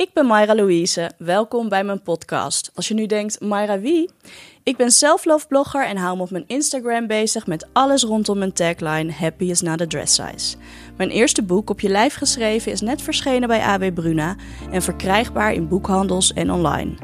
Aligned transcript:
Ik 0.00 0.12
ben 0.12 0.26
Mayra 0.26 0.54
Louise. 0.54 1.10
Welkom 1.18 1.68
bij 1.68 1.84
mijn 1.84 2.02
podcast. 2.02 2.70
Als 2.74 2.88
je 2.88 2.94
nu 2.94 3.06
denkt, 3.06 3.40
Mayra 3.40 3.80
wie? 3.80 4.10
Ik 4.62 4.76
ben 4.76 4.90
self-love 4.90 5.46
blogger 5.46 5.86
en 5.86 5.96
hou 5.96 6.16
me 6.16 6.22
op 6.22 6.30
mijn 6.30 6.44
Instagram 6.46 7.06
bezig 7.06 7.46
met 7.46 7.68
alles 7.72 8.02
rondom 8.02 8.38
mijn 8.38 8.52
tagline 8.52 9.12
Happy 9.12 9.44
is 9.44 9.60
not 9.60 9.80
a 9.80 9.86
dress 9.86 10.14
size. 10.14 10.56
Mijn 10.96 11.10
eerste 11.10 11.42
boek 11.42 11.70
op 11.70 11.80
je 11.80 11.88
lijf 11.88 12.14
geschreven 12.14 12.72
is 12.72 12.80
net 12.80 13.02
verschenen 13.02 13.48
bij 13.48 13.60
AB 13.60 13.94
Bruna 13.94 14.36
en 14.70 14.82
verkrijgbaar 14.82 15.52
in 15.52 15.68
boekhandels 15.68 16.32
en 16.32 16.50
online. 16.50 16.94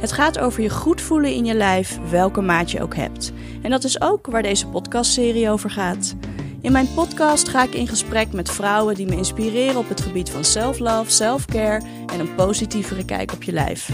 Het 0.00 0.12
gaat 0.12 0.38
over 0.38 0.62
je 0.62 0.70
goed 0.70 1.00
voelen 1.00 1.34
in 1.34 1.44
je 1.44 1.54
lijf, 1.54 1.98
welke 2.10 2.40
maat 2.40 2.70
je 2.70 2.82
ook 2.82 2.96
hebt. 2.96 3.32
En 3.62 3.70
dat 3.70 3.84
is 3.84 4.00
ook 4.00 4.26
waar 4.26 4.42
deze 4.42 4.66
podcastserie 4.66 5.50
over 5.50 5.70
gaat. 5.70 6.14
In 6.62 6.72
mijn 6.72 6.94
podcast 6.94 7.48
ga 7.48 7.62
ik 7.62 7.74
in 7.74 7.88
gesprek 7.88 8.32
met 8.32 8.50
vrouwen 8.50 8.94
die 8.94 9.06
me 9.06 9.16
inspireren 9.16 9.76
op 9.76 9.88
het 9.88 10.00
gebied 10.00 10.30
van 10.30 10.44
self-love, 10.44 11.10
self-care 11.10 11.82
en 12.12 12.20
een 12.20 12.34
positievere 12.34 13.04
kijk 13.04 13.32
op 13.32 13.42
je 13.42 13.52
lijf. 13.52 13.90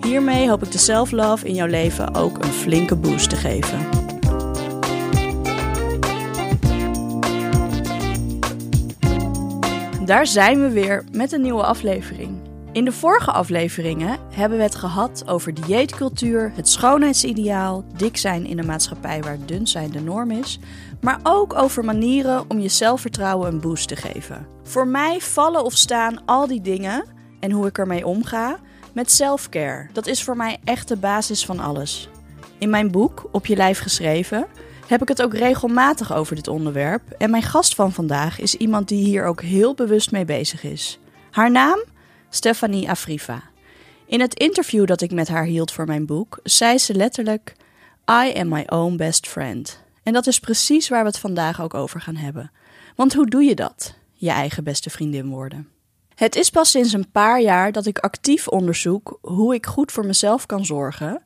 Hiermee 0.00 0.48
hoop 0.48 0.62
ik 0.62 0.72
de 0.72 0.78
self-love 0.78 1.46
in 1.46 1.54
jouw 1.54 1.66
leven 1.66 2.14
ook 2.14 2.44
een 2.44 2.52
flinke 2.52 2.96
boost 2.96 3.30
te 3.30 3.36
geven. 3.36 3.78
Daar 10.04 10.26
zijn 10.26 10.60
we 10.60 10.70
weer 10.70 11.04
met 11.12 11.32
een 11.32 11.42
nieuwe 11.42 11.64
aflevering. 11.64 12.52
In 12.74 12.84
de 12.84 12.92
vorige 12.92 13.30
afleveringen 13.30 14.18
hebben 14.30 14.58
we 14.58 14.64
het 14.64 14.74
gehad 14.74 15.28
over 15.28 15.54
dieetcultuur, 15.54 16.52
het 16.54 16.68
schoonheidsideaal, 16.68 17.84
dik 17.96 18.16
zijn 18.16 18.46
in 18.46 18.58
een 18.58 18.66
maatschappij 18.66 19.22
waar 19.22 19.38
dun 19.46 19.66
zijn 19.66 19.90
de 19.90 20.00
norm 20.00 20.30
is, 20.30 20.58
maar 21.04 21.20
ook 21.22 21.54
over 21.54 21.84
manieren 21.84 22.44
om 22.48 22.58
je 22.58 22.68
zelfvertrouwen 22.68 23.48
een 23.48 23.60
boost 23.60 23.88
te 23.88 23.96
geven. 23.96 24.46
Voor 24.62 24.86
mij 24.86 25.20
vallen 25.20 25.64
of 25.64 25.72
staan 25.72 26.24
al 26.24 26.46
die 26.46 26.60
dingen 26.60 27.04
en 27.40 27.50
hoe 27.50 27.66
ik 27.66 27.78
ermee 27.78 28.06
omga 28.06 28.58
met 28.92 29.10
selfcare. 29.10 29.88
Dat 29.92 30.06
is 30.06 30.22
voor 30.22 30.36
mij 30.36 30.58
echt 30.64 30.88
de 30.88 30.96
basis 30.96 31.44
van 31.44 31.60
alles. 31.60 32.08
In 32.58 32.70
mijn 32.70 32.90
boek 32.90 33.28
Op 33.32 33.46
je 33.46 33.56
lijf 33.56 33.78
geschreven 33.78 34.46
heb 34.86 35.02
ik 35.02 35.08
het 35.08 35.22
ook 35.22 35.34
regelmatig 35.34 36.14
over 36.14 36.36
dit 36.36 36.48
onderwerp 36.48 37.10
en 37.10 37.30
mijn 37.30 37.42
gast 37.42 37.74
van 37.74 37.92
vandaag 37.92 38.40
is 38.40 38.54
iemand 38.54 38.88
die 38.88 39.04
hier 39.04 39.24
ook 39.24 39.42
heel 39.42 39.74
bewust 39.74 40.10
mee 40.10 40.24
bezig 40.24 40.62
is. 40.62 40.98
Haar 41.30 41.50
naam? 41.50 41.84
Stephanie 42.28 42.90
Afriva. 42.90 43.42
In 44.06 44.20
het 44.20 44.34
interview 44.34 44.86
dat 44.86 45.00
ik 45.00 45.12
met 45.12 45.28
haar 45.28 45.44
hield 45.44 45.72
voor 45.72 45.86
mijn 45.86 46.06
boek, 46.06 46.38
zei 46.42 46.78
ze 46.78 46.94
letterlijk: 46.94 47.54
I 48.10 48.32
am 48.38 48.48
my 48.48 48.66
own 48.66 48.96
best 48.96 49.28
friend. 49.28 49.83
En 50.04 50.12
dat 50.12 50.26
is 50.26 50.40
precies 50.40 50.88
waar 50.88 51.00
we 51.00 51.08
het 51.08 51.18
vandaag 51.18 51.62
ook 51.62 51.74
over 51.74 52.00
gaan 52.00 52.16
hebben. 52.16 52.50
Want 52.96 53.14
hoe 53.14 53.26
doe 53.26 53.42
je 53.42 53.54
dat? 53.54 53.94
Je 54.12 54.30
eigen 54.30 54.64
beste 54.64 54.90
vriendin 54.90 55.28
worden. 55.28 55.68
Het 56.14 56.36
is 56.36 56.50
pas 56.50 56.70
sinds 56.70 56.92
een 56.92 57.10
paar 57.10 57.40
jaar 57.40 57.72
dat 57.72 57.86
ik 57.86 57.98
actief 57.98 58.48
onderzoek 58.48 59.18
hoe 59.20 59.54
ik 59.54 59.66
goed 59.66 59.92
voor 59.92 60.06
mezelf 60.06 60.46
kan 60.46 60.64
zorgen 60.64 61.22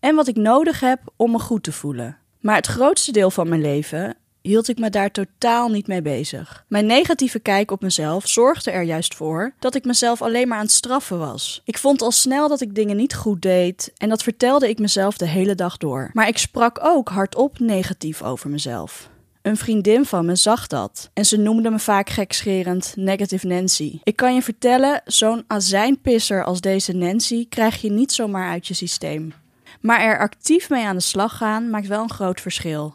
en 0.00 0.14
wat 0.14 0.28
ik 0.28 0.36
nodig 0.36 0.80
heb 0.80 1.00
om 1.16 1.30
me 1.30 1.38
goed 1.38 1.62
te 1.62 1.72
voelen. 1.72 2.18
Maar 2.40 2.56
het 2.56 2.66
grootste 2.66 3.12
deel 3.12 3.30
van 3.30 3.48
mijn 3.48 3.60
leven 3.60 4.16
hield 4.48 4.68
ik 4.68 4.78
me 4.78 4.90
daar 4.90 5.10
totaal 5.10 5.68
niet 5.68 5.86
mee 5.86 6.02
bezig. 6.02 6.64
Mijn 6.68 6.86
negatieve 6.86 7.38
kijk 7.38 7.70
op 7.70 7.82
mezelf 7.82 8.28
zorgde 8.28 8.70
er 8.70 8.82
juist 8.82 9.14
voor 9.14 9.54
dat 9.58 9.74
ik 9.74 9.84
mezelf 9.84 10.22
alleen 10.22 10.48
maar 10.48 10.58
aan 10.58 10.64
het 10.64 10.72
straffen 10.72 11.18
was. 11.18 11.62
Ik 11.64 11.78
vond 11.78 12.02
al 12.02 12.10
snel 12.10 12.48
dat 12.48 12.60
ik 12.60 12.74
dingen 12.74 12.96
niet 12.96 13.14
goed 13.14 13.42
deed 13.42 13.92
en 13.96 14.08
dat 14.08 14.22
vertelde 14.22 14.68
ik 14.68 14.78
mezelf 14.78 15.16
de 15.16 15.26
hele 15.26 15.54
dag 15.54 15.76
door. 15.76 16.10
Maar 16.12 16.28
ik 16.28 16.38
sprak 16.38 16.78
ook 16.82 17.08
hardop 17.08 17.58
negatief 17.58 18.22
over 18.22 18.50
mezelf. 18.50 19.08
Een 19.42 19.56
vriendin 19.56 20.04
van 20.04 20.26
me 20.26 20.36
zag 20.36 20.66
dat 20.66 21.10
en 21.12 21.24
ze 21.24 21.36
noemde 21.36 21.70
me 21.70 21.78
vaak 21.78 22.10
gekscherend 22.10 22.92
Negative 22.96 23.46
Nancy. 23.46 23.98
Ik 24.02 24.16
kan 24.16 24.34
je 24.34 24.42
vertellen, 24.42 25.02
zo'n 25.04 25.44
azijnpisser 25.46 26.44
als 26.44 26.60
deze 26.60 26.92
Nancy 26.92 27.48
krijg 27.48 27.80
je 27.80 27.90
niet 27.90 28.12
zomaar 28.12 28.50
uit 28.50 28.66
je 28.66 28.74
systeem. 28.74 29.32
Maar 29.80 30.00
er 30.00 30.18
actief 30.18 30.70
mee 30.70 30.84
aan 30.84 30.96
de 30.96 31.02
slag 31.02 31.36
gaan 31.36 31.70
maakt 31.70 31.86
wel 31.86 32.02
een 32.02 32.10
groot 32.10 32.40
verschil. 32.40 32.94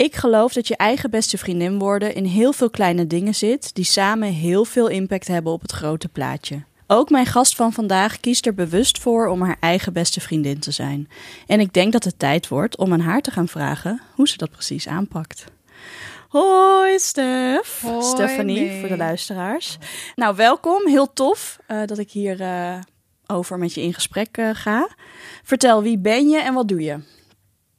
Ik 0.00 0.16
geloof 0.16 0.52
dat 0.52 0.68
je 0.68 0.76
eigen 0.76 1.10
beste 1.10 1.38
vriendin 1.38 1.78
worden 1.78 2.14
in 2.14 2.24
heel 2.24 2.52
veel 2.52 2.70
kleine 2.70 3.06
dingen 3.06 3.34
zit 3.34 3.74
die 3.74 3.84
samen 3.84 4.28
heel 4.28 4.64
veel 4.64 4.88
impact 4.88 5.26
hebben 5.28 5.52
op 5.52 5.60
het 5.60 5.72
grote 5.72 6.08
plaatje. 6.08 6.62
Ook 6.86 7.10
mijn 7.10 7.26
gast 7.26 7.54
van 7.56 7.72
vandaag 7.72 8.20
kiest 8.20 8.46
er 8.46 8.54
bewust 8.54 8.98
voor 8.98 9.26
om 9.26 9.42
haar 9.42 9.56
eigen 9.60 9.92
beste 9.92 10.20
vriendin 10.20 10.58
te 10.58 10.70
zijn. 10.70 11.08
En 11.46 11.60
ik 11.60 11.72
denk 11.72 11.92
dat 11.92 12.04
het 12.04 12.18
tijd 12.18 12.48
wordt 12.48 12.76
om 12.76 12.92
aan 12.92 13.00
haar 13.00 13.20
te 13.20 13.30
gaan 13.30 13.48
vragen 13.48 14.00
hoe 14.14 14.28
ze 14.28 14.36
dat 14.36 14.50
precies 14.50 14.88
aanpakt. 14.88 15.44
Hoi 16.28 16.98
Stef. 16.98 17.80
Hoi, 17.80 18.02
Stephanie 18.02 18.60
nee. 18.60 18.80
voor 18.80 18.88
de 18.88 18.96
luisteraars. 18.96 19.78
Nou, 20.16 20.36
welkom. 20.36 20.86
Heel 20.86 21.12
tof 21.12 21.58
eh, 21.66 21.84
dat 21.86 21.98
ik 21.98 22.10
hier 22.10 22.40
eh, 22.40 22.78
over 23.26 23.58
met 23.58 23.74
je 23.74 23.82
in 23.82 23.94
gesprek 23.94 24.36
eh, 24.36 24.50
ga. 24.52 24.88
Vertel, 25.42 25.82
wie 25.82 25.98
ben 25.98 26.28
je 26.28 26.38
en 26.38 26.54
wat 26.54 26.68
doe 26.68 26.80
je? 26.80 26.98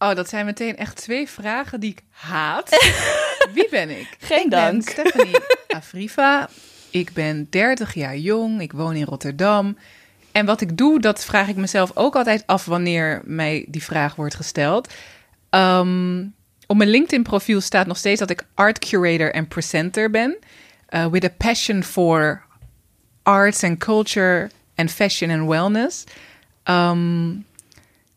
Oh, 0.02 0.16
dat 0.16 0.30
zijn 0.30 0.46
meteen 0.46 0.78
echt 0.78 0.96
twee 0.96 1.30
vragen 1.30 1.80
die 1.80 1.92
ik 1.92 2.02
haat. 2.10 2.70
Wie 3.54 3.68
ben 3.70 3.90
ik? 3.90 4.08
Geen 4.20 4.46
ik 4.46 4.52
dank. 4.52 4.72
ben 4.72 4.82
Stephanie 4.82 5.40
Afriva. 5.68 6.50
Ik 6.90 7.14
ben 7.14 7.48
30 7.50 7.94
jaar 7.94 8.18
jong. 8.18 8.62
Ik 8.62 8.72
woon 8.72 8.96
in 8.96 9.06
Rotterdam. 9.06 9.78
En 10.32 10.46
wat 10.46 10.62
ik 10.62 10.78
doe, 10.78 11.00
dat 11.00 11.26
vraag 11.26 11.48
ik 11.48 11.56
mezelf 11.56 11.92
ook 11.94 12.16
altijd 12.16 12.44
af 12.46 12.66
wanneer 12.66 13.22
mij 13.24 13.66
die 13.68 13.84
vraag 13.84 14.16
wordt 14.16 14.36
gesteld. 14.36 14.94
Ehm, 15.50 16.26
op 16.68 16.78
mijn 16.78 16.90
LinkedIn-profiel 16.90 17.62
staat 17.62 17.88
nog 17.88 17.98
steeds 17.98 18.20
dat 18.20 18.30
ik 18.30 18.46
art 18.54 18.80
curator 18.80 19.34
en 19.34 19.48
presenter 19.48 20.10
ben. 20.10 20.38
Uh, 20.90 21.06
with 21.06 21.24
a 21.24 21.34
passion 21.38 21.84
for 21.84 22.44
arts 23.24 23.64
and 23.64 23.78
culture 23.78 24.50
and 24.76 24.92
fashion 24.92 25.30
and 25.40 25.50
wellness. 25.50 26.04
Ehm, 26.64 27.30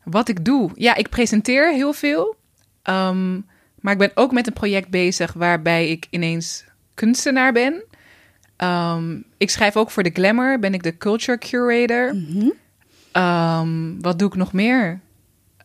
wat 0.05 0.29
ik 0.29 0.45
doe? 0.45 0.71
Ja, 0.75 0.95
ik 0.95 1.09
presenteer 1.09 1.73
heel 1.73 1.93
veel. 1.93 2.35
Ehm, 2.81 3.39
maar 3.79 3.93
ik 3.93 3.99
ben 3.99 4.11
ook 4.13 4.31
met 4.31 4.47
een 4.47 4.53
project 4.53 4.89
bezig 4.89 5.33
waarbij 5.33 5.89
ik 5.89 6.07
ineens 6.09 6.63
kunstenaar 6.93 7.53
ben. 7.53 7.83
Ehm, 8.55 9.17
ik 9.37 9.49
schrijf 9.49 9.75
ook 9.75 9.91
voor 9.91 10.03
de 10.03 10.11
Glamour, 10.13 10.59
ben 10.59 10.73
ik 10.73 10.83
de 10.83 10.97
culture 10.97 11.37
curator. 11.37 12.15
Ehm, 13.11 14.01
wat 14.01 14.19
doe 14.19 14.27
ik 14.27 14.35
nog 14.35 14.53
meer? 14.53 14.99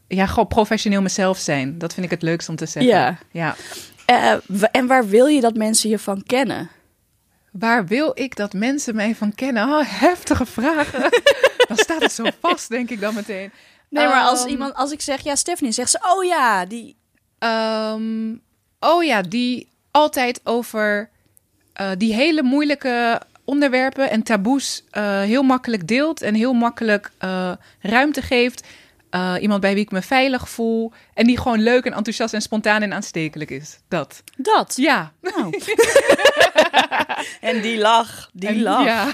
Ja, 0.06 0.26
gewoon 0.26 0.48
professioneel 0.48 1.02
mezelf 1.02 1.38
zijn. 1.38 1.78
Dat 1.78 1.94
vind 1.94 2.06
ik 2.06 2.12
het 2.12 2.22
leukst 2.22 2.48
om 2.48 2.56
te 2.56 2.66
zeggen. 2.66 2.92
Ja. 2.92 3.18
ja. 3.30 3.56
Eh, 4.04 4.34
en 4.72 4.86
waar 4.86 5.08
wil 5.08 5.26
je 5.26 5.40
dat 5.40 5.54
mensen 5.54 5.90
je 5.90 5.98
van 5.98 6.22
kennen? 6.22 6.70
Waar 7.50 7.86
wil 7.86 8.10
ik 8.14 8.36
dat 8.36 8.52
mensen 8.52 8.94
mij 8.94 9.14
van 9.14 9.34
kennen? 9.34 9.68
Oh, 9.68 9.82
heftige 9.86 10.46
vragen. 10.46 11.00
dan 11.68 11.76
staat 11.76 12.02
het 12.02 12.12
zo 12.12 12.24
vast, 12.40 12.68
denk 12.68 12.90
ik 12.90 13.00
dan 13.00 13.14
meteen. 13.14 13.52
Nee, 13.90 14.06
maar 14.06 14.22
als, 14.22 14.40
Ehm, 14.40 14.48
iemand, 14.48 14.74
als 14.74 14.90
ik 14.92 15.00
zeg 15.00 15.20
ja, 15.20 15.34
Stephanie, 15.34 15.72
zegt 15.72 15.90
ze, 15.90 15.98
oh 16.16 16.24
ja, 16.24 16.64
die. 16.66 16.96
Ehm, 17.38 18.34
oh 18.80 19.04
ja, 19.04 19.22
die 19.22 19.68
altijd 19.90 20.40
over 20.44 21.10
eh, 21.72 21.90
die 21.98 22.14
hele 22.14 22.42
moeilijke 22.42 23.20
onderwerpen 23.44 24.10
en 24.10 24.22
taboes 24.22 24.84
eh, 24.90 25.20
heel 25.20 25.42
makkelijk 25.42 25.88
deelt 25.88 26.22
en 26.22 26.34
heel 26.34 26.52
makkelijk 26.52 27.10
eh, 27.18 27.52
ruimte 27.80 28.22
geeft. 28.22 28.66
Eh, 29.10 29.34
iemand 29.40 29.60
bij 29.60 29.74
wie 29.74 29.82
ik 29.82 29.90
me 29.90 30.02
veilig 30.02 30.48
voel 30.48 30.92
en 31.14 31.26
die 31.26 31.38
gewoon 31.38 31.62
leuk 31.62 31.84
en 31.84 31.92
enthousiast 31.92 32.34
en 32.34 32.40
spontaan 32.42 32.82
en 32.82 32.92
aanstekelijk 32.92 33.50
is. 33.50 33.78
Dat. 33.88 34.22
Dat. 34.36 34.72
Ja. 34.76 35.12
Nou. 35.20 35.60
en 37.40 37.60
die 37.60 37.78
lach, 37.78 38.30
die 38.32 38.48
En- 38.48 38.62
lach. 38.62 38.84
Ja. 38.84 39.12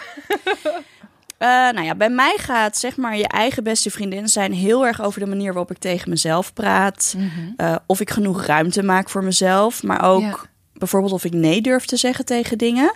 Eh, 1.38 1.48
nou 1.48 1.82
ja, 1.82 1.94
bij 1.94 2.10
mij 2.10 2.34
gaat 2.40 2.76
zeg 2.76 2.96
maar 2.96 3.16
je 3.16 3.28
eigen 3.28 3.64
beste 3.64 3.90
vriendin 3.90 4.28
zijn 4.28 4.52
heel 4.52 4.86
erg 4.86 5.02
over 5.02 5.20
de 5.20 5.26
manier 5.26 5.52
waarop 5.52 5.70
ik 5.70 5.78
tegen 5.78 6.10
mezelf 6.10 6.52
praat. 6.52 7.16
Eh, 7.56 7.76
of 7.86 8.00
ik 8.00 8.10
genoeg 8.10 8.44
ruimte 8.44 8.82
maak 8.82 9.08
voor 9.10 9.24
mezelf. 9.24 9.82
Maar 9.82 10.02
ook 10.04 10.20
Ja. 10.20 10.36
bijvoorbeeld 10.72 11.12
of 11.12 11.24
ik 11.24 11.32
nee 11.32 11.60
durf 11.60 11.84
te 11.84 11.96
zeggen 11.96 12.24
tegen 12.24 12.58
dingen. 12.58 12.94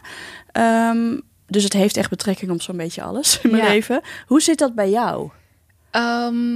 Ehm, 0.53 1.19
dus 1.47 1.65
het 1.65 1.73
heeft 1.73 1.97
echt 1.97 2.11
betrekking 2.11 2.51
op 2.51 2.63
zo'n 2.63 2.77
beetje 2.77 3.03
alles 3.03 3.41
in 3.43 3.51
mijn 3.51 3.63
Ja. 3.63 3.69
leven. 3.69 4.01
Hoe 4.27 4.41
zit 4.43 4.59
dat 4.59 4.75
bij 4.75 4.91
jou? 4.91 5.31
Ehm, 5.91 6.55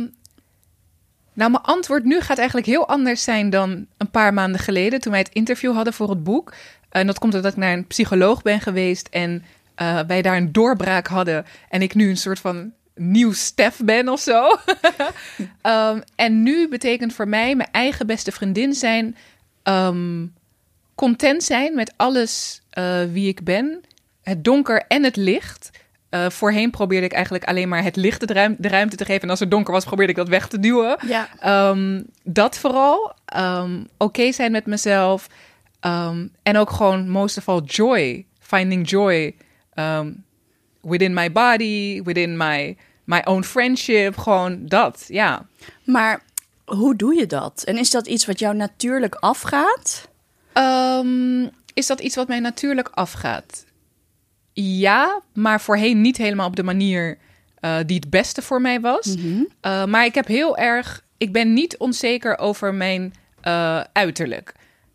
nou, 1.33 1.51
mijn 1.51 1.63
antwoord 1.63 2.05
nu 2.05 2.21
gaat 2.21 2.39
eigenlijk 2.39 2.67
heel 2.67 2.89
anders 2.89 3.23
zijn 3.23 3.51
dan 3.51 3.87
een 3.97 4.11
paar 4.11 4.35
maanden 4.35 4.61
geleden 4.61 5.01
toen 5.01 5.13
wij 5.13 5.21
het 5.21 5.33
interview 5.33 5.75
hadden 5.75 5.93
voor 5.93 6.09
het 6.11 6.25
boek. 6.25 6.55
En 6.89 7.07
dat 7.07 7.19
komt 7.19 7.35
omdat 7.35 7.53
ik 7.53 7.59
naar 7.59 7.73
een 7.73 7.87
psycholoog 7.87 8.43
ben 8.43 8.61
geweest 8.61 9.09
en 9.11 9.43
eh, 9.75 10.01
wij 10.07 10.23
daar 10.23 10.37
een 10.37 10.53
doorbraak 10.53 11.07
hadden 11.07 11.45
en 11.69 11.83
ik 11.83 11.95
nu 11.95 12.09
een 12.09 12.17
soort 12.17 12.39
van 12.39 12.73
nieuw 12.95 13.33
Stef 13.33 13.81
ben 13.85 14.09
of 14.09 14.21
zo. 14.21 14.47
Ehm, 15.63 16.01
en 16.15 16.43
nu 16.43 16.69
betekent 16.69 17.13
voor 17.13 17.29
mij 17.29 17.55
mijn 17.55 17.69
eigen 17.73 18.07
beste 18.07 18.33
vriendin 18.33 18.75
zijn, 18.75 19.17
ehm, 19.63 20.27
content 20.95 21.43
zijn 21.43 21.75
met 21.75 21.93
alles 21.97 22.63
eh, 22.71 23.01
wie 23.13 23.29
ik 23.29 23.45
ben, 23.45 23.81
het 24.23 24.45
donker 24.45 24.85
en 24.89 25.03
het 25.05 25.17
licht. 25.17 25.71
Eh, 26.09 26.31
voorheen 26.31 26.71
probeerde 26.71 27.07
ik 27.07 27.13
eigenlijk 27.13 27.45
alleen 27.45 27.69
maar 27.69 27.83
het 27.83 27.97
licht 27.97 28.29
de, 28.29 28.35
ruim- 28.35 28.57
de 28.59 28.69
ruimte 28.69 28.97
te 28.97 29.05
geven. 29.05 29.23
En 29.23 29.31
als 29.31 29.41
het 29.41 29.51
donker 29.51 29.73
was, 29.73 29.85
probeerde 29.85 30.13
ik 30.13 30.19
dat 30.19 30.29
weg 30.29 30.49
te 30.49 30.59
duwen. 30.59 30.97
Ja. 31.07 31.29
Ehm, 31.41 32.03
dat 32.23 32.59
vooral. 32.59 33.15
Oké 33.97 34.33
zijn 34.33 34.53
met 34.53 34.67
mezelf. 34.67 35.27
En 36.43 36.57
ook 36.57 36.71
gewoon 36.71 37.09
most 37.09 37.37
of 37.37 37.49
all 37.49 37.61
joy. 37.61 38.27
Finding 38.41 38.89
joy. 38.89 39.35
Ehm, 39.75 40.13
within 40.81 41.15
my 41.15 41.33
body, 41.33 42.03
within 42.03 42.37
my, 42.37 42.77
my 43.05 43.23
own 43.25 43.43
friendship. 43.43 44.17
Gewoon 44.17 44.67
dat, 44.67 45.05
ja. 45.09 45.47
Maar 45.85 46.23
hoe 46.65 46.97
doe 46.97 47.15
je 47.15 47.27
dat? 47.27 47.63
En 47.65 47.79
is 47.79 47.91
dat 47.91 48.07
iets 48.07 48.27
wat 48.27 48.39
jou 48.39 48.57
natuurlijk 48.57 49.15
afgaat? 49.15 50.09
Ehm, 50.53 51.49
is 51.75 51.87
dat 51.87 52.01
iets 52.01 52.17
wat 52.17 52.29
mij 52.29 52.41
natuurlijk 52.41 52.89
afgaat? 52.89 53.65
Ja, 54.53 55.21
maar 55.33 55.61
voorheen 55.61 56.01
niet 56.01 56.17
helemaal 56.17 56.47
op 56.47 56.57
de 56.57 56.63
manier 56.63 57.19
uh, 57.61 57.77
die 57.87 57.97
het 57.97 58.11
beste 58.11 58.43
voor 58.43 58.61
mij 58.61 58.81
was. 58.81 59.17
Mhm. 59.17 59.45
Uh, 59.63 59.85
maar 59.85 60.05
ik 60.05 60.15
heb 60.15 60.27
heel 60.27 60.57
erg. 60.57 61.05
Ik 61.19 61.33
ben 61.33 61.53
niet 61.53 61.77
onzeker 61.77 62.39
over 62.39 62.75
mijn 62.75 63.15
uh, 63.45 63.81
uiterlijk. 63.93 64.55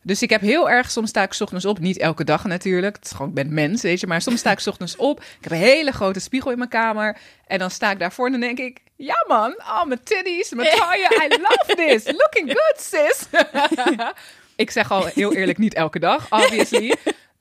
Dus 0.09 0.21
ik 0.21 0.29
heb 0.29 0.41
heel 0.41 0.69
erg, 0.69 0.91
soms 0.91 1.09
sta 1.09 1.23
ik 1.23 1.35
ochtends 1.39 1.65
op, 1.65 1.79
niet 1.79 1.97
elke 1.97 2.23
dag 2.23 2.45
natuurlijk. 2.45 2.95
Het 2.95 3.05
is 3.05 3.11
gewoon, 3.11 3.27
ik 3.27 3.33
ben 3.33 3.53
mens, 3.53 3.81
weet 3.81 3.99
je. 3.99 4.07
Maar 4.07 4.21
soms 4.21 4.39
sta 4.39 4.51
ik 4.51 4.61
ochtends 4.65 4.95
op. 4.95 5.19
Ik 5.19 5.37
heb 5.41 5.51
een 5.51 5.57
hele 5.57 5.91
grote 5.91 6.19
spiegel 6.19 6.51
in 6.51 6.57
mijn 6.57 6.69
kamer. 6.69 7.17
En 7.47 7.59
dan 7.59 7.71
sta 7.71 7.91
ik 7.91 7.99
daarvoor 7.99 8.25
en 8.25 8.31
dan 8.31 8.41
denk 8.41 8.59
ik, 8.59 8.79
ja 8.95 9.25
man, 9.27 9.51
oh 9.57 9.85
mijn 9.85 10.03
titties, 10.03 10.49
mijn 10.49 10.77
taille, 10.77 11.07
I 11.25 11.41
love 11.41 11.75
this. 11.75 12.03
Looking 12.21 12.51
good, 12.51 12.75
sis. 12.77 13.41
ik 14.55 14.71
zeg 14.71 14.91
al 14.91 15.05
heel 15.05 15.33
eerlijk, 15.33 15.57
niet 15.57 15.73
elke 15.73 15.99
dag, 15.99 16.25
obviously. 16.29 16.95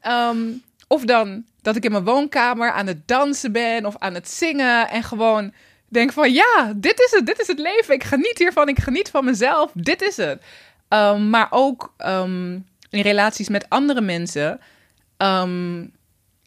Um, 0.07 0.63
of 0.87 1.05
dan 1.05 1.45
dat 1.63 1.77
ik 1.77 1.85
in 1.85 1.91
mijn 1.93 2.05
woonkamer 2.05 2.71
aan 2.71 2.87
het 2.87 3.09
dansen 3.09 3.53
ben 3.53 3.87
of 3.87 3.95
aan 3.99 4.15
het 4.15 4.31
zingen 4.31 4.89
en 4.89 5.03
gewoon 5.03 5.53
denk 5.89 6.13
van 6.13 6.33
ja, 6.33 6.73
dit 6.77 7.01
is 7.01 7.11
het, 7.11 7.27
dit 7.27 7.41
is 7.41 7.47
het 7.47 7.59
leven. 7.59 7.95
Ik 7.95 8.05
geniet 8.05 8.39
hiervan, 8.39 8.69
ik 8.69 8.79
geniet 8.79 9.11
van 9.11 9.25
mezelf, 9.25 9.71
dit 9.75 10.03
is 10.03 10.17
het. 10.17 10.43
Um, 10.89 11.31
maar 11.31 11.47
ook 11.51 11.95
um, 11.99 12.67
in 12.91 13.01
relaties 13.01 13.49
met 13.49 13.69
andere 13.69 14.01
mensen. 14.01 14.61
Um, 15.17 15.93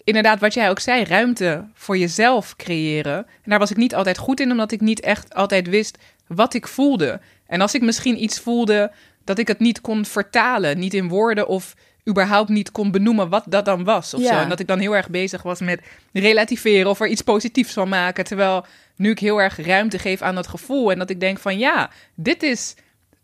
inderdaad, 0.03 0.39
wat 0.39 0.53
jij 0.53 0.69
ook 0.69 0.79
zei, 0.79 1.03
ruimte 1.03 1.67
voor 1.73 1.97
jezelf 1.97 2.55
creëren. 2.55 3.17
En 3.17 3.49
daar 3.49 3.59
was 3.59 3.71
ik 3.71 3.77
niet 3.77 3.95
altijd 3.95 4.17
goed 4.17 4.39
in, 4.39 4.51
omdat 4.51 4.71
ik 4.71 4.81
niet 4.81 4.99
echt 4.99 5.33
altijd 5.33 5.69
wist 5.69 5.97
wat 6.27 6.53
ik 6.53 6.67
voelde. 6.67 7.19
En 7.47 7.61
als 7.61 7.73
ik 7.73 7.81
misschien 7.81 8.23
iets 8.23 8.39
voelde, 8.39 8.91
dat 9.23 9.38
ik 9.38 9.47
het 9.47 9.59
niet 9.59 9.81
kon 9.81 10.05
vertalen, 10.05 10.79
niet 10.79 10.93
in 10.93 11.07
woorden 11.07 11.47
of 11.47 11.75
überhaupt 12.09 12.49
niet 12.49 12.71
kon 12.71 12.91
benoemen 12.91 13.29
wat 13.29 13.43
dat 13.47 13.65
dan 13.65 13.83
was. 13.83 14.13
Of 14.13 14.21
Ja. 14.21 14.27
zo. 14.27 14.33
En 14.33 14.49
dat 14.49 14.59
ik 14.59 14.67
dan 14.67 14.79
heel 14.79 14.95
erg 14.95 15.09
bezig 15.09 15.41
was 15.41 15.59
met 15.59 15.81
relativeren 16.13 16.89
of 16.89 16.99
er 16.99 17.07
iets 17.07 17.21
positiefs 17.21 17.73
van 17.73 17.89
maken. 17.89 18.23
Terwijl 18.23 18.65
nu 18.95 19.09
ik 19.09 19.19
heel 19.19 19.41
erg 19.41 19.65
ruimte 19.65 19.99
geef 19.99 20.21
aan 20.21 20.35
dat 20.35 20.47
gevoel. 20.47 20.91
En 20.91 20.99
dat 20.99 21.09
ik 21.09 21.19
denk 21.19 21.39
van 21.39 21.57
ja, 21.57 21.89
dit 22.15 22.43
is 22.43 22.75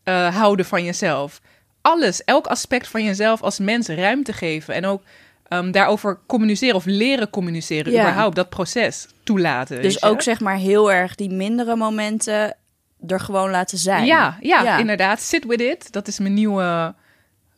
eh, 0.07 0.35
houden 0.35 0.65
van 0.65 0.83
jezelf. 0.83 1.41
Alles, 1.81 2.23
elk 2.23 2.47
aspect 2.47 2.87
van 2.87 3.03
jezelf 3.03 3.41
als 3.41 3.59
mens 3.59 3.87
ruimte 3.87 4.33
geven. 4.33 4.73
En 4.73 4.85
ook 4.85 5.03
ehm, 5.47 5.71
daarover 5.71 6.19
communiceren 6.25 6.75
of 6.75 6.85
leren 6.85 7.29
communiceren. 7.29 7.91
Ja. 7.91 8.01
Überhaupt 8.01 8.35
dat 8.35 8.49
proces 8.49 9.07
toelaten. 9.23 9.81
Dus 9.81 10.03
ook 10.03 10.21
zeg 10.21 10.39
maar 10.39 10.55
heel 10.55 10.91
erg 10.91 11.15
die 11.15 11.29
mindere 11.29 11.75
momenten 11.75 12.55
er 13.07 13.19
gewoon 13.19 13.49
laten 13.49 13.77
zijn. 13.77 14.05
Ja, 14.05 14.37
ja, 14.41 14.63
Ja. 14.63 14.77
inderdaad. 14.77 15.21
Sit 15.21 15.45
with 15.45 15.61
it. 15.61 15.91
Dat 15.91 16.07
is 16.07 16.19
mijn 16.19 16.33
nieuwe. 16.33 16.93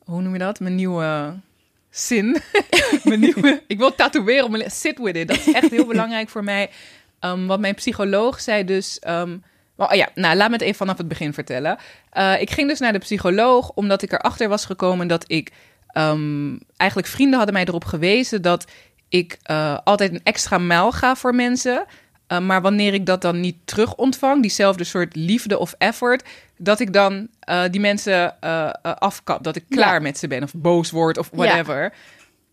Hoe 0.04 0.22
noem 0.22 0.34
je 0.34 0.40
dat? 0.40 0.60
Mijn 0.60 0.76
nieuwe 0.76 1.34
zin. 1.90 2.38
mijn 3.04 3.20
nieuwe. 3.20 3.64
Ik 3.68 3.78
wil 3.78 3.96
tatoeëren 3.96 4.44
op 4.46 4.52
mijn. 4.52 4.72
Sit 4.72 4.98
with 4.98 5.16
it. 5.16 5.28
Dat 5.28 5.38
is 5.38 5.52
echt 5.52 5.70
heel 5.70 5.86
belangrijk 5.94 6.30
voor 6.30 6.44
mij. 6.44 6.70
Um, 7.22 7.48
wat 7.48 7.60
mijn 7.60 7.76
psycholoog 7.76 8.42
zei, 8.42 8.64
dus. 8.66 9.02
Um, 9.08 9.44
oh 9.88 9.96
ja, 9.96 10.10
nou 10.16 10.36
laat 10.36 10.48
me 10.48 10.54
het 10.54 10.64
even 10.64 10.76
vanaf 10.76 10.98
het 10.98 11.08
begin 11.08 11.34
vertellen. 11.34 11.78
Uh, 12.14 12.42
ik 12.42 12.50
ging 12.52 12.68
dus 12.70 12.80
naar 12.80 12.94
de 12.94 13.00
psycholoog 13.00 13.72
omdat 13.76 14.02
ik 14.02 14.12
erachter 14.12 14.50
was 14.50 14.66
gekomen 14.66 15.08
dat 15.08 15.24
ik. 15.28 15.52
Um, 15.94 16.60
eigenlijk 16.78 17.10
vrienden 17.10 17.38
hadden 17.38 17.56
mij 17.56 17.66
erop 17.66 17.86
gewezen 17.86 18.42
dat 18.42 18.66
ik 19.08 19.38
uh, 19.52 19.78
altijd 19.84 20.12
een 20.12 20.24
extra 20.24 20.58
mijl 20.58 20.92
ga 20.92 21.16
voor 21.16 21.36
mensen. 21.36 21.86
Uh, 22.28 22.40
maar 22.40 22.62
wanneer 22.62 22.94
ik 22.94 23.06
dat 23.06 23.22
dan 23.22 23.40
niet 23.40 23.56
terug 23.66 23.96
ontvang, 23.96 24.42
diezelfde 24.42 24.84
soort 24.84 25.16
liefde 25.16 25.58
of 25.58 25.76
effort, 25.78 26.24
dat 26.58 26.80
ik 26.80 26.94
dan 26.94 27.28
die 27.72 27.80
mensen 27.80 28.40
afkap. 28.82 29.44
Dat 29.44 29.56
ik 29.56 29.64
klaar 29.70 29.94
Ja. 29.94 30.00
met 30.00 30.18
ze 30.18 30.28
ben 30.28 30.44
of 30.44 30.52
boos 30.56 30.92
word 30.92 31.18
of 31.18 31.30
whatever. 31.34 31.94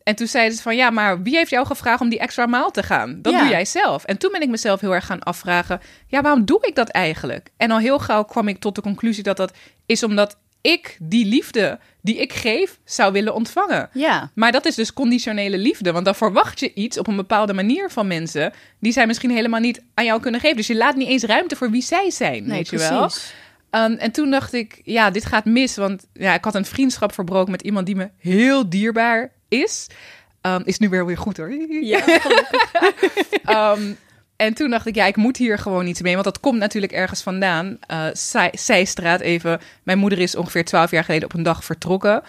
En 0.07 0.15
toen 0.15 0.27
zeiden 0.27 0.57
ze 0.57 0.63
van 0.63 0.77
ja, 0.77 0.91
maar 0.91 1.23
wie 1.23 1.37
heeft 1.37 1.51
jou 1.51 1.67
gevraagd 1.67 2.01
om 2.01 2.09
die 2.09 2.19
extra 2.19 2.47
maal 2.47 2.71
te 2.71 2.83
gaan? 2.83 3.23
Dat 3.23 3.33
Ja. 3.33 3.39
doe 3.41 3.49
jij 3.49 3.65
zelf. 3.65 4.05
En 4.05 4.19
toen 4.19 4.33
ben 4.33 4.41
ik 4.43 4.49
mezelf 4.49 4.81
heel 4.81 4.95
erg 4.95 5.07
gaan 5.07 5.23
afvragen, 5.23 5.81
ja, 6.07 6.23
waarom 6.23 6.45
doe 6.45 6.59
ik 6.67 6.75
dat 6.75 6.89
eigenlijk? 6.89 7.49
En 7.57 7.71
al 7.71 7.79
heel 7.79 7.99
gauw 7.99 8.23
kwam 8.25 8.49
ik 8.49 8.59
tot 8.59 8.75
de 8.75 8.81
conclusie 8.81 9.23
dat 9.23 9.37
dat 9.37 9.53
is 9.87 10.03
omdat 10.03 10.37
ik 10.61 10.97
die 11.01 11.27
liefde 11.27 11.79
die 12.03 12.17
ik 12.17 12.33
geef 12.33 12.79
zou 12.85 13.13
willen 13.13 13.35
ontvangen. 13.35 13.89
Ja. 13.93 14.31
Maar 14.35 14.53
dat 14.53 14.65
is 14.67 14.75
dus 14.75 14.93
conditionele 14.93 15.59
liefde. 15.59 15.93
Want 15.93 16.05
dan 16.05 16.15
verwacht 16.15 16.61
je 16.61 16.75
iets 16.75 16.99
op 16.99 17.07
een 17.07 17.17
bepaalde 17.17 17.53
manier 17.53 17.91
van 17.91 18.07
mensen... 18.07 18.53
die 18.81 18.93
zij 18.93 19.07
misschien 19.07 19.31
helemaal 19.31 19.61
niet 19.61 19.83
aan 19.95 20.05
jou 20.05 20.21
kunnen 20.21 20.41
geven. 20.41 20.57
Dus 20.57 20.67
je 20.67 20.77
laat 20.77 20.97
niet 20.97 21.09
eens 21.09 21.23
ruimte 21.23 21.57
voor 21.57 21.71
wie 21.71 21.83
zij 21.83 22.11
zijn, 22.11 22.47
Nee, 22.47 22.57
weet 22.57 22.69
je 22.69 22.79
wel? 22.79 23.11
Um, 23.71 23.93
en 23.93 24.11
toen 24.13 24.31
dacht 24.31 24.53
ik, 24.53 24.81
ja, 24.85 25.11
dit 25.11 25.25
gaat 25.25 25.45
mis. 25.45 25.77
Want 25.77 26.07
ja, 26.13 26.35
ik 26.35 26.45
had 26.45 26.55
een 26.55 26.65
vriendschap 26.65 27.13
verbroken 27.13 27.51
met 27.51 27.63
iemand 27.63 27.87
die 27.87 27.97
me 27.97 28.11
heel 28.19 28.69
dierbaar 28.69 29.33
is. 29.49 29.87
Um, 30.43 30.63
is 30.65 30.79
nu 30.79 30.89
weer 30.89 31.07
weer 31.07 31.19
goed 31.19 31.37
hoor. 31.37 31.53
Ja, 31.81 32.05
um, 33.77 33.97
en 34.37 34.55
toen 34.55 34.71
dacht 34.71 34.87
ik, 34.87 34.95
ja, 34.95 35.07
ik 35.07 35.17
moet 35.17 35.37
hier 35.37 35.59
gewoon 35.59 35.87
iets 35.87 36.01
mee. 36.01 36.13
Want 36.13 36.25
dat 36.25 36.41
komt 36.41 36.59
natuurlijk 36.59 36.93
ergens 36.93 37.23
vandaan. 37.23 37.79
Uh, 37.91 38.07
zij, 38.13 38.53
Zijstraat 38.53 39.21
even. 39.21 39.61
Mijn 39.83 39.99
moeder 39.99 40.19
is 40.19 40.37
ongeveer 40.37 40.65
twaalf 40.65 40.91
jaar 40.91 41.05
geleden 41.05 41.29
op 41.29 41.35
een 41.35 41.43
dag 41.43 41.65
vertrokken. 41.65 42.23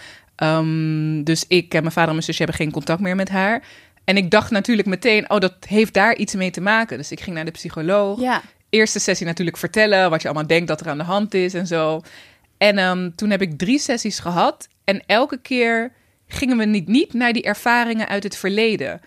Um, 0.43 1.23
dus 1.23 1.45
ik 1.47 1.73
en 1.73 1.81
mijn 1.81 1.93
vader 1.93 2.07
en 2.07 2.15
mijn 2.15 2.23
zusje 2.23 2.43
hebben 2.43 2.59
geen 2.59 2.71
contact 2.71 2.99
meer 2.99 3.15
met 3.15 3.29
haar. 3.29 3.63
En 4.03 4.17
ik 4.17 4.31
dacht 4.31 4.51
natuurlijk 4.51 4.87
meteen, 4.87 5.29
oh, 5.29 5.39
dat 5.39 5.53
heeft 5.67 5.93
daar 5.93 6.15
iets 6.15 6.35
mee 6.35 6.51
te 6.51 6.61
maken. 6.61 6.97
Dus 6.97 7.11
ik 7.11 7.19
ging 7.19 7.35
naar 7.35 7.45
de 7.45 7.51
psycholoog. 7.51 8.19
ja. 8.19 8.41
Eerste 8.69 8.99
sessie 8.99 9.25
natuurlijk 9.25 9.57
vertellen 9.57 10.09
wat 10.09 10.21
je 10.21 10.27
allemaal 10.27 10.47
denkt 10.47 10.67
dat 10.67 10.81
er 10.81 10.89
aan 10.89 10.97
de 10.97 11.03
hand 11.03 11.33
is 11.33 11.53
en 11.53 11.67
zo. 11.67 12.01
En 12.57 12.79
um, 12.79 13.15
toen 13.15 13.29
heb 13.29 13.41
ik 13.41 13.57
drie 13.57 13.79
sessies 13.79 14.19
gehad. 14.19 14.67
En 14.83 15.03
elke 15.05 15.37
keer 15.41 15.91
gingen 16.27 16.57
we 16.57 16.65
niet, 16.65 16.87
niet 16.87 17.13
naar 17.13 17.33
die 17.33 17.43
ervaringen 17.43 18.07
uit 18.07 18.23
het 18.23 18.37
verleden. 18.37 19.01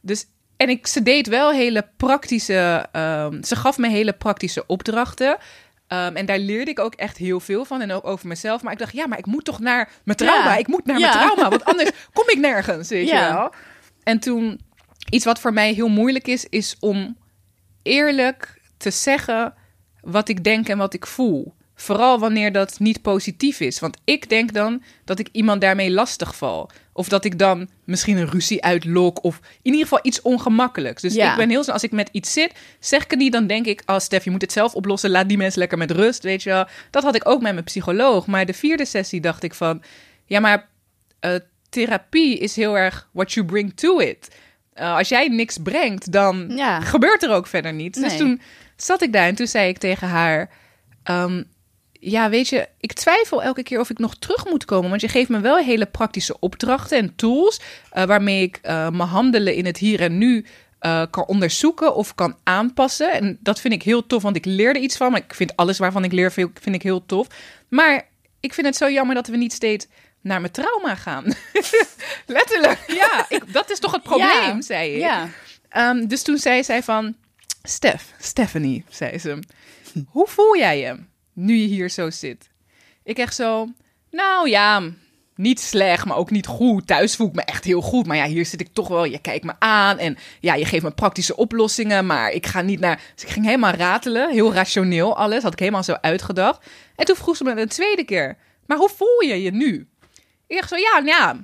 Dus 0.00 0.26
en 0.56 0.68
ik, 0.68 0.86
ze 0.86 1.02
deed 1.02 1.26
wel 1.26 1.52
hele 1.52 1.88
praktische. 1.96 2.86
Um, 2.92 3.44
ze 3.44 3.56
gaf 3.56 3.78
me 3.78 3.88
hele 3.88 4.12
praktische 4.12 4.66
opdrachten. 4.66 5.28
Um, 5.28 6.16
en 6.16 6.26
daar 6.26 6.38
leerde 6.38 6.70
ik 6.70 6.78
ook 6.78 6.94
echt 6.94 7.16
heel 7.16 7.40
veel 7.40 7.64
van. 7.64 7.80
En 7.80 7.92
ook 7.92 8.06
over 8.06 8.28
mezelf. 8.28 8.62
Maar 8.62 8.72
ik 8.72 8.78
dacht, 8.78 8.92
ja, 8.92 9.06
maar 9.06 9.18
ik 9.18 9.26
moet 9.26 9.44
toch 9.44 9.60
naar 9.60 9.90
mijn 10.04 10.16
trauma. 10.18 10.52
Ja. 10.52 10.56
Ik 10.56 10.66
moet 10.66 10.84
naar 10.86 10.98
Ja. 10.98 11.08
mijn 11.08 11.18
trauma. 11.20 11.48
Want 11.50 11.64
anders 11.64 11.90
kom 12.12 12.24
ik 12.28 12.38
nergens. 12.38 12.88
Weet 12.88 13.08
Ja. 13.08 13.26
je 13.26 13.32
wel. 13.32 13.52
En 14.02 14.18
toen, 14.18 14.60
iets 15.10 15.24
wat 15.24 15.40
voor 15.40 15.52
mij 15.52 15.72
heel 15.72 15.88
moeilijk 15.88 16.26
is, 16.26 16.46
is 16.48 16.76
om 16.80 17.16
eerlijk 17.82 18.60
te 18.76 18.90
zeggen 18.90 19.54
wat 20.00 20.28
ik 20.28 20.44
denk 20.44 20.68
en 20.68 20.78
wat 20.78 20.94
ik 20.94 21.06
voel. 21.06 21.54
Vooral 21.78 22.18
wanneer 22.18 22.52
dat 22.52 22.78
niet 22.78 23.02
positief 23.02 23.60
is. 23.60 23.78
Want 23.78 23.96
ik 24.04 24.28
denk 24.28 24.52
dan 24.52 24.82
dat 25.04 25.18
ik 25.18 25.28
iemand 25.32 25.60
daarmee 25.60 25.90
lastig 25.90 26.36
val. 26.36 26.70
Of 26.92 27.08
dat 27.08 27.24
ik 27.24 27.38
dan 27.38 27.68
misschien 27.84 28.16
een 28.16 28.28
ruzie 28.30 28.62
uitlok. 28.64 29.24
Of 29.24 29.40
in 29.62 29.72
ieder 29.72 29.80
geval 29.82 29.98
iets 30.02 30.22
ongemakkelijks. 30.22 31.02
Dus 31.02 31.14
Ja. 31.14 31.30
ik 31.30 31.36
ben 31.36 31.48
heel 31.48 31.62
snel, 31.62 31.74
als 31.74 31.82
ik 31.82 31.90
met 31.92 32.08
iets 32.12 32.32
zit, 32.32 32.52
zeg 32.80 33.04
ik 33.04 33.10
het 33.10 33.18
niet. 33.18 33.32
Dan 33.32 33.46
denk 33.46 33.66
ik, 33.66 33.82
oh 33.86 33.98
Stef, 33.98 34.24
je 34.24 34.30
moet 34.30 34.42
het 34.42 34.52
zelf 34.52 34.74
oplossen. 34.74 35.10
Laat 35.10 35.28
die 35.28 35.36
mensen 35.36 35.58
lekker 35.58 35.78
met 35.78 35.90
rust, 35.90 36.22
weet 36.22 36.42
je 36.42 36.50
wel. 36.50 36.66
Dat 36.90 37.02
had 37.02 37.14
ik 37.14 37.28
ook 37.28 37.42
met 37.42 37.52
mijn 37.52 37.64
psycholoog. 37.64 38.26
Maar 38.26 38.46
de 38.46 38.54
vierde 38.54 38.84
sessie 38.84 39.20
dacht 39.20 39.42
ik 39.42 39.54
van... 39.54 39.82
Ja, 40.24 40.40
maar 40.40 40.68
uh, 41.20 41.34
therapie 41.68 42.38
is 42.38 42.56
heel 42.56 42.78
erg 42.78 43.08
what 43.12 43.32
you 43.32 43.46
bring 43.46 43.72
to 43.76 43.98
it. 43.98 44.28
Uh, 44.74 44.96
als 44.96 45.08
jij 45.08 45.28
niks 45.28 45.58
brengt, 45.62 46.12
dan 46.12 46.52
Ja. 46.54 46.80
gebeurt 46.80 47.22
er 47.22 47.30
ook 47.30 47.46
verder 47.46 47.72
niets. 47.72 48.00
Dus 48.00 48.16
toen 48.16 48.40
zat 48.76 49.02
ik 49.02 49.12
daar 49.12 49.26
en 49.26 49.34
toen 49.34 49.46
zei 49.46 49.68
ik 49.68 49.78
tegen 49.78 50.08
haar... 50.08 50.50
Um, 51.10 51.54
ja, 52.00 52.28
weet 52.30 52.48
je, 52.48 52.68
ik 52.80 52.92
twijfel 52.92 53.42
elke 53.42 53.62
keer 53.62 53.80
of 53.80 53.90
ik 53.90 53.98
nog 53.98 54.16
terug 54.16 54.44
moet 54.44 54.64
komen. 54.64 54.88
Want 54.88 55.00
je 55.00 55.08
geeft 55.08 55.28
me 55.28 55.40
wel 55.40 55.56
hele 55.56 55.86
praktische 55.86 56.38
opdrachten 56.40 56.98
en 56.98 57.14
tools... 57.16 57.60
Uh, 57.96 58.04
waarmee 58.04 58.42
ik 58.42 58.60
uh, 58.62 58.70
mijn 58.90 59.08
handelen 59.08 59.54
in 59.54 59.66
het 59.66 59.78
hier 59.78 60.00
en 60.00 60.18
nu 60.18 60.44
uh, 60.80 61.02
kan 61.10 61.26
onderzoeken 61.26 61.94
of 61.94 62.14
kan 62.14 62.36
aanpassen. 62.42 63.12
En 63.12 63.38
dat 63.40 63.60
vind 63.60 63.74
ik 63.74 63.82
heel 63.82 64.06
tof, 64.06 64.22
want 64.22 64.36
ik 64.36 64.44
leerde 64.44 64.78
iets 64.80 64.96
van. 64.96 65.10
Maar 65.10 65.20
ik 65.24 65.34
vind 65.34 65.56
alles 65.56 65.78
waarvan 65.78 66.04
ik 66.04 66.12
leer, 66.12 66.32
vind 66.32 66.74
ik 66.74 66.82
heel 66.82 67.06
tof. 67.06 67.26
Maar 67.68 68.08
ik 68.40 68.54
vind 68.54 68.66
het 68.66 68.76
zo 68.76 68.90
jammer 68.90 69.14
dat 69.14 69.26
we 69.26 69.36
niet 69.36 69.52
steeds 69.52 69.86
naar 70.20 70.40
mijn 70.40 70.52
trauma 70.52 70.94
gaan. 70.94 71.24
Letterlijk, 72.26 72.78
ja. 72.86 73.26
Ik, 73.28 73.52
dat 73.52 73.70
is 73.70 73.78
toch 73.78 73.92
het 73.92 74.02
probleem, 74.02 74.28
Ja. 74.28 74.60
zei 74.60 74.92
ik. 74.92 75.00
Ja. 75.00 75.28
Um, 75.76 76.08
dus 76.08 76.22
toen 76.22 76.38
zei 76.38 76.64
zij 76.64 76.82
van... 76.82 77.16
Stef, 77.62 78.12
Stephanie, 78.18 78.84
zei 78.88 79.18
ze. 79.18 79.38
Hoe 80.08 80.26
voel 80.26 80.56
jij 80.56 80.78
je 80.80 80.96
nu 81.36 81.56
je 81.56 81.66
hier 81.66 81.90
zo 81.90 82.10
zit? 82.10 82.50
Ik 83.02 83.18
echt 83.18 83.34
zo... 83.34 83.68
Nou 84.10 84.48
ja, 84.48 84.82
niet 85.34 85.60
slecht, 85.60 86.04
maar 86.04 86.16
ook 86.16 86.30
niet 86.30 86.46
goed. 86.46 86.86
Thuis 86.86 87.16
voel 87.16 87.26
ik 87.26 87.34
me 87.34 87.42
echt 87.42 87.64
heel 87.64 87.80
goed. 87.80 88.06
Maar 88.06 88.16
ja, 88.16 88.26
hier 88.26 88.46
zit 88.46 88.60
ik 88.60 88.68
toch 88.72 88.88
wel. 88.88 89.04
Je 89.04 89.18
kijkt 89.18 89.44
me 89.44 89.52
aan 89.58 89.98
en 89.98 90.16
ja, 90.40 90.54
je 90.54 90.64
geeft 90.64 90.82
me 90.82 90.90
praktische 90.90 91.36
oplossingen. 91.36 92.06
Maar 92.06 92.30
ik 92.30 92.46
ga 92.46 92.60
niet 92.60 92.80
naar. 92.80 93.00
Dus 93.14 93.24
ik 93.24 93.30
ging 93.30 93.44
helemaal 93.44 93.72
ratelen. 93.72 94.30
Heel 94.30 94.52
rationeel 94.52 95.16
alles. 95.16 95.42
Had 95.42 95.52
ik 95.52 95.58
helemaal 95.58 95.82
zo 95.82 95.96
uitgedacht. 96.00 96.66
En 96.96 97.04
toen 97.04 97.16
vroeg 97.16 97.36
ze 97.36 97.44
me 97.44 97.60
een 97.60 97.68
tweede 97.68 98.04
keer. 98.04 98.36
Maar 98.66 98.78
hoe 98.78 98.90
voel 98.96 99.22
je 99.22 99.42
je 99.42 99.50
nu? 99.50 99.88
Ik 100.46 100.56
dacht 100.56 100.68
zo, 100.68 100.76
ja, 100.76 101.02
ja. 101.04 101.36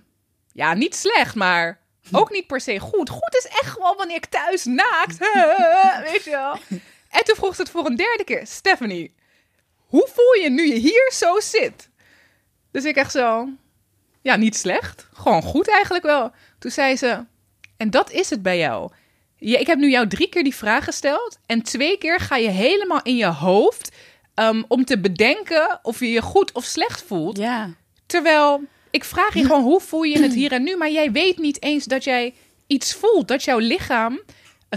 Ja, 0.52 0.74
niet 0.74 0.94
slecht, 0.94 1.34
maar 1.34 1.80
Ook 2.12 2.30
niet 2.30 2.46
per 2.46 2.60
se 2.60 2.78
goed. 2.78 3.10
Goed 3.10 3.36
is 3.36 3.46
echt 3.46 3.70
gewoon 3.70 3.96
wanneer 3.96 4.16
ik 4.16 4.26
thuis 4.26 4.64
naakt. 4.64 5.18
Weet 6.10 6.24
je 6.24 6.30
wel. 6.30 6.56
En 7.10 7.24
toen 7.24 7.36
vroeg 7.36 7.54
ze 7.54 7.60
het 7.62 7.70
voor 7.70 7.86
een 7.86 7.96
derde 7.96 8.24
keer. 8.24 8.46
Stephanie, 8.46 9.14
hoe 9.92 10.08
voel 10.14 10.42
je 10.42 10.50
nu 10.50 10.66
je 10.66 10.78
hier 10.78 11.12
zo 11.12 11.40
zit? 11.40 11.88
Dus 12.70 12.84
ik 12.84 12.96
echt 12.96 13.12
zo... 13.12 13.48
Ja, 14.22 14.36
niet 14.36 14.56
slecht. 14.56 15.08
Gewoon 15.12 15.42
goed 15.42 15.68
eigenlijk 15.68 16.04
wel. 16.04 16.30
Toen 16.58 16.70
zei 16.70 16.96
ze... 16.96 17.24
En 17.76 17.90
dat 17.90 18.10
is 18.10 18.30
het 18.30 18.42
bij 18.42 18.58
jou. 18.58 18.90
Je, 19.36 19.58
ik 19.58 19.66
heb 19.66 19.78
nu 19.78 19.90
jou 19.90 20.08
drie 20.08 20.28
keer 20.28 20.44
die 20.44 20.54
vraag 20.54 20.84
gesteld. 20.84 21.38
En 21.46 21.62
twee 21.62 21.98
keer 21.98 22.20
ga 22.20 22.36
je 22.36 22.48
helemaal 22.48 23.02
in 23.02 23.16
je 23.16 23.26
hoofd... 23.26 23.90
Um, 24.34 24.64
om 24.68 24.84
te 24.84 25.00
bedenken 25.00 25.78
of 25.82 26.00
je 26.00 26.10
je 26.10 26.22
goed 26.22 26.52
of 26.52 26.64
slecht 26.64 27.02
voelt. 27.02 27.36
Ja. 27.36 27.70
Terwijl 28.06 28.62
ik 28.90 29.04
vraag 29.04 29.34
je 29.34 29.42
gewoon 29.42 29.62
hoe 29.62 29.80
voel 29.80 30.02
je 30.02 30.22
het 30.22 30.34
hier 30.34 30.52
en 30.52 30.62
nu, 30.62 30.76
maar 30.76 30.90
jij 30.90 31.12
weet 31.12 31.38
niet 31.38 31.62
eens 31.62 31.84
dat 31.84 32.04
jij 32.04 32.34
iets 32.66 32.94
voelt, 32.94 33.28
dat 33.28 33.44
jouw 33.44 33.58
lichaam 33.58 34.20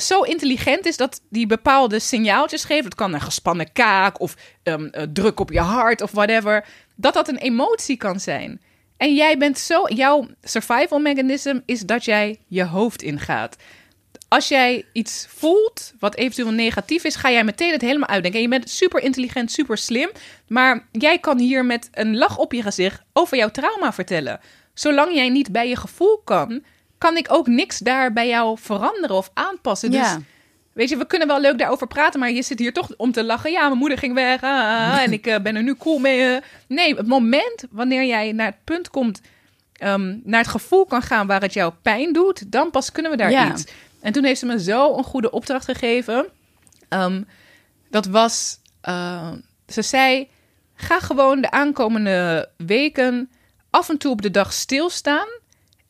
zo 0.01 0.21
intelligent 0.21 0.85
is 0.85 0.97
dat 0.97 1.21
die 1.29 1.47
bepaalde 1.47 1.99
signaaltjes 1.99 2.63
geeft. 2.63 2.83
Het 2.83 2.95
kan 2.95 3.13
een 3.13 3.21
gespannen 3.21 3.71
kaak 3.73 4.19
of 4.19 4.35
um, 4.63 4.91
druk 5.13 5.39
op 5.39 5.51
je 5.51 5.59
hart 5.59 6.01
of 6.01 6.11
whatever. 6.11 6.65
Dat 6.95 7.13
dat 7.13 7.27
een 7.27 7.37
emotie 7.37 7.97
kan 7.97 8.19
zijn. 8.19 8.61
En 8.97 9.15
jij 9.15 9.37
bent 9.37 9.59
zo, 9.59 9.87
jouw 9.87 10.27
survival 10.41 10.99
mechanism 10.99 11.59
is 11.65 11.79
dat 11.79 12.05
jij 12.05 12.39
je 12.47 12.63
hoofd 12.63 13.01
ingaat 13.01 13.57
als 14.27 14.47
jij 14.47 14.85
iets 14.91 15.25
voelt 15.29 15.93
wat 15.99 16.15
eventueel 16.15 16.51
negatief 16.51 17.03
is, 17.03 17.15
ga 17.15 17.31
jij 17.31 17.43
meteen 17.43 17.71
het 17.71 17.81
helemaal 17.81 18.09
uitdenken. 18.09 18.39
En 18.39 18.45
je 18.45 18.59
bent 18.59 18.69
super 18.69 19.01
intelligent, 19.01 19.51
super 19.51 19.77
slim. 19.77 20.09
Maar 20.47 20.87
jij 20.91 21.19
kan 21.19 21.39
hier 21.39 21.65
met 21.65 21.89
een 21.91 22.17
lach 22.17 22.37
op 22.37 22.53
je 22.53 22.61
gezicht 22.61 23.01
over 23.13 23.37
jouw 23.37 23.51
trauma 23.51 23.93
vertellen. 23.93 24.39
Zolang 24.73 25.13
jij 25.13 25.29
niet 25.29 25.51
bij 25.51 25.69
je 25.69 25.75
gevoel 25.75 26.21
kan, 26.23 26.63
kan 26.97 27.17
ik 27.17 27.27
ook 27.31 27.47
niks 27.47 27.79
daar 27.79 28.13
bij 28.13 28.27
jou 28.27 28.57
veranderen 28.59 29.15
of 29.15 29.29
aanpassen. 29.33 29.91
Dus 29.91 29.99
Ja. 29.99 30.19
weet 30.73 30.89
je, 30.89 30.97
we 30.97 31.05
kunnen 31.07 31.27
wel 31.27 31.39
leuk 31.41 31.57
daarover 31.57 31.87
praten, 31.87 32.19
maar 32.19 32.31
je 32.31 32.41
zit 32.41 32.59
hier 32.59 32.73
toch 32.73 32.89
om 32.97 33.11
te 33.11 33.23
lachen. 33.23 33.51
Ja, 33.51 33.67
mijn 33.67 33.77
moeder 33.79 33.97
ging 33.97 34.13
weg 34.13 34.41
ah, 34.43 34.49
ah, 34.93 35.01
en 35.01 35.13
ik 35.19 35.27
eh, 35.27 35.39
ben 35.41 35.55
er 35.55 35.63
nu 35.63 35.75
cool 35.75 35.99
mee. 35.99 36.21
eh. 36.35 36.41
Nee, 36.67 36.95
het 36.95 37.07
moment 37.07 37.63
wanneer 37.71 38.05
jij 38.05 38.31
naar 38.31 38.45
het 38.47 38.63
punt 38.63 38.89
komt, 38.89 39.21
ehm, 39.73 40.17
naar 40.23 40.39
het 40.41 40.49
gevoel 40.49 40.85
kan 40.85 41.01
gaan 41.01 41.27
waar 41.27 41.41
het 41.41 41.53
jou 41.53 41.73
pijn 41.81 42.13
doet, 42.13 42.51
dan 42.51 42.71
pas 42.71 42.91
kunnen 42.91 43.11
we 43.11 43.17
daar 43.17 43.31
Ja. 43.31 43.51
iets. 43.51 43.65
En 44.01 44.11
toen 44.13 44.23
heeft 44.23 44.39
ze 44.39 44.45
me 44.45 44.59
zo 44.59 44.97
een 44.97 45.03
goede 45.03 45.31
opdracht 45.31 45.65
gegeven. 45.65 46.25
Ehm, 46.89 47.21
dat 47.89 48.05
was, 48.05 48.59
eh, 48.81 49.31
ze 49.67 49.81
zei, 49.81 50.29
ga 50.75 50.99
gewoon 50.99 51.41
de 51.41 51.51
aankomende 51.51 52.49
weken 52.57 53.29
af 53.69 53.89
en 53.89 53.97
toe 53.97 54.11
op 54.11 54.21
de 54.21 54.31
dag 54.31 54.53
stilstaan 54.53 55.27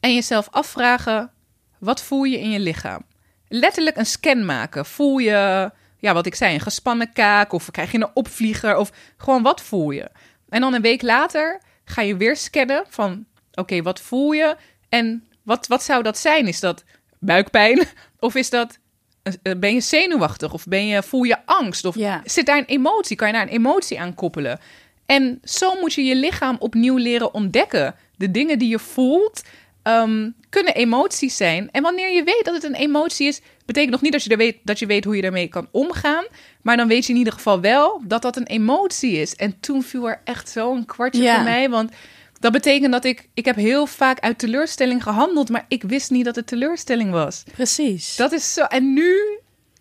en 0.05 0.13
jezelf 0.13 0.47
afvragen, 0.51 1.31
wat 1.79 2.01
voel 2.01 2.23
je 2.23 2.39
in 2.39 2.49
je 2.51 2.59
lichaam? 2.59 3.01
Letterlijk 3.47 3.97
een 3.97 4.05
scan 4.05 4.45
maken. 4.45 4.85
Voel 4.85 5.17
je, 5.17 5.71
ja, 5.99 6.13
wat 6.13 6.25
ik 6.25 6.35
zei, 6.35 6.53
een 6.53 6.59
gespannen 6.59 7.13
kaak 7.13 7.51
of 7.53 7.71
krijg 7.71 7.91
je 7.91 7.97
een 7.97 8.09
opvlieger 8.13 8.77
of 8.77 8.91
gewoon 9.17 9.41
wat 9.41 9.61
voel 9.61 9.91
je? 9.91 10.09
En 10.49 10.61
dan 10.61 10.73
een 10.73 10.81
week 10.81 11.01
later 11.01 11.61
ga 11.85 12.01
je 12.01 12.17
weer 12.17 12.35
scannen 12.37 12.83
van, 12.89 13.25
oké, 13.53 13.81
wat 13.81 13.99
voel 14.01 14.31
je? 14.31 14.55
En 14.89 15.27
wat, 15.43 15.67
wat 15.67 15.83
zou 15.83 16.03
dat 16.03 16.17
zijn? 16.17 16.47
Is 16.47 16.59
dat 16.59 16.83
buikpijn? 17.19 17.87
Of 18.19 18.35
is 18.35 18.49
dat, 18.49 18.77
eh, 19.23 19.53
ben 19.57 19.73
je 19.73 19.81
zenuwachtig? 19.81 20.53
Of 20.53 20.65
ben 20.65 20.87
je, 20.87 21.03
voel 21.03 21.23
je 21.23 21.45
angst? 21.45 21.85
Of 21.85 21.95
Ja. 21.95 22.21
zit 22.25 22.45
daar 22.45 22.57
een 22.57 22.65
emotie? 22.65 23.15
Kan 23.15 23.27
je 23.27 23.33
daar 23.33 23.41
een 23.41 23.47
emotie 23.53 23.99
aan 23.99 24.13
koppelen? 24.15 24.59
En 25.05 25.39
zo 25.43 25.79
moet 25.79 25.93
je 25.93 26.03
je 26.03 26.15
lichaam 26.15 26.55
opnieuw 26.59 26.97
leren 26.97 27.33
ontdekken. 27.33 27.95
De 28.15 28.31
dingen 28.31 28.59
die 28.59 28.69
je 28.69 28.79
voelt 28.79 29.41
ehm, 29.85 30.29
kunnen 30.49 30.73
emoties 30.73 31.37
zijn. 31.37 31.69
En 31.71 31.81
wanneer 31.81 32.11
je 32.11 32.23
weet 32.23 32.41
dat 32.43 32.53
het 32.53 32.63
een 32.63 32.75
emotie 32.75 33.27
is, 33.27 33.41
betekent 33.65 33.91
nog 33.91 34.01
niet 34.01 34.11
dat 34.11 34.23
je, 34.23 34.29
er 34.29 34.37
weet, 34.37 34.57
dat 34.63 34.79
je 34.79 34.85
weet 34.85 35.03
hoe 35.05 35.15
je 35.15 35.21
daarmee 35.21 35.47
kan 35.47 35.67
omgaan. 35.71 36.25
Maar 36.61 36.77
dan 36.77 36.87
weet 36.87 37.05
je 37.05 37.11
in 37.11 37.17
ieder 37.17 37.33
geval 37.33 37.61
wel 37.61 38.01
dat 38.05 38.21
dat 38.21 38.35
een 38.35 38.45
emotie 38.47 39.11
is. 39.11 39.35
En 39.35 39.59
toen 39.59 39.83
viel 39.83 40.07
er 40.09 40.21
echt 40.23 40.49
zo'n 40.49 40.85
kwartje 40.85 41.21
Ja. 41.21 41.35
voor 41.35 41.43
mij. 41.43 41.69
Want 41.69 41.91
dat 42.39 42.51
betekent 42.51 42.91
dat 42.91 43.05
ik... 43.05 43.29
Ik 43.33 43.45
heb 43.45 43.55
heel 43.55 43.85
vaak 43.87 44.19
uit 44.19 44.37
teleurstelling 44.39 45.03
gehandeld, 45.03 45.49
maar 45.49 45.65
ik 45.67 45.83
wist 45.83 46.11
niet 46.11 46.25
dat 46.25 46.35
het 46.35 46.47
teleurstelling 46.47 47.11
was. 47.11 47.43
Precies. 47.53 48.15
Dat 48.15 48.31
is 48.31 48.53
zo... 48.53 48.61
En 48.63 48.93
nu... 48.93 49.13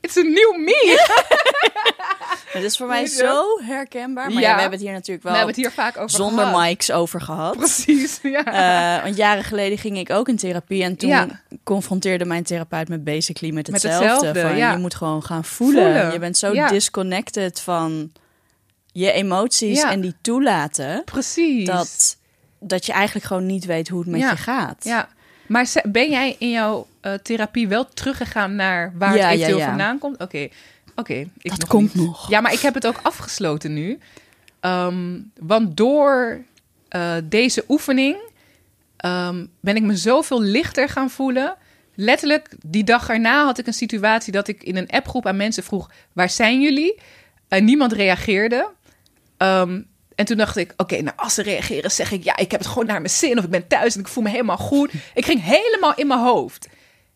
It's 0.05 0.17
a 0.17 0.23
new 0.23 0.57
me. 0.59 0.97
Het 2.53 2.63
is 2.63 2.77
voor 2.77 2.87
mij 2.87 3.07
zo 3.07 3.59
herkenbaar. 3.63 4.33
Maar 4.33 4.43
Ja. 4.43 4.49
ja, 4.49 4.55
we 4.55 4.61
hebben 4.61 4.79
het 4.79 4.89
hier 4.89 4.97
natuurlijk 4.97 5.23
wel 5.23 5.33
We 5.33 5.39
hebben 5.39 5.55
het 5.57 5.65
hier 5.65 5.75
vaak 5.75 5.97
over 5.97 6.11
zonder 6.11 6.45
gehad. 6.45 6.61
mics 6.69 6.91
over 6.93 7.21
gehad. 7.21 7.57
Precies, 7.57 8.19
ja. 8.37 8.97
Eh, 8.97 9.03
want 9.03 9.17
jaren 9.17 9.45
geleden 9.45 9.79
ging 9.79 9.99
ik 9.99 10.11
ook 10.11 10.29
in 10.29 10.37
therapie. 10.37 10.83
En 10.83 10.97
toen 10.97 11.09
Ja. 11.09 11.41
confronteerde 11.65 12.25
mijn 12.25 12.43
therapeut 12.43 12.89
me 12.89 12.99
basically 12.99 13.55
met 13.55 13.71
Met 13.71 13.83
hetzelfde. 13.83 14.09
hetzelfde, 14.09 14.41
van, 14.41 14.57
ja. 14.57 14.73
Je 14.73 14.79
moet 14.79 14.95
gewoon 14.95 15.23
gaan 15.23 15.45
voelen. 15.45 15.83
Voelen. 15.85 16.13
Je 16.13 16.19
bent 16.19 16.37
zo 16.39 16.53
disconnected 16.69 17.61
van 17.61 18.13
je 18.93 19.13
emoties 19.13 19.83
en 19.83 20.01
die 20.01 20.15
toelaten. 20.21 21.03
Precies. 21.05 21.67
Dat, 21.67 22.17
dat 22.61 22.87
je 22.87 22.93
eigenlijk 22.93 23.27
gewoon 23.27 23.47
niet 23.47 23.65
weet 23.65 23.89
hoe 23.89 24.01
het 24.01 24.09
met 24.09 24.21
je 24.21 24.37
gaat. 24.37 24.85
Ja, 24.85 25.09
maar 25.47 25.73
ben 25.85 26.11
jij 26.11 26.37
in 26.39 26.51
jouw 26.51 26.87
eh, 27.05 27.13
therapie 27.15 27.69
wel 27.69 27.89
teruggegaan 27.89 28.55
naar 28.55 28.93
waar 28.99 29.17
Ja, 29.17 29.23
het 29.25 29.33
eventueel 29.35 29.59
ja. 29.59 29.67
vandaan 29.67 29.99
komt? 29.99 30.21
Oké, 30.21 30.49
oké. 30.95 31.15
ik 31.15 31.31
Dat 31.51 31.59
nog 31.59 31.69
komt 31.69 31.95
niet. 31.95 32.05
nog. 32.07 32.29
Ja, 32.31 32.41
maar 32.41 32.53
ik 32.53 32.61
heb 32.61 32.75
het 32.75 32.87
ook 32.87 33.01
afgesloten 33.03 33.73
nu. 33.75 33.99
Ehm, 34.61 35.19
want 35.41 35.77
door 35.77 36.41
eh, 36.89 37.15
deze 37.25 37.65
oefening 37.69 38.17
ehm, 38.97 39.47
ben 39.61 39.77
ik 39.77 39.83
me 39.83 39.97
zoveel 39.97 40.41
lichter 40.43 40.89
gaan 40.89 41.11
voelen. 41.11 41.57
Letterlijk, 41.95 42.49
die 42.67 42.85
dag 42.85 43.09
erna 43.09 43.45
had 43.45 43.59
ik 43.59 43.67
een 43.67 43.73
situatie 43.73 44.33
dat 44.33 44.49
ik 44.49 44.63
in 44.63 44.77
een 44.77 44.91
appgroep 44.91 45.27
aan 45.27 45.37
mensen 45.37 45.63
vroeg: 45.65 45.91
waar 46.13 46.31
zijn 46.31 46.61
jullie? 46.61 47.01
En 47.49 47.65
niemand 47.65 47.93
reageerde. 47.93 48.71
Ehm, 49.37 49.81
en 50.15 50.25
toen 50.25 50.37
dacht 50.37 50.57
ik, 50.57 50.73
oké, 50.77 51.01
nou 51.01 51.17
als 51.17 51.35
ze 51.35 51.43
reageren, 51.43 51.91
zeg 51.91 52.13
ik, 52.13 52.25
ja, 52.25 52.37
ik 52.37 52.51
heb 52.51 52.61
het 52.61 52.69
gewoon 52.69 52.87
naar 52.87 53.01
mijn 53.01 53.13
zin 53.13 53.39
of 53.39 53.45
ik 53.45 53.51
ben 53.51 53.67
thuis 53.67 53.95
en 53.95 54.01
ik 54.01 54.09
voel 54.09 54.23
me 54.23 54.31
helemaal 54.31 54.57
goed. 54.57 54.93
Ik 55.15 55.25
ging 55.25 55.43
helemaal 55.43 55.95
in 55.95 56.07
mijn 56.07 56.21
hoofd. 56.21 56.69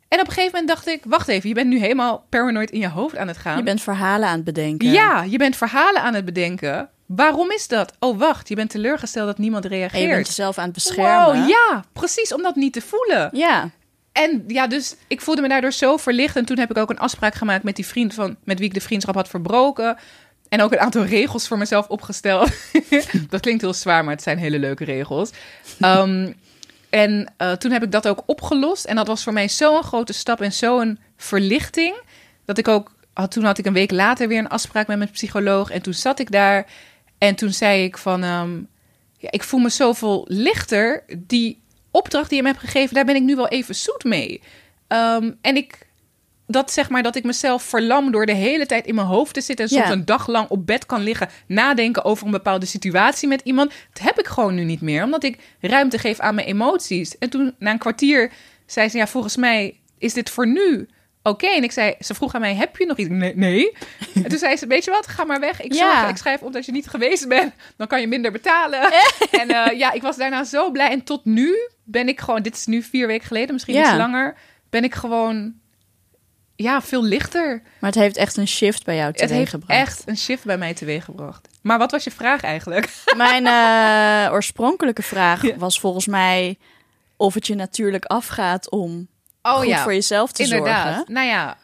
En 0.09 0.21
op 0.21 0.27
een 0.27 0.33
gegeven 0.33 0.59
moment 0.59 0.69
dacht 0.69 0.87
ik, 0.87 1.03
wacht 1.07 1.29
even, 1.29 1.49
je 1.49 1.55
bent 1.55 1.69
nu 1.69 1.79
helemaal 1.79 2.27
paranoid 2.29 2.71
in 2.71 2.81
je 2.81 2.88
hoofd 2.88 3.17
aan 3.17 3.29
het 3.29 3.37
gaan. 3.37 3.57
Je 3.57 3.62
bent 3.62 3.83
verhalen 3.83 4.29
aan 4.29 4.35
het 4.35 4.45
bedenken. 4.45 4.91
Ja, 4.91 5.23
je 5.23 5.38
bent 5.38 5.57
verhalen 5.57 6.03
aan 6.03 6.15
het 6.15 6.25
bedenken. 6.25 6.88
Waarom 7.07 7.50
is 7.50 7.69
dat? 7.69 7.93
Oh, 7.99 8.19
wacht, 8.19 8.49
je 8.49 8.55
bent 8.55 8.71
teleurgesteld 8.71 9.27
dat 9.27 9.38
niemand 9.38 9.65
En 9.65 9.71
je 9.71 9.79
bent 9.79 9.93
reageert. 9.93 10.27
jezelf 10.27 10.59
aan 10.59 10.65
het 10.65 10.73
beschermen. 10.73 11.38
Wow, 11.41 11.49
ja, 11.49 11.85
precies, 11.93 12.35
om 12.35 12.43
dat 12.43 12.57
niet 12.57 12.73
te 12.73 12.81
voelen. 12.81 13.31
Ja. 13.33 13.71
En 14.12 14.45
ja, 14.47 14.67
dus 14.67 14.97
ik 15.07 15.21
voelde 15.21 15.41
me 15.43 15.49
daardoor 15.49 15.73
zo 15.73 15.97
verlicht. 15.97 16.37
En 16.37 16.45
toen 16.45 16.59
heb 16.59 16.71
ik 16.71 16.77
ook 16.77 16.91
een 16.91 16.99
afspraak 16.99 17.35
gemaakt 17.35 17.62
met 17.62 17.77
die 17.77 17.87
vriend 17.87 18.15
van, 18.15 18.37
met 18.45 18.59
wie 18.59 18.69
ik 18.69 18.75
de 18.75 18.81
vriendschap 18.81 19.15
had 19.15 19.29
verbroken. 19.29 19.97
En 20.49 20.62
ook 20.62 20.73
een 20.73 20.81
aantal 20.81 21.05
regels 21.05 21.49
voor 21.49 21.59
mezelf 21.59 21.88
opgesteld. 21.88 22.50
dat 23.31 23.41
klinkt 23.41 23.62
heel 23.62 23.75
zwaar, 23.75 24.05
maar 24.05 24.15
het 24.15 24.23
zijn 24.23 24.38
hele 24.38 24.59
leuke 24.59 24.85
regels. 24.85 25.31
Ehm, 25.81 26.33
en 26.90 27.33
eh, 27.37 27.52
toen 27.52 27.71
heb 27.71 27.83
ik 27.83 27.92
dat 27.92 28.09
ook 28.09 28.23
opgelost. 28.26 28.85
En 28.85 28.97
dat 28.97 29.07
was 29.07 29.23
voor 29.23 29.33
mij 29.33 29.49
zo'n 29.49 29.83
grote 29.83 30.12
stap 30.12 30.40
en 30.40 30.52
zo'n 30.52 30.99
verlichting. 31.16 31.97
Dat 32.45 32.59
ik 32.59 32.68
ook, 32.68 32.95
had, 33.12 33.30
toen 33.30 33.45
had 33.45 33.59
ik 33.59 33.66
een 33.66 33.73
week 33.73 33.90
later 33.90 34.28
weer 34.28 34.38
een 34.38 34.49
afspraak 34.49 34.87
met 34.87 34.99
mijn 34.99 35.11
psycholoog. 35.11 35.71
En 35.71 35.83
toen 35.83 35.95
zat 35.95 36.18
ik 36.18 36.30
daar. 36.30 36.66
En 37.18 37.35
toen 37.35 37.52
zei 37.52 37.85
ik 37.85 37.99
van, 37.99 38.23
ehm, 38.23 38.57
ja, 39.18 39.30
ik 39.30 39.42
voel 39.42 39.61
me 39.61 39.68
zoveel 39.68 40.25
lichter. 40.28 41.04
Die 41.16 41.61
opdracht 41.90 42.28
die 42.28 42.37
je 42.37 42.42
me 42.42 42.49
hebt 42.49 42.61
gegeven, 42.61 42.95
daar 42.95 43.04
ben 43.04 43.16
ik 43.16 43.23
nu 43.23 43.37
wel 43.37 43.49
even 43.49 43.75
zoet 43.75 44.04
mee. 44.04 44.42
Ehm, 44.87 45.30
en 45.40 45.57
ik, 45.57 45.88
dat 46.50 46.73
zeg 46.73 46.88
maar, 46.90 47.02
dat 47.02 47.17
ik 47.17 47.25
mezelf 47.25 47.62
verlam 47.62 48.11
door 48.11 48.26
de 48.26 48.33
hele 48.35 48.67
tijd 48.67 48.87
in 48.87 48.95
mijn 48.95 49.07
hoofd 49.07 49.35
te 49.35 49.40
zitten. 49.40 49.64
En 49.64 49.71
soms 49.71 49.87
Ja. 49.87 49.93
een 49.93 50.05
dag 50.05 50.26
lang 50.26 50.49
op 50.49 50.67
bed 50.67 50.87
kan 50.87 51.02
liggen, 51.02 51.28
nadenken 51.47 52.05
over 52.05 52.26
een 52.26 52.33
bepaalde 52.33 52.67
situatie 52.67 53.28
met 53.28 53.40
iemand. 53.45 53.73
Dat 53.93 54.02
heb 54.02 54.19
ik 54.19 54.26
gewoon 54.26 54.55
nu 54.55 54.64
niet 54.64 54.81
meer, 54.81 55.02
omdat 55.05 55.23
ik 55.23 55.38
ruimte 55.61 55.99
geef 55.99 56.19
aan 56.21 56.35
mijn 56.35 56.47
emoties. 56.47 57.19
En 57.19 57.31
toen, 57.31 57.55
na 57.59 57.71
een 57.71 57.78
kwartier, 57.78 58.33
zei 58.67 58.88
ze, 58.88 58.97
ja, 58.97 59.07
volgens 59.07 59.37
mij 59.37 59.81
is 59.99 60.12
dit 60.12 60.31
voor 60.31 60.47
nu 60.47 60.88
oké. 61.23 61.47
En 61.47 61.62
ik 61.62 61.73
zei, 61.73 61.95
ze 62.00 62.14
vroeg 62.14 62.35
aan 62.35 62.40
mij, 62.40 62.55
heb 62.55 62.76
je 62.76 62.87
nog 62.87 62.97
iets? 62.97 63.09
Nee. 63.09 63.37
nee. 63.37 63.73
en 64.14 64.28
toen 64.28 64.38
zei 64.38 64.57
ze, 64.57 64.67
weet 64.67 64.85
je 64.85 64.90
wat, 64.90 65.07
ga 65.07 65.25
maar 65.25 65.40
weg. 65.40 65.62
Ik, 65.62 65.73
Ja. 65.75 65.99
zorg, 66.00 66.11
ik 66.11 66.17
schrijf 66.17 66.40
op 66.43 66.52
dat 66.52 66.64
je 66.67 66.73
niet 66.73 66.87
geweest 66.88 67.28
bent. 67.28 67.52
Dan 67.76 67.87
kan 67.87 68.00
je 68.00 68.07
minder 68.07 68.33
betalen. 68.33 68.81
en 69.40 69.49
eh, 69.49 69.78
ja, 69.78 69.93
ik 69.93 70.02
was 70.02 70.17
daarna 70.17 70.45
zo 70.45 70.71
blij. 70.71 70.90
En 70.90 71.05
tot 71.05 71.25
nu 71.25 71.57
ben 71.85 72.09
ik 72.09 72.21
gewoon, 72.21 72.43
dit 72.43 72.55
is 72.57 72.67
nu 72.67 72.83
vier 72.83 73.07
weken 73.07 73.26
geleden, 73.26 73.52
misschien 73.52 73.75
Ja. 73.75 73.81
iets 73.88 73.97
langer, 73.97 74.37
ben 74.71 74.85
ik 74.85 74.95
gewoon, 74.95 75.55
ja, 76.61 76.83
veel 76.83 77.05
lichter. 77.05 77.62
Maar 77.81 77.91
het 77.91 77.99
heeft 78.00 78.17
echt 78.17 78.37
een 78.37 78.49
shift 78.49 78.85
bij 78.85 78.97
jou 78.97 79.07
Het 79.09 79.17
heeft 79.21 79.31
teweeggebracht. 79.33 79.81
echt 79.81 80.03
een 80.07 80.17
shift 80.17 80.45
bij 80.45 80.59
mij 80.59 80.75
teweeggebracht. 80.75 81.49
Maar 81.62 81.79
wat 81.79 81.91
was 81.91 82.05
je 82.05 82.11
vraag 82.11 82.43
eigenlijk? 82.43 82.91
Mijn 83.17 83.47
eh, 83.47 84.33
oorspronkelijke 84.33 85.03
vraag 85.03 85.43
Ja. 85.43 85.57
was 85.57 85.81
volgens 85.81 86.07
mij 86.07 86.59
of 87.17 87.35
het 87.35 87.47
je 87.47 87.55
natuurlijk 87.55 88.05
afgaat 88.05 88.71
om 88.71 89.09
Oh 89.43 89.55
goed 89.61 89.79
voor 89.79 89.93
jezelf 89.93 90.33
te 90.33 90.43
inderdaad. 90.43 90.95
zorgen. 90.97 91.12
Nou 91.15 91.27
ja, 91.27 91.57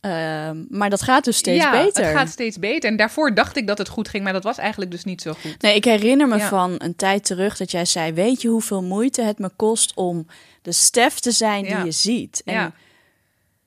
Ehm, 0.00 0.56
maar 0.68 0.90
dat 0.90 1.02
gaat 1.02 1.24
dus 1.24 1.36
steeds 1.36 1.64
ja, 1.64 1.70
beter. 1.70 2.04
het 2.06 2.16
gaat 2.16 2.28
steeds 2.28 2.58
beter. 2.58 2.90
En 2.90 2.96
daarvoor 2.96 3.34
dacht 3.34 3.56
ik 3.56 3.66
dat 3.66 3.78
het 3.78 3.88
goed 3.88 4.08
ging, 4.08 4.24
maar 4.24 4.32
dat 4.32 4.42
was 4.44 4.58
eigenlijk 4.58 4.90
dus 4.90 5.04
niet 5.04 5.22
zo 5.22 5.32
goed. 5.32 5.62
Nee, 5.62 5.74
ik 5.74 5.84
herinner 5.84 6.28
me 6.28 6.40
van 6.40 6.74
een 6.78 6.96
tijd 6.96 7.24
terug 7.24 7.56
dat 7.56 7.70
jij 7.70 7.84
zei: 7.84 8.12
Weet 8.12 8.42
je 8.42 8.48
hoeveel 8.48 8.82
moeite 8.82 9.22
het 9.22 9.38
me 9.38 9.50
kost 9.56 9.92
om 9.94 10.26
de 10.62 10.72
Stef 10.72 11.18
te 11.18 11.30
zijn 11.30 11.62
die 11.64 11.84
je 11.84 11.90
ziet? 11.90 12.42
En 12.44 12.54
Ja. 12.54 12.72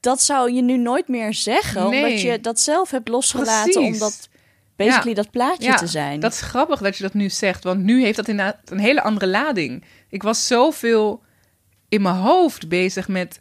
Dat 0.08 0.22
zou 0.22 0.52
je 0.54 0.62
nu 0.62 0.78
nooit 0.78 1.08
meer 1.08 1.34
zeggen, 1.34 1.86
omdat 1.86 2.02
Nee. 2.02 2.26
je 2.26 2.42
dat 2.42 2.60
zelf 2.60 2.92
hebt 2.92 3.08
losgelaten 3.08 3.72
Precies. 3.74 3.94
om 3.94 4.00
dat 4.00 4.30
basically 4.76 5.14
dat 5.14 5.32
plaatje 5.32 5.64
Ja, 5.68 5.76
te 5.76 5.88
zijn. 5.88 6.20
Dat 6.20 6.32
is 6.34 6.42
grappig 6.42 6.80
dat 6.80 6.98
je 6.98 7.04
dat 7.04 7.14
nu 7.14 7.30
zegt, 7.30 7.64
want 7.64 7.84
nu 7.84 8.02
heeft 8.04 8.16
dat 8.16 8.28
inderdaad 8.28 8.58
een 8.66 8.80
hele 8.80 9.02
andere 9.04 9.28
lading. 9.28 9.84
Ik 10.10 10.24
was 10.24 10.48
zoveel 10.48 11.22
in 11.90 12.02
mijn 12.02 12.16
hoofd 12.16 12.68
bezig 12.70 13.08
met 13.08 13.40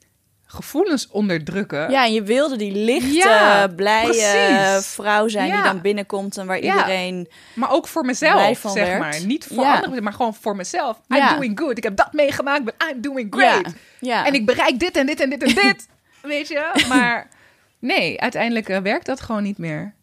gevoelens 0.48 1.08
onderdrukken. 1.08 1.90
Ja, 1.90 2.04
en 2.04 2.12
je 2.12 2.22
wilde 2.22 2.56
die 2.56 2.72
lichte, 2.72 3.12
Ja, 3.16 3.66
blije 3.76 4.06
precies. 4.06 4.86
vrouw 4.86 5.28
zijn 5.28 5.44
die 5.50 5.54
Ja. 5.56 5.62
dan 5.62 5.80
binnenkomt 5.80 6.36
en 6.38 6.46
waar 6.46 6.62
Ja. 6.62 6.72
iedereen. 6.74 7.28
Maar 7.54 7.70
ook 7.70 7.86
voor 7.88 8.04
mezelf, 8.04 8.58
zeg 8.64 8.74
werd. 8.74 8.98
maar. 8.98 9.20
Niet 9.24 9.44
voor 9.46 9.64
Ja. 9.64 9.74
anderen, 9.74 10.02
maar 10.02 10.12
gewoon 10.12 10.34
voor 10.34 10.56
mezelf. 10.56 11.00
Ja. 11.08 11.30
I'm 11.30 11.36
doing 11.36 11.58
good. 11.58 11.76
Ik 11.78 11.82
heb 11.84 11.96
dat 11.96 12.12
meegemaakt, 12.12 12.64
but 12.64 12.74
I'm 12.90 13.00
doing 13.00 13.34
great. 13.34 13.64
Ja, 13.66 13.72
ja. 14.00 14.26
En 14.26 14.34
ik 14.34 14.46
bereik 14.46 14.78
dit 14.78 14.96
en 14.96 15.06
dit 15.06 15.20
en 15.20 15.30
dit 15.30 15.42
en 15.42 15.54
dit. 15.54 15.86
weet 16.26 16.48
je? 16.48 16.84
Maar 16.88 17.28
nee, 17.78 18.20
uiteindelijk 18.20 18.68
eh, 18.68 18.78
werkt 18.80 19.06
dat 19.06 19.20
gewoon 19.20 19.42
niet 19.42 19.58
meer. 19.58 19.94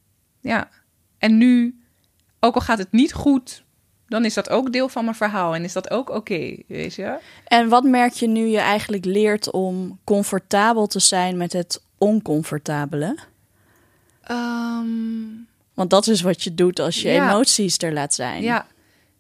Ja. 0.42 0.70
En 1.18 1.38
nu, 1.38 1.82
ook 2.40 2.56
al 2.56 2.62
gaat 2.62 2.78
het 2.78 2.92
niet 2.92 3.14
goed, 3.14 3.64
dan 4.08 4.26
is 4.26 4.34
dat 4.34 4.50
ook 4.50 4.72
deel 4.72 4.90
van 4.90 5.04
mijn 5.04 5.16
verhaal. 5.16 5.56
En 5.56 5.64
is 5.64 5.74
dat 5.74 5.90
ook 5.92 6.10
oké, 6.10 6.56
weet 6.68 6.96
je? 6.96 7.18
En 7.48 7.70
wat 7.70 7.84
merk 7.84 8.14
je 8.14 8.28
nu 8.28 8.46
je 8.46 8.58
eigenlijk 8.60 9.06
leert 9.06 9.52
om 9.52 10.00
comfortabel 10.04 10.88
te 10.88 11.00
zijn 11.00 11.38
met 11.38 11.54
het 11.54 11.84
oncomfortabele? 11.98 13.18
Ehm, 14.24 14.88
Want 15.74 15.90
dat 15.90 16.08
is 16.08 16.22
wat 16.22 16.44
je 16.44 16.54
doet 16.54 16.80
als 16.80 17.02
je 17.02 17.10
Ja. 17.10 17.30
emoties 17.30 17.78
er 17.78 17.94
laat 17.94 18.14
zijn. 18.14 18.42
Ja, 18.42 18.68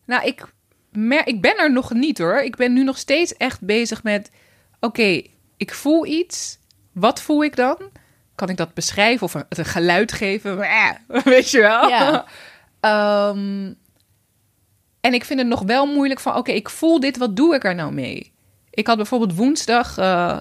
nou, 0.05 0.25
ik, 0.27 0.45
mer 0.91 1.27
ik 1.27 1.41
ben 1.41 1.57
er 1.57 1.71
nog 1.71 1.93
niet 1.93 2.17
hoor. 2.17 2.37
Ik 2.41 2.55
ben 2.55 2.73
nu 2.73 2.83
nog 2.83 2.97
steeds 2.97 3.37
echt 3.37 3.61
bezig 3.61 4.03
met: 4.03 4.31
oké, 4.79 5.21
ik 5.57 5.73
voel 5.73 6.05
iets. 6.05 6.57
Wat 6.93 7.21
voel 7.21 7.43
ik 7.43 7.55
dan? 7.55 7.77
Kan 8.35 8.49
ik 8.49 8.57
dat 8.57 8.73
beschrijven 8.73 9.25
of 9.25 9.33
een, 9.33 9.45
het 9.49 9.57
een 9.57 9.65
geluid 9.65 10.11
geven? 10.11 10.61
Eh, 10.61 10.89
Weet 11.23 11.51
je 11.51 11.59
wel? 11.59 11.89
Ja. 11.89 12.25
Ehm, 12.79 13.73
en 15.01 15.13
ik 15.13 15.25
vind 15.25 15.39
het 15.39 15.47
nog 15.47 15.61
wel 15.61 15.85
moeilijk 15.85 16.19
van: 16.19 16.35
oké, 16.35 16.51
ik 16.51 16.69
voel 16.69 16.99
dit, 16.99 17.17
wat 17.17 17.35
doe 17.35 17.55
ik 17.55 17.63
er 17.63 17.75
nou 17.75 17.93
mee? 17.93 18.33
Ik 18.69 18.87
had 18.87 18.95
bijvoorbeeld 18.95 19.35
woensdag 19.35 19.97
eh, 19.97 20.37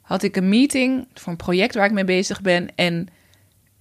had 0.00 0.22
ik 0.22 0.36
een 0.36 0.48
meeting 0.48 1.08
voor 1.14 1.32
een 1.32 1.38
project 1.38 1.74
waar 1.74 1.84
ik 1.84 1.92
mee 1.92 2.04
bezig 2.04 2.40
ben. 2.40 2.68
En 2.74 3.08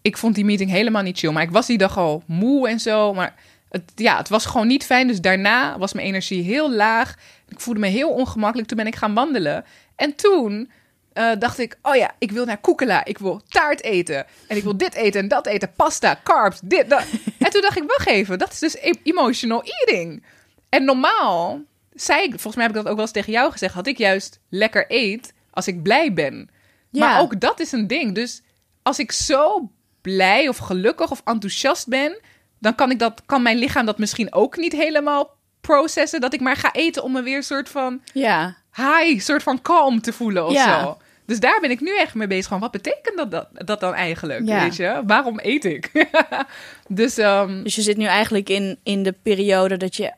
ik 0.01 0.17
vond 0.17 0.35
die 0.35 0.45
meeting 0.45 0.69
helemaal 0.69 1.01
niet 1.01 1.19
chill. 1.19 1.31
Maar 1.31 1.43
ik 1.43 1.51
was 1.51 1.67
die 1.67 1.77
dag 1.77 1.97
al 1.97 2.23
moe 2.25 2.69
en 2.69 2.79
zo. 2.79 3.13
Maar 3.13 3.35
het, 3.69 3.91
ja, 3.95 4.17
het 4.17 4.29
was 4.29 4.45
gewoon 4.45 4.67
niet 4.67 4.85
fijn. 4.85 5.07
Dus 5.07 5.21
daarna 5.21 5.77
was 5.77 5.93
mijn 5.93 6.07
energie 6.07 6.43
heel 6.43 6.71
laag. 6.71 7.15
Ik 7.47 7.59
voelde 7.59 7.79
me 7.79 7.87
heel 7.87 8.09
ongemakkelijk. 8.09 8.67
Toen 8.67 8.77
ben 8.77 8.87
ik 8.87 8.95
gaan 8.95 9.13
wandelen. 9.13 9.65
En 9.95 10.15
toen 10.15 10.71
eh, 11.15 11.31
dacht 11.39 11.59
ik, 11.59 11.77
oh 11.81 11.95
ja, 11.95 12.11
ik 12.19 12.31
wil 12.31 12.45
naar 12.45 12.57
Koekela. 12.57 13.05
Ik 13.05 13.17
wil 13.17 13.41
taart 13.47 13.83
eten. 13.83 14.25
En 14.47 14.57
ik 14.57 14.63
wil 14.63 14.77
dit 14.77 14.93
eten 14.93 15.21
en 15.21 15.27
dat 15.27 15.45
eten. 15.47 15.73
Pasta, 15.75 16.19
carbs, 16.23 16.59
dit, 16.63 16.89
dat. 16.89 17.03
en 17.39 17.49
toen 17.51 17.61
dacht 17.61 17.77
ik, 17.77 17.83
wacht 17.87 18.07
even. 18.07 18.39
Dat 18.39 18.51
is 18.51 18.59
dus 18.59 18.75
e- 18.75 18.91
emotional 19.03 19.63
eating. 19.63 20.23
En 20.69 20.83
normaal 20.85 21.61
zei 21.93 22.21
ik, 22.21 22.29
volgens 22.29 22.55
mij 22.55 22.65
heb 22.65 22.75
ik 22.75 22.81
dat 22.81 22.87
ook 22.87 22.95
wel 22.97 23.05
eens 23.05 23.13
tegen 23.13 23.31
jou 23.31 23.51
gezegd, 23.51 23.73
had 23.73 23.87
ik 23.87 23.97
juist 23.97 24.39
lekker 24.49 24.85
eet 24.87 25.33
als 25.51 25.67
ik 25.67 25.83
blij 25.83 26.13
ben. 26.13 26.49
Ja. 26.89 26.99
Maar 27.07 27.19
ook 27.21 27.39
dat 27.39 27.59
is 27.59 27.71
een 27.71 27.87
ding. 27.87 28.15
Dus 28.15 28.41
als 28.83 28.99
ik 28.99 29.11
zo 29.11 29.69
blij 30.01 30.47
of 30.47 30.57
gelukkig 30.57 31.11
of 31.11 31.21
enthousiast 31.25 31.87
ben, 31.87 32.19
dan 32.59 32.75
kan, 32.75 32.91
ik 32.91 32.99
dat, 32.99 33.21
kan 33.25 33.41
mijn 33.41 33.57
lichaam 33.57 33.85
dat 33.85 33.97
misschien 33.97 34.33
ook 34.33 34.57
niet 34.57 34.73
helemaal 34.73 35.37
processen. 35.61 36.21
Dat 36.21 36.33
ik 36.33 36.39
maar 36.41 36.55
ga 36.55 36.73
eten 36.73 37.03
om 37.03 37.11
me 37.11 37.21
weer 37.21 37.35
een 37.37 37.43
soort 37.43 37.69
van 37.69 38.01
Ja. 38.13 38.55
high, 38.73 39.19
soort 39.21 39.43
van 39.43 39.61
kalm 39.61 40.01
te 40.01 40.13
voelen 40.13 40.45
of 40.45 40.53
Ja. 40.53 40.81
zo. 40.81 40.97
Dus 41.25 41.39
daar 41.39 41.57
ben 41.61 41.71
ik 41.71 41.81
nu 41.81 41.97
echt 41.97 42.13
mee 42.13 42.27
bezig. 42.27 42.47
Van, 42.47 42.59
wat 42.59 42.71
betekent 42.71 43.17
dat, 43.17 43.31
dat, 43.31 43.47
dat 43.53 43.79
dan 43.79 43.93
eigenlijk? 43.93 44.47
Ja. 44.47 44.61
Weet 44.61 44.75
je? 44.75 45.01
Waarom 45.05 45.39
eet 45.43 45.65
ik? 45.65 45.91
dus 46.87 47.17
ehm, 47.17 47.63
Dus 47.63 47.75
je 47.75 47.81
zit 47.81 47.97
nu 47.97 48.05
eigenlijk 48.05 48.49
in, 48.49 48.79
in 48.83 49.03
de 49.03 49.15
periode 49.23 49.77
dat 49.77 49.95
je 49.95 50.11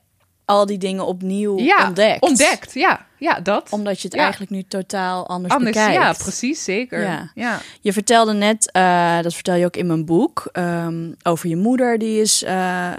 al 0.45 0.65
die 0.65 0.77
dingen 0.77 1.05
opnieuw 1.05 1.59
ja, 1.59 1.85
ontdekt. 1.87 2.21
ontdekt. 2.21 2.73
Ja, 2.73 3.05
ja, 3.17 3.39
dat. 3.39 3.69
Omdat 3.69 3.97
je 4.01 4.07
het 4.07 4.15
Ja. 4.15 4.21
eigenlijk 4.21 4.51
nu 4.51 4.63
totaal 4.63 5.27
anders, 5.27 5.53
Anders, 5.53 5.75
bekijkt. 5.75 6.01
ja, 6.01 6.13
precies, 6.13 6.63
zeker. 6.63 7.01
Ja. 7.01 7.31
Ja. 7.35 7.59
Je 7.81 7.93
vertelde 7.93 8.33
net, 8.33 8.71
eh, 8.71 9.21
dat 9.21 9.33
vertel 9.33 9.55
je 9.55 9.65
ook 9.65 9.75
in 9.75 9.87
mijn 9.87 10.05
boek, 10.05 10.49
ehm, 10.51 11.11
over 11.23 11.49
je 11.49 11.55
moeder 11.55 11.97
die 11.97 12.21
is 12.21 12.43
eh, 12.43 12.87
eh, 12.93 12.97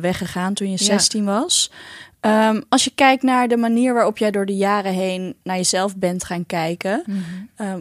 weggegaan 0.00 0.54
toen 0.54 0.66
je 0.70 0.76
Ja. 0.78 0.84
16 0.84 1.24
was. 1.24 1.70
Ehm, 2.20 2.60
als 2.68 2.84
je 2.84 2.92
kijkt 2.94 3.22
naar 3.22 3.48
de 3.48 3.56
manier 3.56 3.94
waarop 3.94 4.18
jij 4.18 4.30
door 4.30 4.46
de 4.46 4.56
jaren 4.56 4.92
heen 4.92 5.36
naar 5.42 5.56
jezelf 5.56 5.96
bent 5.96 6.24
gaan 6.24 6.46
kijken, 6.46 7.02
Mhm. 7.06 7.20
ehm, 7.56 7.80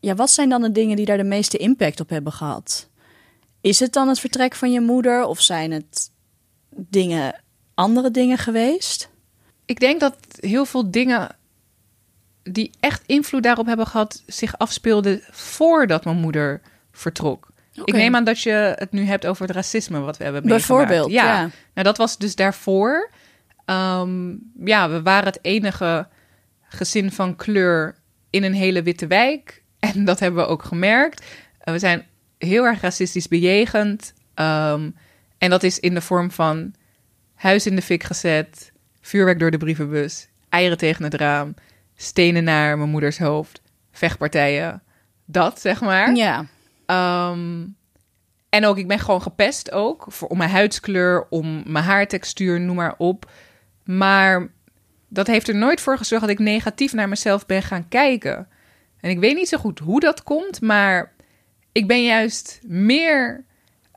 ja, 0.00 0.14
wat 0.14 0.30
zijn 0.30 0.48
dan 0.48 0.62
de 0.62 0.72
dingen 0.72 0.96
die 0.96 1.06
daar 1.06 1.16
de 1.16 1.24
meeste 1.24 1.56
impact 1.56 2.00
op 2.00 2.08
hebben 2.08 2.32
gehad? 2.32 2.88
Is 3.60 3.80
het 3.80 3.92
dan 3.92 4.08
het 4.08 4.20
vertrek 4.20 4.54
van 4.54 4.72
je 4.72 4.80
moeder 4.80 5.24
of 5.24 5.40
zijn 5.40 5.70
het 5.70 6.10
dingen, 6.70 7.40
andere 7.74 8.10
dingen 8.10 8.38
geweest? 8.38 9.08
Ik 9.64 9.80
denk 9.80 10.00
dat 10.00 10.16
heel 10.40 10.64
veel 10.64 10.90
dingen 10.90 11.36
die 12.42 12.70
echt 12.80 13.02
invloed 13.06 13.42
daarop 13.42 13.66
hebben 13.66 13.86
gehad, 13.86 14.22
zich 14.26 14.58
afspeelden 14.58 15.20
voordat 15.30 16.04
mijn 16.04 16.16
moeder 16.16 16.60
vertrok. 16.92 17.48
Ik 17.84 17.94
neem 17.94 18.14
aan 18.16 18.24
dat 18.24 18.40
je 18.40 18.72
het 18.76 18.92
nu 18.92 19.04
hebt 19.04 19.26
over 19.26 19.46
het 19.46 19.54
racisme 19.54 20.00
wat 20.00 20.16
we 20.16 20.24
hebben 20.24 20.42
meegemaakt. 20.46 20.68
Bijvoorbeeld, 20.88 21.10
ja. 21.12 21.38
Nou, 21.40 21.50
dat 21.86 21.96
was 21.96 22.18
dus 22.18 22.34
daarvoor. 22.34 23.10
Ehm, 23.68 24.36
ja, 24.64 24.90
we 24.90 25.02
waren 25.02 25.26
het 25.26 25.38
enige 25.42 26.08
gezin 26.62 27.12
van 27.12 27.36
kleur 27.36 27.94
in 28.30 28.44
een 28.44 28.54
hele 28.54 28.82
witte 28.82 29.06
wijk. 29.06 29.62
En 29.92 30.04
dat 30.04 30.20
hebben 30.20 30.42
we 30.42 30.48
ook 30.48 30.62
gemerkt. 30.62 31.24
Eh, 31.58 31.72
we 31.72 31.78
zijn 31.78 32.06
heel 32.38 32.64
erg 32.64 32.80
racistisch 32.80 33.28
bejegend. 33.28 34.14
Ehm, 34.34 34.90
en 35.38 35.50
dat 35.50 35.62
is 35.62 35.80
in 35.80 35.94
de 35.94 36.00
vorm 36.00 36.30
van 36.30 36.74
huis 37.34 37.66
in 37.66 37.76
de 37.76 37.82
fik 37.82 38.02
gezet, 38.02 38.72
vuurwerk 39.00 39.38
door 39.38 39.50
de 39.50 39.58
brievenbus, 39.58 40.28
eieren 40.48 40.78
tegen 40.78 41.04
het 41.04 41.14
raam, 41.14 41.54
stenen 41.96 42.44
naar 42.44 42.78
mijn 42.78 42.90
moeders 42.90 43.18
hoofd, 43.18 43.60
vechtpartijen. 43.90 44.82
Dat, 45.24 45.60
zeg 45.60 45.80
maar. 45.80 46.14
Ja, 46.14 46.46
Ehm, 46.88 47.66
en 48.48 48.66
ook, 48.66 48.78
ik 48.78 48.88
ben 48.88 48.98
gewoon 48.98 49.22
gepest 49.22 49.72
ook. 49.72 50.06
Voor, 50.08 50.28
om 50.28 50.38
mijn 50.38 50.50
huidskleur, 50.50 51.26
om 51.30 51.62
mijn 51.66 51.84
haartextuur, 51.84 52.60
noem 52.60 52.76
maar 52.76 52.94
op. 52.98 53.30
Maar 53.96 54.48
dat 55.08 55.26
heeft 55.26 55.48
er 55.48 55.54
nooit 55.56 55.80
voor 55.80 55.98
gezorgd 55.98 56.24
dat 56.24 56.32
ik 56.32 56.38
negatief 56.38 56.92
naar 56.92 57.08
mezelf 57.08 57.46
ben 57.46 57.62
gaan 57.62 57.88
kijken. 57.88 58.48
En 59.00 59.10
ik 59.10 59.18
weet 59.18 59.34
niet 59.36 59.48
zo 59.48 59.58
goed 59.58 59.78
hoe 59.78 60.00
dat 60.00 60.22
komt, 60.22 60.60
maar 60.60 61.12
ik 61.72 61.86
ben 61.86 62.04
juist 62.04 62.60
meer 62.66 63.44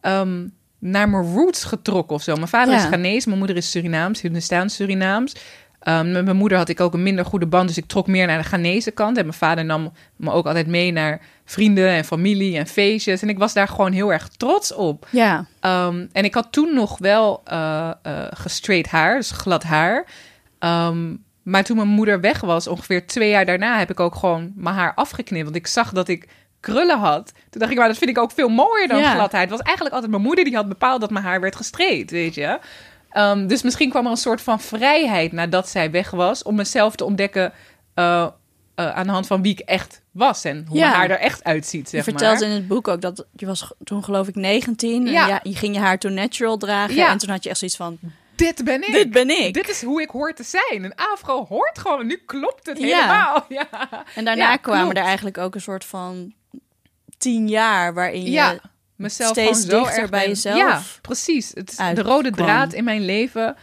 ehm, 0.02 0.48
naar 0.80 1.10
mijn 1.10 1.34
roots 1.34 1.64
getrokken 1.64 2.16
of 2.16 2.22
zo. 2.24 2.36
Mijn 2.36 2.48
vader 2.48 2.74
Ja. 2.74 2.80
is 2.80 2.86
Ghanese, 2.86 3.28
mijn 3.28 3.40
moeder 3.40 3.58
is 3.58 3.72
Surinaams, 3.72 4.22
Hindustaans 4.22 4.76
Surinaams. 4.76 5.36
Ehm, 5.82 6.12
met 6.12 6.24
mijn 6.26 6.36
moeder 6.38 6.58
had 6.58 6.70
ik 6.70 6.80
ook 6.80 6.94
een 6.94 7.04
minder 7.04 7.26
goede 7.26 7.46
band, 7.48 7.68
dus 7.68 7.78
ik 7.78 7.86
trok 7.86 8.08
meer 8.08 8.28
naar 8.28 8.38
de 8.38 8.44
Ghanese 8.48 8.92
kant. 8.92 9.18
En 9.18 9.26
mijn 9.26 9.38
vader 9.38 9.66
nam 9.66 9.92
me 10.16 10.32
ook 10.32 10.46
altijd 10.46 10.68
mee 10.68 10.92
naar 10.92 11.22
vrienden 11.46 11.90
en 11.90 12.06
familie 12.06 12.58
en 12.58 12.68
feestjes. 12.68 13.22
En 13.22 13.30
ik 13.30 13.38
was 13.38 13.54
daar 13.54 13.68
gewoon 13.68 13.92
heel 13.92 14.12
erg 14.14 14.28
trots 14.28 14.74
op. 14.74 15.08
ja, 15.10 15.46
Ehm, 15.60 16.06
en 16.12 16.24
ik 16.24 16.34
had 16.34 16.48
toen 16.52 16.74
nog 16.74 16.98
wel 16.98 17.42
eh, 17.46 17.90
gestraight 18.30 18.92
haar, 18.92 19.16
dus 19.18 19.32
glad 19.32 19.64
haar. 19.64 20.06
Ehm, 20.60 21.16
maar 21.44 21.64
toen 21.64 21.76
mijn 21.76 21.88
moeder 21.88 22.20
weg 22.22 22.42
was, 22.42 22.68
ongeveer 22.68 23.08
twee 23.08 23.30
jaar 23.30 23.46
daarna, 23.46 23.78
heb 23.78 23.90
ik 23.90 24.00
ook 24.00 24.16
gewoon 24.16 24.52
mijn 24.56 24.76
haar 24.76 24.94
afgeknipt. 24.96 25.44
Want 25.44 25.56
ik 25.56 25.68
zag 25.68 25.92
dat 25.92 26.08
ik 26.08 26.28
krullen 26.60 27.00
had. 27.00 27.32
Toen 27.50 27.60
dacht 27.62 27.72
ik, 27.72 27.78
maar 27.78 27.88
dat 27.88 27.98
vind 27.98 28.10
ik 28.10 28.18
ook 28.18 28.32
veel 28.32 28.50
mooier 28.50 28.88
dan 28.88 29.00
Ja. 29.00 29.14
gladheid. 29.14 29.42
Het 29.50 29.52
was 29.58 29.62
eigenlijk 29.62 29.94
altijd 29.96 30.12
mijn 30.14 30.24
moeder 30.24 30.46
die 30.46 30.56
had 30.56 30.68
bepaald 30.68 31.02
dat 31.02 31.10
mijn 31.12 31.26
haar 31.26 31.42
werd 31.42 31.56
gestraight, 31.56 32.12
weet 32.12 32.36
je. 32.36 32.60
Ehm, 33.12 33.48
dus 33.48 33.62
misschien 33.62 33.90
kwam 33.90 34.06
er 34.06 34.12
een 34.12 34.18
soort 34.18 34.42
van 34.42 34.60
vrijheid 34.60 35.32
nadat 35.32 35.70
zij 35.70 35.92
weg 35.92 36.10
was, 36.12 36.44
om 36.44 36.56
mezelf 36.56 36.96
te 36.96 37.04
ontdekken 37.06 37.54
eh, 37.94 38.28
eh, 38.76 38.96
aan 38.96 39.06
de 39.06 39.12
hand 39.12 39.28
van 39.28 39.42
wie 39.42 39.52
ik 39.52 39.60
echt 39.60 40.02
was 40.12 40.44
en 40.44 40.66
hoe 40.68 40.78
Ja. 40.78 40.86
mijn 40.88 41.00
haar 41.00 41.10
er 41.10 41.20
echt 41.20 41.44
uitziet, 41.44 41.90
zeg 41.90 42.06
je 42.06 42.12
vertelt 42.12 42.42
in 42.42 42.50
het 42.50 42.68
boek 42.68 42.88
ook 42.88 43.02
dat 43.02 43.26
je 43.36 43.46
was 43.46 43.74
toen 43.84 44.04
geloof 44.04 44.28
ik 44.28 44.36
19. 44.36 45.06
En 45.08 45.12
Ja. 45.12 45.28
ja, 45.28 45.40
je 45.44 45.56
ging 45.56 45.76
je 45.76 45.82
haar 45.82 45.98
toen 46.00 46.14
natural 46.14 46.58
dragen. 46.58 46.96
Ja. 46.96 47.10
En 47.10 47.18
toen 47.18 47.30
had 47.30 47.44
je 47.44 47.50
echt 47.50 47.58
zoiets 47.60 47.78
van, 47.78 47.98
Dit 48.36 48.64
ben 48.64 48.82
ik. 48.88 48.92
dit 48.94 49.12
ben 49.12 49.30
ik. 49.30 49.54
Dit 49.54 49.70
is 49.70 49.84
hoe 49.84 50.02
ik 50.02 50.10
hoor 50.10 50.34
te 50.34 50.44
zijn. 50.44 50.84
Een 50.84 50.96
afro 50.96 51.46
hoort 51.50 51.80
gewoon. 51.80 52.06
Nu 52.08 52.22
klopt 52.26 52.66
het 52.66 52.78
Ja. 52.78 52.86
helemaal. 52.86 53.46
Ja, 53.60 53.68
En 54.16 54.26
daarna 54.26 54.50
Ja, 54.52 54.58
kwamen 54.58 54.82
klopt. 54.82 54.98
er 54.98 55.04
eigenlijk 55.04 55.38
ook 55.38 55.56
een 55.56 55.62
soort 55.62 55.86
van 55.86 56.34
tien 57.18 57.48
jaar 57.50 57.94
waarin 57.94 58.24
je... 58.32 58.60
mezelf 59.02 59.32
steeds 59.32 59.66
gewoon 59.66 59.86
zo 59.86 60.00
erg 60.00 60.10
bij 60.10 60.28
jezelf 60.28 60.58
Ja, 60.58 60.82
precies. 61.02 61.52
Het 61.54 61.70
is 61.70 61.76
de 61.96 62.02
rode 62.02 62.32
draad 62.32 62.74
in 62.74 62.84
mijn 62.84 63.06
leven. 63.06 63.56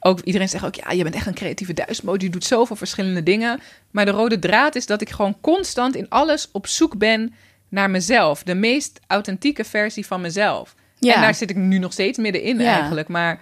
Ook 0.00 0.20
iedereen 0.20 0.48
zegt 0.48 0.64
ook, 0.64 0.74
ja, 0.74 0.90
je 0.90 1.02
bent 1.02 1.14
echt 1.14 1.26
een 1.26 1.34
creatieve 1.34 1.72
duizendmoot. 1.72 2.22
Je 2.22 2.30
doet 2.30 2.44
zoveel 2.44 2.76
verschillende 2.76 3.22
dingen. 3.22 3.60
Maar 3.90 4.04
de 4.04 4.10
rode 4.10 4.38
draad 4.38 4.74
is 4.74 4.86
dat 4.86 5.00
ik 5.00 5.10
gewoon 5.10 5.36
constant 5.40 5.96
in 5.96 6.08
alles 6.08 6.48
op 6.52 6.66
zoek 6.66 6.98
ben 6.98 7.34
naar 7.68 7.90
mezelf. 7.90 8.42
De 8.42 8.54
meest 8.54 9.00
authentieke 9.06 9.64
versie 9.64 10.06
van 10.06 10.20
mezelf. 10.20 10.74
Ja. 10.98 11.14
En 11.14 11.20
daar 11.20 11.34
zit 11.34 11.50
ik 11.50 11.56
nu 11.56 11.78
nog 11.78 11.92
steeds 11.92 12.18
middenin 12.18 12.58
Ja. 12.60 12.72
eigenlijk. 12.72 13.08
Maar 13.08 13.40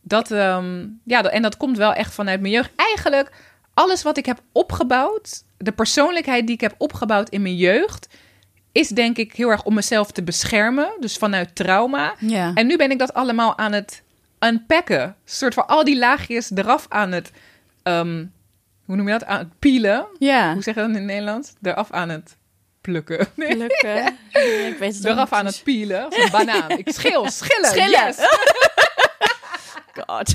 dat, 0.00 0.30
ehm, 0.30 0.86
ja, 1.04 1.22
dat- 1.22 1.32
en 1.32 1.42
dat 1.42 1.56
komt 1.56 1.76
wel 1.76 1.92
echt 1.92 2.14
vanuit 2.14 2.40
mijn 2.40 2.52
jeugd. 2.52 2.70
Eigenlijk 2.76 3.30
alles 3.74 4.02
wat 4.02 4.16
ik 4.16 4.26
heb 4.26 4.40
opgebouwd, 4.52 5.42
de 5.56 5.72
persoonlijkheid 5.72 6.46
die 6.46 6.54
ik 6.54 6.60
heb 6.60 6.74
opgebouwd 6.78 7.28
in 7.28 7.42
mijn 7.42 7.56
jeugd, 7.56 8.08
is 8.74 8.88
denk 8.88 9.16
ik 9.16 9.32
heel 9.32 9.50
erg 9.50 9.62
om 9.64 9.74
mezelf 9.74 10.10
te 10.10 10.22
beschermen. 10.22 10.88
Dus 11.00 11.16
vanuit 11.16 11.54
trauma. 11.54 12.14
Ja. 12.18 12.50
En 12.54 12.66
nu 12.66 12.76
ben 12.76 12.90
ik 12.90 12.98
dat 12.98 13.14
allemaal 13.14 13.58
aan 13.58 13.72
het 13.72 14.02
unpacken. 14.40 15.02
Een 15.02 15.14
soort 15.24 15.54
van 15.54 15.66
al 15.66 15.84
die 15.84 15.98
laagjes 15.98 16.50
eraf 16.54 16.86
aan 16.88 17.12
het, 17.12 17.30
ehm, 17.82 18.24
hoe 18.84 18.96
noem 18.96 19.06
je 19.06 19.12
dat? 19.12 19.24
Aan 19.24 19.38
het 19.38 19.58
pielen. 19.58 20.06
ja. 20.18 20.52
Hoe 20.52 20.62
zeg 20.62 20.74
je 20.74 20.80
dat 20.80 20.88
in 20.88 20.94
het 20.96 21.04
Nederlands? 21.04 21.52
Eraf 21.62 21.90
aan 21.90 22.08
het 22.08 22.36
plukken. 22.80 23.26
Nee. 23.36 23.56
Lukken. 23.56 24.06
Ik 24.70 24.76
weet 24.78 24.94
het 24.94 25.06
ook 25.06 25.12
Eraf 25.12 25.32
aan 25.32 25.46
het 25.46 25.60
pielen. 25.64 26.06
Een 26.10 26.30
banaan. 26.30 26.70
Ik 26.70 26.88
schil, 26.92 27.30
schillen. 27.40 27.70
Schillen. 27.70 28.06
Yes. 28.06 28.16
God. 30.06 30.34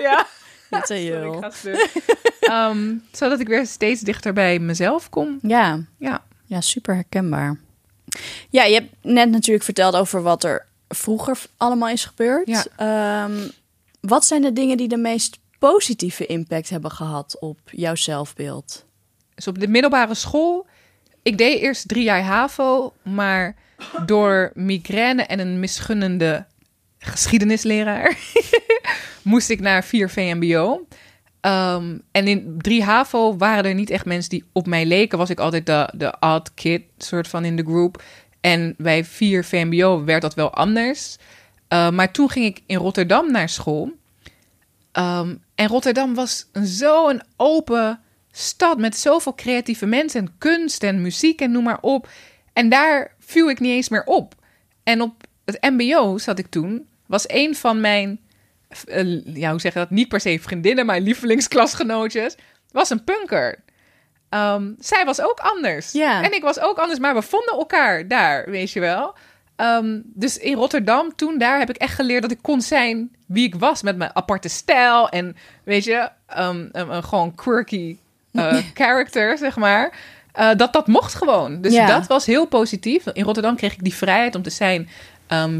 Ja. 0.00 0.26
Jul. 0.86 1.40
ga 1.40 1.50
stuk. 1.50 1.90
Ehm, 2.40 2.94
zodat 3.12 3.40
ik 3.40 3.48
weer 3.48 3.66
steeds 3.66 4.00
dichter 4.00 4.32
bij 4.32 4.58
mezelf 4.58 5.08
kom. 5.10 5.38
Ja. 5.42 5.80
Ja. 5.98 6.24
Ja, 6.44 6.60
super 6.60 6.94
herkenbaar. 6.94 7.56
Ja, 8.50 8.64
je 8.64 8.74
hebt 8.74 8.94
net 9.02 9.30
natuurlijk 9.30 9.64
verteld 9.64 9.96
over 9.96 10.22
wat 10.22 10.44
er 10.44 10.66
vroeger 10.88 11.38
allemaal 11.56 11.88
is 11.88 12.04
gebeurd. 12.04 12.48
Ja. 12.48 12.64
Ehm, 12.76 13.48
wat 14.00 14.24
zijn 14.24 14.42
de 14.42 14.52
dingen 14.52 14.76
die 14.76 14.88
de 14.88 14.96
meest 14.96 15.38
positieve 15.58 16.26
impact 16.26 16.68
hebben 16.68 16.90
gehad 16.90 17.36
op 17.40 17.58
jouw 17.64 17.94
zelfbeeld? 17.94 18.84
Dus 19.34 19.46
op 19.46 19.58
de 19.58 19.68
middelbare 19.68 20.14
school. 20.14 20.66
Ik 21.22 21.38
deed 21.38 21.60
eerst 21.60 21.88
drie 21.88 22.04
jaar 22.04 22.22
HAVO, 22.22 22.92
maar 23.02 23.56
door 24.06 24.50
migraine 24.54 25.22
en 25.22 25.38
een 25.38 25.60
misgunnende 25.60 26.46
geschiedenisleraar 26.98 28.18
moest 29.22 29.50
ik 29.50 29.60
naar 29.60 29.84
4 29.84 30.10
VMBO. 30.10 30.86
Ehm, 31.40 31.98
en 32.10 32.26
in 32.26 32.54
3 32.58 32.82
HAVO 32.82 33.36
waren 33.36 33.64
er 33.64 33.74
niet 33.74 33.90
echt 33.90 34.04
mensen 34.04 34.30
die 34.30 34.44
op 34.52 34.66
mij 34.66 34.86
leken. 34.86 35.18
Was 35.18 35.30
ik 35.30 35.40
altijd 35.40 35.66
de, 35.66 35.88
de 35.94 36.16
odd 36.20 36.54
kid, 36.54 36.82
soort 36.98 37.28
van 37.28 37.44
in 37.44 37.56
de 37.56 37.64
groep. 37.64 38.02
En 38.40 38.74
bij 38.78 39.04
4 39.04 39.44
VMBO 39.44 40.04
werd 40.04 40.22
dat 40.22 40.34
wel 40.34 40.54
anders. 40.54 41.16
Uh, 41.68 41.90
maar 41.90 42.12
toen 42.12 42.30
ging 42.30 42.44
ik 42.44 42.62
in 42.66 42.76
Rotterdam 42.76 43.30
naar 43.30 43.48
school. 43.48 43.92
Ehm, 44.92 45.34
en 45.54 45.68
Rotterdam 45.68 46.14
was 46.14 46.46
zo'n 46.52 47.22
open 47.36 48.00
stad 48.30 48.78
met 48.78 48.96
zoveel 48.96 49.34
creatieve 49.34 49.86
mensen 49.86 50.20
en 50.20 50.34
kunst 50.38 50.82
en 50.82 51.02
muziek 51.02 51.40
en 51.40 51.50
noem 51.50 51.64
maar 51.64 51.78
op. 51.80 52.08
En 52.52 52.68
daar 52.68 53.14
viel 53.18 53.50
ik 53.50 53.60
niet 53.60 53.72
eens 53.72 53.88
meer 53.88 54.04
op. 54.04 54.34
En 54.82 55.02
op 55.02 55.26
het 55.44 55.58
MBO 55.60 56.18
zat 56.18 56.38
ik 56.38 56.46
toen, 56.46 56.86
was 57.06 57.24
een 57.28 57.54
van 57.54 57.80
mijn, 57.80 58.20
ja, 59.24 59.50
hoe 59.50 59.60
zeg 59.60 59.72
je 59.72 59.78
dat, 59.78 59.90
niet 59.90 60.08
per 60.08 60.20
se 60.20 60.38
vriendinnen, 60.40 60.86
maar 60.86 61.00
lievelingsklasgenootjes, 61.00 62.36
was 62.72 62.90
een 62.90 63.04
punker. 63.04 63.58
Um, 64.30 64.76
zij 64.78 65.04
was 65.04 65.20
ook 65.20 65.38
anders. 65.40 65.92
Ja. 65.92 66.22
En 66.22 66.34
ik 66.34 66.42
was 66.42 66.60
ook 66.60 66.78
anders, 66.78 66.98
maar 66.98 67.14
we 67.14 67.22
vonden 67.22 67.54
elkaar 67.54 68.08
daar, 68.08 68.50
weet 68.50 68.72
je 68.72 68.80
wel. 68.80 69.14
Um, 69.56 70.02
dus 70.04 70.38
in 70.38 70.54
Rotterdam, 70.54 71.16
toen 71.16 71.38
daar 71.38 71.58
heb 71.58 71.70
ik 71.70 71.76
echt 71.76 71.94
geleerd 71.94 72.22
dat 72.22 72.30
ik 72.30 72.42
kon 72.42 72.60
zijn 72.60 73.10
wie 73.26 73.46
ik 73.46 73.54
was. 73.54 73.82
Met 73.82 73.96
mijn 73.96 74.10
aparte 74.14 74.48
stijl 74.48 75.08
en, 75.08 75.36
weet 75.64 75.84
je, 75.84 76.08
um, 76.38 76.68
een 76.72 77.04
gewoon 77.04 77.34
quirky 77.34 77.96
uh, 78.32 78.56
character, 78.74 79.38
zeg 79.38 79.56
maar. 79.56 79.92
Uh, 80.38 80.50
dat 80.56 80.72
dat 80.72 80.86
mocht 80.86 81.14
gewoon. 81.14 81.60
Dus 81.60 81.72
Ja. 81.72 81.86
dat 81.86 82.06
was 82.06 82.26
heel 82.26 82.46
positief. 82.46 83.06
In 83.06 83.24
Rotterdam 83.24 83.56
kreeg 83.56 83.72
ik 83.72 83.84
die 83.84 83.94
vrijheid 83.94 84.34
om 84.34 84.42
te 84.42 84.50
zijn 84.50 84.88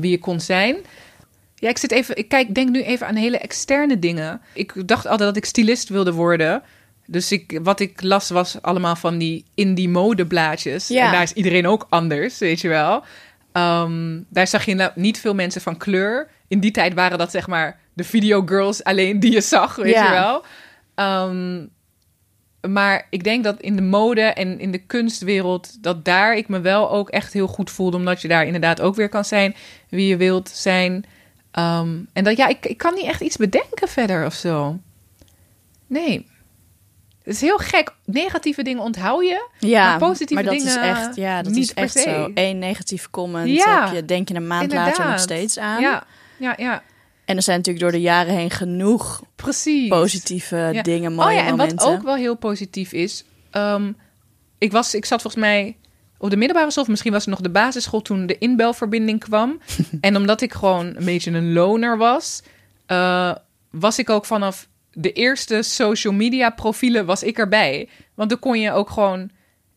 wie 0.01 0.13
ik 0.13 0.21
kon 0.21 0.41
zijn. 0.41 0.77
Ja, 1.61 1.69
ik 1.69 1.79
zit 1.79 1.93
even. 1.93 2.17
Ik 2.17 2.29
kijk, 2.29 2.55
denk 2.55 2.69
nu 2.69 2.83
even 2.83 3.07
aan 3.07 3.15
hele 3.15 3.39
externe 3.39 3.99
dingen. 3.99 4.41
Ik 4.55 4.89
dacht 4.89 5.07
altijd 5.07 5.29
dat 5.29 5.37
ik 5.37 5.45
stylist 5.45 5.89
wilde 5.89 6.13
worden. 6.13 6.63
Dus 7.07 7.33
ik, 7.33 7.61
wat 7.63 7.81
ik 7.81 8.03
las 8.03 8.31
was 8.31 8.63
allemaal 8.63 8.97
van 8.97 9.19
die 9.19 9.45
indie 9.55 9.89
modeblaadjes. 9.89 10.89
Ja. 10.89 11.07
En 11.07 11.13
daar 11.13 11.23
is 11.23 11.33
iedereen 11.33 11.67
ook 11.67 11.87
anders, 11.89 12.39
weet 12.39 12.61
je 12.61 12.69
wel. 12.69 13.05
Um, 13.53 14.25
daar 14.29 14.47
zag 14.47 14.65
je 14.65 14.75
nou 14.75 14.91
niet 14.95 15.21
veel 15.21 15.35
mensen 15.35 15.61
van 15.61 15.77
kleur. 15.77 16.29
In 16.49 16.61
die 16.61 16.71
tijd 16.71 16.95
waren 16.95 17.19
dat 17.19 17.31
zeg 17.31 17.47
maar 17.47 17.79
de 17.93 18.05
videogirls 18.05 18.85
alleen 18.85 19.21
die 19.21 19.33
je 19.33 19.41
zag, 19.41 19.77
weet 19.77 19.95
Ja. 19.95 20.05
je 20.05 20.11
wel. 20.11 20.45
Um, 21.29 21.71
maar 22.71 23.07
ik 23.11 23.25
denk 23.25 23.45
dat 23.45 23.61
in 23.61 23.77
de 23.77 23.83
mode 23.83 24.21
en 24.21 24.61
in 24.61 24.71
de 24.71 24.79
kunstwereld, 24.79 25.83
dat 25.83 26.05
daar 26.05 26.37
ik 26.37 26.49
me 26.49 26.61
wel 26.61 26.91
ook 26.91 27.11
echt 27.11 27.33
heel 27.33 27.47
goed 27.47 27.71
voelde. 27.71 27.97
Omdat 27.97 28.23
je 28.23 28.29
daar 28.29 28.47
inderdaad 28.47 28.81
ook 28.81 28.95
weer 28.95 29.09
kan 29.09 29.25
zijn 29.25 29.55
wie 29.89 30.07
je 30.07 30.17
wilt 30.17 30.49
zijn. 30.49 31.05
Um, 31.53 32.09
en 32.13 32.25
dat 32.25 32.37
ja, 32.37 32.47
ik, 32.47 32.67
ik 32.67 32.77
kan 32.77 32.95
niet 32.95 33.05
echt 33.05 33.21
iets 33.21 33.37
bedenken 33.37 33.89
verder 33.89 34.27
of 34.27 34.35
zo. 34.35 34.79
Nee. 35.87 36.27
Het 37.23 37.35
is 37.37 37.41
heel 37.41 37.59
gek. 37.59 37.95
Negatieve 38.05 38.63
dingen 38.63 38.83
onthoud 38.83 39.25
je. 39.25 39.49
Ja, 39.59 39.89
maar 39.89 39.99
positieve 39.99 40.43
dat 40.43 40.53
dingen 40.53 40.67
is 40.67 40.77
echt, 40.77 41.17
ja, 41.17 41.43
dat 41.43 41.53
niet 41.53 41.63
is 41.65 41.73
per 41.73 41.83
echt 41.83 41.93
se. 41.93 42.01
zo. 42.01 42.31
Eén 42.35 42.59
negatief 42.59 43.11
comment 43.11 43.49
Ja. 43.49 43.85
heb 43.85 43.95
je, 43.95 44.05
denk 44.05 44.29
je 44.29 44.35
een 44.35 44.47
maand 44.47 44.73
later 44.73 45.09
nog 45.09 45.21
steeds 45.21 45.59
aan. 45.59 45.81
Ja, 45.81 46.05
ja, 46.39 46.55
ja. 46.57 46.83
En 47.25 47.37
er 47.37 47.43
zijn 47.43 47.57
natuurlijk 47.57 47.85
door 47.85 47.95
de 47.95 48.01
jaren 48.05 48.35
heen 48.35 48.51
genoeg 48.51 49.23
Precies. 49.37 49.89
positieve 49.89 50.71
Ja. 50.73 50.83
dingen, 50.83 51.13
mooie 51.15 51.29
oh 51.29 51.35
ja, 51.35 51.45
en 51.45 51.51
momenten. 51.51 51.77
wat 51.77 51.87
ook 51.97 52.03
wel 52.03 52.15
heel 52.15 52.35
positief 52.37 52.93
is. 52.93 53.25
um, 53.53 53.97
ik, 54.59 54.73
was, 54.73 54.95
ik 54.95 55.05
zat 55.05 55.23
volgens 55.23 55.43
mij 55.43 55.77
op 56.19 56.31
de 56.31 56.37
middelbare 56.37 56.71
school, 56.71 56.83
of 56.85 56.91
misschien 56.91 57.13
was 57.13 57.25
het 57.25 57.31
nog 57.31 57.41
de 57.41 57.51
basisschool 57.51 58.03
toen 58.03 58.27
de 58.27 58.39
inbelverbinding 58.39 59.21
kwam. 59.21 59.61
en 60.01 60.17
omdat 60.17 60.41
ik 60.41 60.53
gewoon 60.53 60.87
een 60.87 61.05
beetje 61.05 61.31
een 61.31 61.53
loner 61.53 61.97
was, 61.99 62.43
uh, 62.89 63.35
was 63.71 63.99
ik 63.99 64.11
ook 64.11 64.25
vanaf 64.25 64.69
de 64.93 65.13
eerste 65.13 65.63
social 65.63 66.13
media 66.13 66.51
profielen 66.51 67.07
was 67.07 67.23
ik 67.23 67.39
erbij. 67.39 67.89
Want 68.15 68.31
dan 68.31 68.39
kon 68.39 68.61
je 68.61 68.73
ook 68.73 68.91
gewoon. 68.91 69.31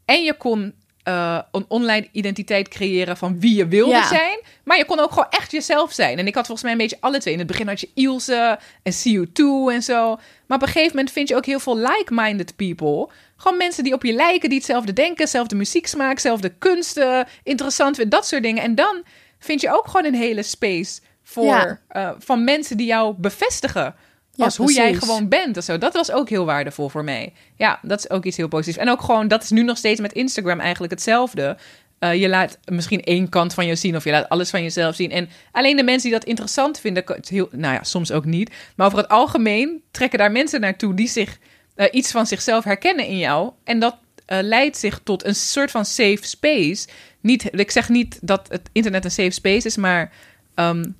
En 0.05 0.23
je 0.23 0.33
kon 0.33 0.73
uh, 1.07 1.39
een 1.51 1.65
online 1.67 2.07
identiteit 2.11 2.67
creëren 2.67 3.17
van 3.17 3.39
wie 3.39 3.55
je 3.55 3.67
wilde 3.67 3.91
Ja. 3.91 4.07
zijn. 4.07 4.39
Maar 4.63 4.77
je 4.77 4.85
kon 4.85 4.99
ook 4.99 5.09
gewoon 5.09 5.29
echt 5.29 5.51
jezelf 5.51 5.91
zijn. 5.93 6.17
En 6.19 6.27
ik 6.27 6.35
had 6.35 6.45
volgens 6.45 6.63
mij 6.63 6.71
een 6.71 6.77
beetje 6.87 6.97
alle 6.99 7.19
twee. 7.19 7.33
In 7.33 7.39
het 7.39 7.47
begin 7.47 7.67
had 7.67 7.79
je 7.79 7.89
Ilse 7.93 8.59
en 8.83 8.93
CU2 8.93 9.73
en 9.73 9.83
zo. 9.83 10.15
Maar 10.47 10.57
op 10.57 10.61
een 10.61 10.71
gegeven 10.73 10.95
moment 10.95 11.11
vind 11.13 11.27
je 11.29 11.35
ook 11.35 11.45
heel 11.45 11.59
veel 11.59 11.77
like-minded 11.77 12.55
people. 12.55 13.09
Gewoon 13.37 13.57
mensen 13.57 13.83
die 13.83 13.93
op 13.93 14.03
je 14.03 14.13
lijken, 14.13 14.49
die 14.49 14.57
hetzelfde 14.57 14.93
denken, 14.93 15.21
hetzelfde 15.21 15.55
muzieksmaak, 15.55 16.11
hetzelfde 16.11 16.49
kunsten, 16.49 17.27
interessant 17.43 17.95
vinden, 17.95 18.17
dat 18.19 18.27
soort 18.27 18.43
dingen. 18.43 18.63
En 18.63 18.75
dan 18.75 19.03
vind 19.39 19.61
je 19.61 19.71
ook 19.77 19.85
gewoon 19.87 20.05
een 20.05 20.19
hele 20.19 20.43
space 20.43 21.01
voor 21.23 21.43
Ja. 21.45 21.79
uh, 21.91 22.09
van 22.19 22.43
mensen 22.43 22.77
die 22.77 22.87
jou 22.87 23.13
bevestigen. 23.17 23.95
Ja, 24.33 24.45
als 24.45 24.57
hoe 24.57 24.73
jij 24.73 24.93
gewoon 24.93 25.27
bent 25.27 25.57
of 25.57 25.63
zo. 25.63 25.77
Dat 25.77 25.93
was 25.93 26.11
ook 26.11 26.29
heel 26.29 26.45
waardevol 26.45 26.89
voor 26.89 27.03
mij. 27.03 27.33
Ja, 27.55 27.79
dat 27.81 27.99
is 27.99 28.09
ook 28.09 28.25
iets 28.25 28.37
heel 28.37 28.47
positiefs. 28.47 28.77
En 28.77 28.89
ook 28.89 29.01
gewoon, 29.01 29.27
dat 29.27 29.43
is 29.43 29.49
nu 29.49 29.63
nog 29.63 29.77
steeds 29.77 29.99
met 29.99 30.13
Instagram 30.13 30.59
eigenlijk 30.59 30.93
hetzelfde. 30.93 31.57
Uh, 31.99 32.15
je 32.15 32.29
laat 32.29 32.59
misschien 32.65 33.03
één 33.03 33.29
kant 33.29 33.53
van 33.53 33.65
je 33.65 33.75
zien 33.75 33.95
of 33.95 34.03
je 34.03 34.11
laat 34.11 34.29
alles 34.29 34.49
van 34.49 34.63
jezelf 34.63 34.95
zien. 34.95 35.11
En 35.11 35.29
alleen 35.51 35.75
de 35.75 35.83
mensen 35.83 36.09
die 36.09 36.19
dat 36.19 36.27
interessant 36.27 36.79
vinden, 36.79 37.03
heel, 37.27 37.49
nou 37.51 37.73
ja, 37.73 37.83
soms 37.83 38.11
ook 38.11 38.25
niet. 38.25 38.51
Maar 38.75 38.87
over 38.87 38.99
het 38.99 39.07
algemeen 39.07 39.81
trekken 39.91 40.19
daar 40.19 40.31
mensen 40.31 40.61
naartoe 40.61 40.93
die 40.93 41.07
zich 41.07 41.37
uh, 41.75 41.85
iets 41.91 42.11
van 42.11 42.27
zichzelf 42.27 42.63
herkennen 42.63 43.05
in 43.05 43.17
jou. 43.17 43.51
En 43.63 43.79
dat 43.79 43.95
uh, 44.27 44.37
leidt 44.41 44.77
zich 44.77 44.99
tot 45.03 45.25
een 45.25 45.35
soort 45.35 45.71
van 45.71 45.85
safe 45.85 46.19
space. 46.21 46.87
Niet, 47.21 47.59
ik 47.59 47.71
zeg 47.71 47.89
niet 47.89 48.19
dat 48.21 48.47
het 48.49 48.69
internet 48.71 49.05
een 49.05 49.11
safe 49.11 49.31
space 49.31 49.67
is, 49.67 49.77
maar 49.77 50.11
um, 50.55 50.95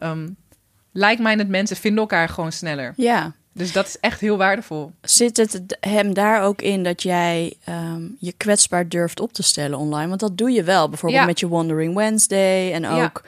um, 0.00 0.36
like-minded 0.92 1.48
mensen 1.48 1.76
vinden 1.76 2.00
elkaar 2.00 2.28
gewoon 2.28 2.52
sneller. 2.52 2.92
Ja. 2.96 3.32
Dus 3.54 3.72
dat 3.72 3.86
is 3.86 3.98
echt 4.00 4.20
heel 4.20 4.36
waardevol. 4.36 4.92
Zit 5.02 5.36
het 5.36 5.76
hem 5.80 6.14
daar 6.14 6.42
ook 6.42 6.62
in 6.62 6.82
dat 6.82 7.02
jij 7.02 7.54
um, 7.68 8.16
je 8.18 8.32
kwetsbaar 8.32 8.88
durft 8.88 9.20
op 9.20 9.32
te 9.32 9.42
stellen 9.42 9.78
online? 9.78 10.08
Want 10.08 10.20
dat 10.20 10.38
doe 10.38 10.50
je 10.50 10.62
wel, 10.62 10.88
bijvoorbeeld 10.88 11.20
Ja. 11.20 11.26
met 11.26 11.40
je 11.40 11.48
Wandering 11.48 11.94
Wednesday. 11.94 12.72
En 12.72 12.86
ook, 12.86 13.22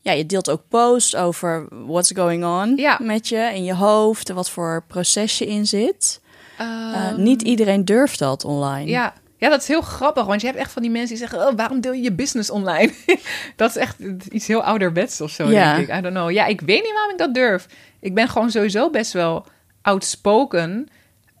ja. 0.00 0.12
je 0.12 0.26
deelt 0.26 0.50
ook 0.50 0.62
posts 0.68 1.16
over 1.16 1.66
what's 1.70 2.10
going 2.14 2.44
on 2.44 2.76
Ja. 2.76 2.98
met 3.02 3.28
je 3.28 3.50
in 3.54 3.64
je 3.64 3.74
hoofd. 3.74 4.28
en 4.28 4.34
Wat 4.34 4.50
voor 4.50 4.84
proces 4.86 5.38
je 5.38 5.46
in 5.46 5.66
zit. 5.66 6.20
Uh, 6.60 7.08
Um, 7.12 7.22
niet 7.22 7.42
iedereen 7.42 7.84
durft 7.84 8.18
dat 8.18 8.44
online. 8.44 8.90
Ja. 8.90 9.14
Ja, 9.36 9.48
dat 9.48 9.60
is 9.60 9.68
heel 9.68 9.80
grappig. 9.80 10.24
Want 10.24 10.40
je 10.40 10.46
hebt 10.46 10.58
echt 10.58 10.72
van 10.72 10.82
die 10.82 10.90
mensen 10.90 11.08
die 11.16 11.28
zeggen... 11.28 11.48
Oh, 11.48 11.56
waarom 11.56 11.80
deel 11.80 11.92
je 11.92 12.02
je 12.02 12.12
business 12.12 12.50
online? 12.50 12.92
dat 13.56 13.70
is 13.70 13.76
echt 13.76 13.96
iets 14.30 14.46
heel 14.46 14.62
ouderwets 14.62 15.20
of 15.20 15.30
zo, 15.30 15.48
Ja. 15.50 15.74
denk 15.74 15.88
ik. 15.88 15.96
I 15.96 16.00
don't 16.00 16.14
know. 16.14 16.30
Ja, 16.30 16.46
ik 16.46 16.60
weet 16.60 16.82
niet 16.82 16.92
waarom 16.92 17.10
ik 17.12 17.18
dat 17.18 17.34
durf. 17.34 17.66
Ik 18.00 18.14
ben 18.14 18.28
gewoon 18.28 18.50
sowieso 18.50 18.90
best 18.90 19.12
wel 19.12 19.46
outspoken. 19.82 20.88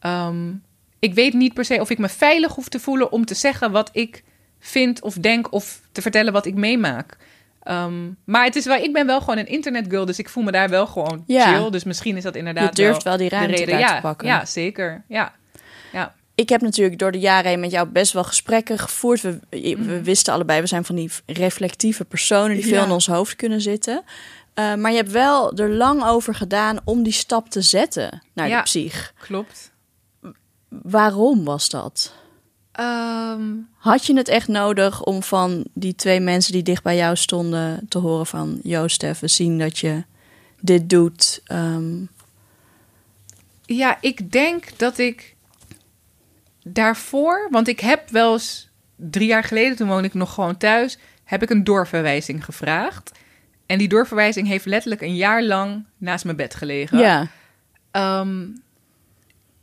Um, 0.06 0.62
ik 0.98 1.14
weet 1.14 1.32
niet 1.32 1.54
per 1.54 1.64
se 1.64 1.80
of 1.80 1.90
ik 1.90 1.98
me 1.98 2.08
veilig 2.08 2.54
hoef 2.54 2.68
te 2.68 2.80
voelen... 2.80 3.12
om 3.12 3.24
te 3.24 3.34
zeggen 3.34 3.70
wat 3.70 3.90
ik 3.92 4.22
vind 4.58 5.02
of 5.02 5.14
denk... 5.14 5.52
of 5.52 5.80
te 5.92 6.02
vertellen 6.02 6.32
wat 6.32 6.46
ik 6.46 6.54
meemaak. 6.54 7.16
Um, 7.68 8.16
maar 8.24 8.44
het 8.44 8.56
is 8.56 8.64
wel, 8.64 8.76
ik 8.76 8.92
ben 8.92 9.06
wel 9.06 9.20
gewoon 9.20 9.38
een 9.38 9.46
internetgirl, 9.46 10.04
dus 10.04 10.18
ik 10.18 10.28
voel 10.28 10.42
me 10.44 10.50
daar 10.50 10.68
wel 10.68 10.86
gewoon 10.86 11.24
Ja. 11.26 11.46
chill. 11.58 11.70
Dus 11.70 11.84
misschien 11.84 12.16
is 12.16 12.22
dat 12.22 12.34
inderdaad 12.34 12.76
Je 12.76 12.82
durft 12.84 13.02
wel 13.02 13.16
die 13.16 13.28
de 13.28 13.36
ruimte 13.36 13.56
reden. 13.56 13.78
ja, 13.78 13.94
te 13.94 14.00
pakken. 14.00 14.26
Ja, 14.28 14.44
zeker. 14.44 15.04
Ja. 15.08 15.32
Ik 16.34 16.48
heb 16.48 16.60
natuurlijk 16.60 16.98
door 16.98 17.12
de 17.12 17.18
jaren 17.18 17.50
heen 17.50 17.60
met 17.60 17.70
jou 17.70 17.88
best 17.88 18.12
wel 18.12 18.24
gesprekken 18.24 18.78
gevoerd. 18.78 19.20
We, 19.20 19.40
we 19.78 20.02
wisten 20.02 20.32
allebei, 20.32 20.60
we 20.60 20.66
zijn 20.66 20.84
van 20.84 20.94
die 20.96 21.10
reflectieve 21.26 22.04
personen 22.04 22.54
die 22.56 22.64
veel 22.66 22.74
Ja. 22.78 22.84
in 22.84 22.90
ons 22.90 23.06
hoofd 23.06 23.36
kunnen 23.36 23.60
zitten. 23.60 24.02
Eh, 24.54 24.74
maar 24.74 24.90
je 24.90 24.96
hebt 24.96 25.10
wel 25.10 25.52
er 25.56 25.70
lang 25.70 26.04
over 26.04 26.34
gedaan 26.34 26.78
om 26.84 27.02
die 27.02 27.12
stap 27.12 27.48
te 27.50 27.62
zetten 27.62 28.22
naar 28.34 28.48
Ja. 28.48 28.56
de 28.56 28.62
psych. 28.62 29.12
Klopt. 29.20 29.72
Waarom 30.68 31.44
was 31.44 31.68
dat? 31.68 32.14
Ehm, 32.72 33.42
Had 33.78 34.06
je 34.06 34.16
het 34.16 34.28
echt 34.28 34.48
nodig 34.48 35.02
om 35.04 35.22
van 35.22 35.64
die 35.74 35.94
twee 35.94 36.20
mensen 36.20 36.52
die 36.52 36.62
dicht 36.62 36.82
bij 36.82 36.96
jou 36.96 37.16
stonden 37.16 37.86
te 37.88 37.98
horen 37.98 38.26
van... 38.26 38.60
Joost, 38.62 39.02
even 39.02 39.30
zien 39.30 39.58
dat 39.58 39.78
je 39.78 40.04
dit 40.60 40.90
doet. 40.90 41.40
Ehm, 41.44 41.94
Ja, 43.66 43.98
ik 44.00 44.32
denk 44.32 44.78
dat 44.78 44.98
ik 44.98 45.33
daarvoor, 46.64 47.48
want 47.50 47.68
ik 47.68 47.80
heb 47.80 48.10
wel 48.10 48.32
eens 48.32 48.68
drie 48.96 49.28
jaar 49.28 49.44
geleden, 49.44 49.76
toen 49.76 49.88
woonde 49.88 50.08
ik 50.08 50.14
nog 50.14 50.34
gewoon 50.34 50.56
thuis, 50.56 50.98
heb 51.24 51.42
ik 51.42 51.50
een 51.50 51.64
doorverwijzing 51.64 52.44
gevraagd. 52.44 53.12
En 53.66 53.78
die 53.78 53.88
doorverwijzing 53.88 54.46
heeft 54.46 54.64
letterlijk 54.64 55.02
een 55.02 55.16
jaar 55.16 55.42
lang 55.42 55.84
naast 55.98 56.24
mijn 56.24 56.36
bed 56.36 56.54
gelegen. 56.54 56.98
ja. 56.98 57.28
Ehm, 57.90 58.46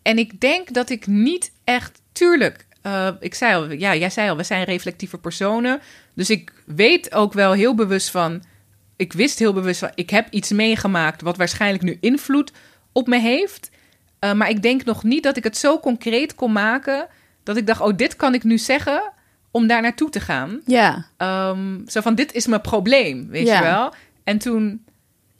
en 0.01 0.17
ik 0.17 0.39
denk 0.39 0.73
dat 0.73 0.89
ik 0.89 1.07
niet 1.07 1.51
echt, 1.63 2.01
tuurlijk, 2.11 2.65
eh, 2.81 3.09
ik 3.19 3.33
zei 3.33 3.55
al, 3.55 3.71
ja, 3.71 3.95
jij 3.95 4.09
zei 4.09 4.29
al, 4.29 4.37
we 4.37 4.43
zijn 4.43 4.63
reflectieve 4.63 5.17
personen. 5.17 5.81
Dus 6.13 6.29
ik 6.29 6.53
weet 6.65 7.13
ook 7.13 7.33
wel 7.33 7.51
heel 7.51 7.75
bewust 7.75 8.09
van, 8.09 8.43
ik 8.95 9.13
wist 9.13 9.39
heel 9.39 9.53
bewust 9.53 9.79
van, 9.79 9.91
ik 9.95 10.09
heb 10.09 10.27
iets 10.29 10.51
meegemaakt 10.51 11.21
wat 11.21 11.37
waarschijnlijk 11.37 11.83
nu 11.83 11.97
invloed 11.99 12.51
op 12.91 13.07
me 13.07 13.19
heeft. 13.19 13.69
Eh, 14.21 14.33
maar 14.33 14.49
ik 14.49 14.61
denk 14.61 14.83
nog 14.83 15.03
niet 15.03 15.23
dat 15.23 15.37
ik 15.37 15.43
het 15.43 15.57
zo 15.57 15.79
concreet 15.79 16.35
kon 16.35 16.51
maken 16.51 17.07
dat 17.43 17.57
ik 17.57 17.67
dacht, 17.67 17.81
oh, 17.81 17.97
dit 17.97 18.15
kan 18.15 18.33
ik 18.33 18.43
nu 18.43 18.57
zeggen 18.57 19.01
om 19.51 19.67
daar 19.67 19.81
naartoe 19.81 20.09
te 20.09 20.19
gaan. 20.19 20.61
Ja. 20.65 21.05
Ehm, 21.17 21.87
zo 21.87 22.01
van, 22.01 22.15
dit 22.15 22.33
is 22.33 22.47
mijn 22.47 22.61
probleem, 22.61 23.27
weet 23.29 23.47
Ja. 23.47 23.57
je 23.57 23.63
wel. 23.63 23.93
En 24.23 24.37
toen, 24.37 24.85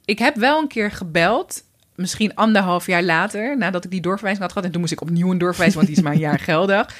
ik 0.04 0.18
heb 0.18 0.36
wel 0.36 0.60
een 0.60 0.68
keer 0.68 0.90
gebeld, 0.90 1.62
misschien 1.94 2.34
anderhalf 2.34 2.86
jaar 2.86 3.02
later, 3.02 3.56
nadat 3.58 3.84
ik 3.84 3.90
die 3.90 4.00
doorverwijzing 4.00 4.42
had 4.44 4.52
gehad. 4.52 4.66
En 4.66 4.72
toen 4.72 4.80
moest 4.80 4.92
ik 4.92 5.00
opnieuw 5.00 5.30
een 5.30 5.38
doorverwijzing, 5.38 5.74
want 5.82 5.86
die 5.86 5.96
is 5.96 6.02
maar 6.02 6.12
een 6.12 6.28
jaar 6.30 6.38
geldig. 6.52 6.94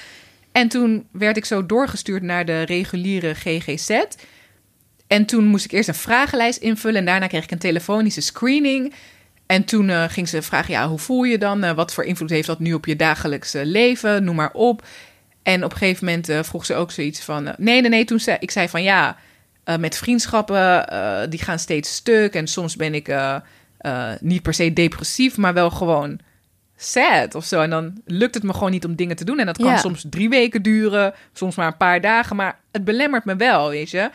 En 0.53 0.69
toen 0.69 1.07
werd 1.13 1.37
ik 1.37 1.45
zo 1.45 1.67
doorgestuurd 1.67 2.23
naar 2.23 2.45
de 2.45 2.63
reguliere 2.63 3.35
GGZ. 3.35 4.01
En 5.07 5.27
toen 5.27 5.45
moest 5.45 5.65
ik 5.65 5.73
eerst 5.73 5.89
een 5.89 5.95
vragenlijst 5.95 6.59
invullen 6.59 6.99
en 6.99 7.05
daarna 7.07 7.27
kreeg 7.27 7.45
ik 7.45 7.51
een 7.51 7.59
telefonische 7.59 8.21
screening. 8.21 8.93
En 9.53 9.65
toen 9.65 9.89
eh, 9.89 10.05
ging 10.09 10.29
ze 10.29 10.43
vragen, 10.43 10.73
ja, 10.73 10.89
hoe 10.89 10.99
voel 10.99 11.23
je 11.23 11.39
dan? 11.39 11.65
Eh, 11.65 11.73
wat 11.73 11.95
voor 11.95 12.05
invloed 12.05 12.31
heeft 12.31 12.47
dat 12.47 12.59
nu 12.59 12.73
op 12.73 12.87
je 12.87 12.97
dagelijkse 12.97 13.67
leven? 13.67 14.25
Noem 14.25 14.35
maar 14.35 14.53
op. 14.53 14.87
En 15.43 15.65
op 15.65 15.73
een 15.73 15.77
gegeven 15.77 16.05
moment 16.05 16.29
eh, 16.29 16.43
vroeg 16.43 16.67
ze 16.67 16.75
ook 16.75 16.91
zoiets 16.91 17.21
van... 17.21 17.43
nee, 17.43 17.81
nee, 17.81 17.91
nee, 17.91 18.05
toen 18.05 18.21
zei 18.21 18.37
ik 18.41 18.51
zei 18.51 18.69
van 18.69 18.83
ja, 18.83 19.17
met 19.79 19.97
vriendschappen, 19.97 21.31
die 21.31 21.43
gaan 21.43 21.59
steeds 21.59 21.95
stuk. 21.95 22.35
En 22.35 22.47
soms 22.47 22.77
ben 22.77 22.95
ik 22.95 23.15
niet 24.21 24.43
per 24.43 24.55
se 24.55 24.73
depressief, 24.73 25.37
maar 25.37 25.55
wel 25.55 25.71
gewoon 25.71 26.19
sad 26.77 27.35
of 27.35 27.45
zo. 27.45 27.61
En 27.61 27.71
dan 27.71 28.01
lukt 28.07 28.35
het 28.35 28.43
me 28.45 28.53
gewoon 28.53 28.71
niet 28.71 28.85
om 28.85 28.95
dingen 28.95 29.17
te 29.17 29.25
doen. 29.25 29.39
En 29.39 29.47
dat 29.47 29.57
kan 29.57 29.67
Ja. 29.67 29.77
soms 29.77 30.05
drie 30.11 30.29
weken 30.29 30.63
duren, 30.63 31.15
soms 31.33 31.55
maar 31.55 31.67
een 31.67 31.77
paar 31.77 32.01
dagen. 32.01 32.37
Maar 32.37 32.59
het 32.71 32.85
belemmert 32.85 33.25
me 33.25 33.37
wel, 33.37 33.69
weet 33.69 33.91
je. 33.91 34.11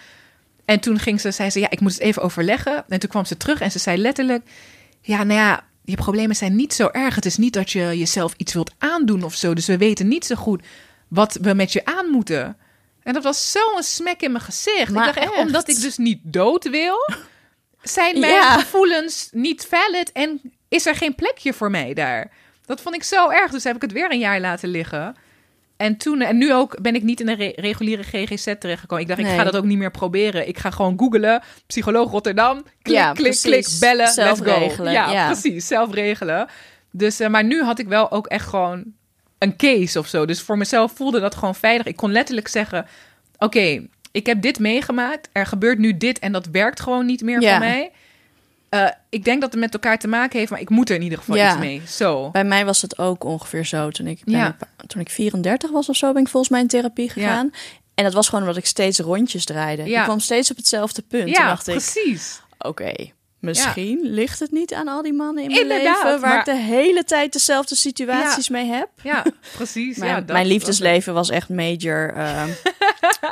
En 0.65 0.79
toen 0.79 0.99
ging 0.99 1.21
ze, 1.21 1.31
zei 1.31 1.49
ze, 1.49 1.59
ja, 1.59 1.69
ik 1.69 1.79
moet 1.79 1.91
het 1.93 2.01
even 2.01 2.21
overleggen. 2.21 2.83
En 2.89 2.99
toen 2.99 3.09
kwam 3.09 3.25
ze 3.25 3.37
terug 3.37 3.61
en 3.61 3.71
ze 3.71 3.79
zei 3.79 3.97
letterlijk... 3.97 4.43
Ja, 5.01 5.23
nou 5.23 5.39
ja, 5.39 5.65
je 5.83 5.95
problemen 5.95 6.35
zijn 6.35 6.55
niet 6.55 6.73
zo 6.73 6.89
erg. 6.91 7.15
Het 7.15 7.25
is 7.25 7.37
niet 7.37 7.53
dat 7.53 7.71
je 7.71 7.97
jezelf 7.97 8.33
iets 8.37 8.53
wilt 8.53 8.71
aandoen 8.77 9.23
of 9.23 9.35
zo. 9.35 9.53
Dus 9.53 9.65
we 9.67 9.77
weten 9.77 10.07
niet 10.07 10.25
zo 10.25 10.35
goed 10.35 10.63
wat 11.07 11.37
we 11.41 11.53
met 11.53 11.73
je 11.73 11.85
aan 11.85 12.09
moeten. 12.09 12.57
En 13.03 13.13
dat 13.13 13.23
was 13.23 13.51
zo'n 13.51 13.83
smek 13.83 14.21
in 14.21 14.31
mijn 14.31 14.43
gezicht. 14.43 14.91
Maar 14.91 15.07
ik 15.07 15.13
dacht 15.15 15.27
echt, 15.27 15.37
omdat 15.45 15.69
ik 15.69 15.81
dus 15.81 15.97
niet 15.97 16.19
dood 16.23 16.69
wil... 16.69 16.97
zijn 17.81 18.19
mijn 18.19 18.33
Ja. 18.33 18.59
gevoelens 18.59 19.29
niet 19.31 19.65
valid 19.69 20.11
en 20.11 20.41
is 20.67 20.85
er 20.85 20.95
geen 20.95 21.15
plekje 21.15 21.53
voor 21.53 21.71
mij 21.71 21.93
daar. 21.93 22.31
Dat 22.65 22.81
vond 22.81 22.95
ik 22.95 23.03
zo 23.03 23.29
erg. 23.29 23.51
Dus 23.51 23.63
heb 23.63 23.75
ik 23.75 23.81
het 23.81 23.91
weer 23.91 24.11
een 24.11 24.19
jaar 24.19 24.39
laten 24.39 24.69
liggen. 24.69 25.15
En 25.77 25.97
toen, 25.97 26.21
en 26.21 26.37
nu 26.37 26.53
ook 26.53 26.81
ben 26.81 26.95
ik 26.95 27.03
niet 27.03 27.19
in 27.19 27.25
de 27.25 27.35
re- 27.35 27.53
reguliere 27.55 28.03
GGZ 28.03 28.53
terechtgekomen. 28.59 29.03
Ik 29.03 29.09
dacht, 29.09 29.19
ik 29.19 29.25
ga 29.35 29.43
dat 29.43 29.55
ook 29.55 29.63
niet 29.65 29.77
meer 29.77 29.91
proberen. 29.91 30.47
Ik 30.47 30.57
ga 30.57 30.69
gewoon 30.71 30.93
googlen. 30.99 31.41
Psycholoog 31.67 32.11
Rotterdam. 32.11 32.63
Klik, 32.81 32.95
Ja, 32.97 33.11
klik, 33.11 33.23
precies. 33.23 33.41
klik, 33.41 33.67
bellen. 33.79 34.07
Zelf 34.07 34.39
let's 34.39 34.51
go. 34.51 34.59
regelen, 34.59 34.91
Ja, 34.91 35.11
ja. 35.11 35.25
precies. 35.25 35.67
Zelf 35.67 35.93
regelen. 35.93 36.47
Dus, 36.91 37.19
eh, 37.19 37.29
maar 37.29 37.43
nu 37.43 37.63
had 37.63 37.79
ik 37.79 37.87
wel 37.87 38.11
ook 38.11 38.27
echt 38.27 38.47
gewoon 38.47 38.83
een 39.37 39.55
case 39.55 39.99
of 39.99 40.07
zo. 40.07 40.25
Dus 40.25 40.41
voor 40.41 40.57
mezelf 40.57 40.91
voelde 40.95 41.19
dat 41.19 41.35
gewoon 41.35 41.55
veilig. 41.55 41.85
Ik 41.85 41.95
kon 41.95 42.11
letterlijk 42.11 42.47
zeggen, 42.47 42.85
oké, 43.37 43.87
ik 44.11 44.25
heb 44.25 44.41
dit 44.41 44.59
meegemaakt. 44.59 45.29
Er 45.31 45.45
gebeurt 45.45 45.77
nu 45.77 45.97
dit 45.97 46.19
en 46.19 46.31
dat 46.31 46.45
werkt 46.51 46.79
gewoon 46.79 47.05
niet 47.05 47.21
meer 47.21 47.41
Ja. 47.41 47.49
voor 47.49 47.67
mij. 47.67 47.91
Eh, 48.69 48.87
ik 49.09 49.23
denk 49.23 49.41
dat 49.41 49.51
het 49.51 49.59
met 49.59 49.73
elkaar 49.73 49.99
te 49.99 50.07
maken 50.07 50.39
heeft, 50.39 50.51
maar 50.51 50.59
ik 50.59 50.69
moet 50.69 50.89
er 50.89 50.95
in 50.95 51.01
ieder 51.01 51.17
geval 51.17 51.35
Ja. 51.35 51.49
iets 51.49 51.59
mee. 51.59 51.81
Zo. 51.87 52.29
Bij 52.31 52.43
mij 52.43 52.65
was 52.65 52.81
het 52.81 52.97
ook 52.97 53.23
ongeveer 53.23 53.65
zo. 53.65 53.89
Toen 53.89 54.07
ik, 54.07 54.21
Ja. 54.25 54.57
toen 54.87 55.01
ik 55.01 55.09
34 55.09 55.71
was 55.71 55.89
of 55.89 55.95
zo, 55.95 56.13
ben 56.13 56.21
ik 56.21 56.27
volgens 56.27 56.51
mij 56.51 56.61
in 56.61 56.67
therapie 56.67 57.09
gegaan. 57.09 57.51
En 57.95 58.03
dat 58.03 58.13
was 58.13 58.25
gewoon 58.29 58.41
omdat 58.43 58.57
ik 58.57 58.65
steeds 58.65 58.99
rondjes 58.99 59.45
draaide. 59.45 59.83
Ja. 59.83 59.97
Ik 59.99 60.03
kwam 60.03 60.19
steeds 60.19 60.51
op 60.51 60.57
hetzelfde 60.57 61.01
punt. 61.01 61.29
Ja, 61.29 61.47
dacht 61.47 61.63
precies. 61.63 62.41
oké, 62.57 62.93
misschien 63.47 63.99
ligt 64.03 64.39
het 64.39 64.51
niet 64.51 64.73
aan 64.73 64.87
al 64.87 65.01
die 65.01 65.13
mannen 65.13 65.43
in 65.43 65.49
mijn 65.49 65.61
Inderdaad, 65.61 66.03
leven... 66.03 66.19
waar 66.21 66.29
maar- 66.29 66.39
ik 66.39 66.45
de 66.45 66.55
hele 66.55 67.03
tijd 67.03 67.33
dezelfde 67.33 67.75
situaties 67.75 68.49
mee 68.49 68.65
heb. 68.65 68.89
Ja, 69.03 69.23
precies. 69.55 69.97
Mijn, 70.07 70.11
ja, 70.11 70.21
dat 70.21 70.31
mijn 70.35 70.47
liefdesleven 70.47 71.13
was 71.13 71.29
echt 71.29 71.49
major 71.49 72.13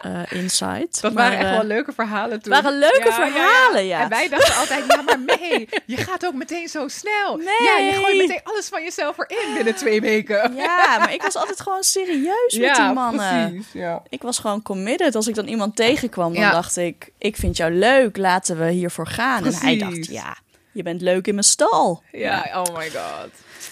eh, 0.02 0.22
insight. 0.30 1.02
Dat 1.02 1.14
Maar, 1.14 1.24
waren 1.24 1.38
echt 1.40 1.50
eh, 1.50 1.56
wel 1.58 1.64
leuke 1.68 1.92
verhalen 1.94 2.42
toen. 2.42 2.52
waren 2.54 2.80
leuke 2.80 3.12
verhalen, 3.12 3.86
ja. 3.86 4.02
En 4.02 4.10
wij 4.10 4.30
dachten 4.30 4.56
altijd, 4.56 4.84
ja, 4.88 5.02
maar 5.02 5.20
mee, 5.20 5.70
je 5.86 5.98
gaat 5.98 6.26
ook 6.26 6.34
meteen 6.34 6.68
zo 6.68 6.88
snel. 6.88 7.36
Nee. 7.36 7.46
Ja, 7.68 7.78
je 7.78 7.92
gooit 7.94 8.18
meteen 8.18 8.42
alles 8.44 8.68
van 8.68 8.84
jezelf 8.84 9.18
erin 9.18 9.54
binnen 9.54 9.76
twee 9.76 10.02
weken. 10.02 10.54
Ja, 10.66 10.98
maar 11.00 11.14
ik 11.14 11.22
was 11.22 11.36
altijd 11.36 11.62
gewoon 11.62 11.84
serieus 11.84 12.58
met 12.60 12.76
die 12.76 12.94
mannen. 12.94 13.50
precies. 13.50 13.68
Ja. 13.74 14.02
Ik 14.10 14.22
was 14.22 14.40
gewoon 14.40 14.62
committed. 14.62 15.16
Als 15.16 15.28
ik 15.28 15.36
dan 15.36 15.48
iemand 15.48 15.76
tegenkwam, 15.76 16.34
dan 16.34 16.52
dacht 16.52 16.78
ik... 16.78 17.12
ik 17.18 17.36
vind 17.36 17.58
jou 17.58 17.72
leuk, 17.72 18.18
laten 18.18 18.58
we 18.60 18.70
hiervoor 18.72 19.08
gaan. 19.08 19.46
En 19.46 19.54
hij 19.54 19.78
Precies. 19.78 20.05
Ja, 20.08 20.38
je 20.72 20.84
bent 20.84 21.02
leuk 21.02 21.28
in 21.28 21.34
mijn 21.34 21.46
stal. 21.46 22.04
ja, 22.12 22.50
oh 22.54 22.78
my 22.78 22.90
god. 22.90 23.30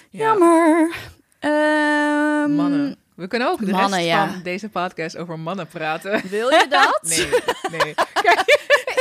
Ja. 0.09 0.25
Jammer. 0.25 0.95
Ehm, 1.39 2.55
Mannen. 2.55 2.97
We 3.15 3.27
kunnen 3.27 3.47
ook 3.47 3.65
de 3.65 3.71
Mannen, 3.71 3.99
rest 3.99 4.11
ja. 4.11 4.31
van 4.31 4.43
deze 4.43 4.69
podcast 4.69 5.17
over 5.17 5.39
mannen 5.39 5.67
praten. 5.67 6.21
Wil 6.29 6.49
je 6.49 6.65
dat? 6.69 6.99
Nee, 7.01 7.27
nee. 7.81 7.93
Kijk, 8.21 8.43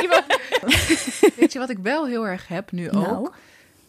iemand... 0.02 0.24
Weet 1.36 1.52
je 1.52 1.58
wat 1.58 1.70
ik 1.70 1.78
wel 1.78 2.06
heel 2.06 2.26
erg 2.26 2.48
heb 2.48 2.72
nu 2.72 2.90
ook? 2.90 3.06
Nou? 3.06 3.30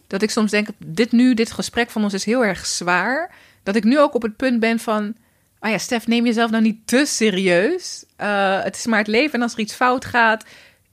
Dat 0.08 0.21
ik 0.21 0.29
soms 0.29 0.51
denk, 0.51 0.67
dit 0.77 1.12
nu, 1.12 1.34
dit 1.34 1.51
gesprek 1.51 1.89
van 1.89 2.03
ons 2.03 2.13
is 2.13 2.25
heel 2.25 2.45
erg 2.45 2.65
zwaar. 2.65 3.36
Dat 3.63 3.75
ik 3.75 3.84
nu 3.84 3.99
ook 3.99 4.13
op 4.13 4.21
het 4.21 4.36
punt 4.36 4.60
ben 4.60 4.79
van... 4.79 5.15
Ah 5.60 5.71
ja, 5.71 5.77
Stef, 5.77 6.08
neem 6.08 6.25
jezelf 6.25 6.51
nou 6.51 6.63
niet 6.63 6.88
te 6.88 7.06
serieus. 7.06 8.06
Eh, 8.15 8.63
het 8.63 8.75
is 8.75 8.86
maar 8.86 8.99
het 8.99 9.08
leven 9.08 9.34
en 9.34 9.41
als 9.41 9.53
er 9.53 9.60
iets 9.60 9.73
fout 9.73 10.06
gaat... 10.06 10.43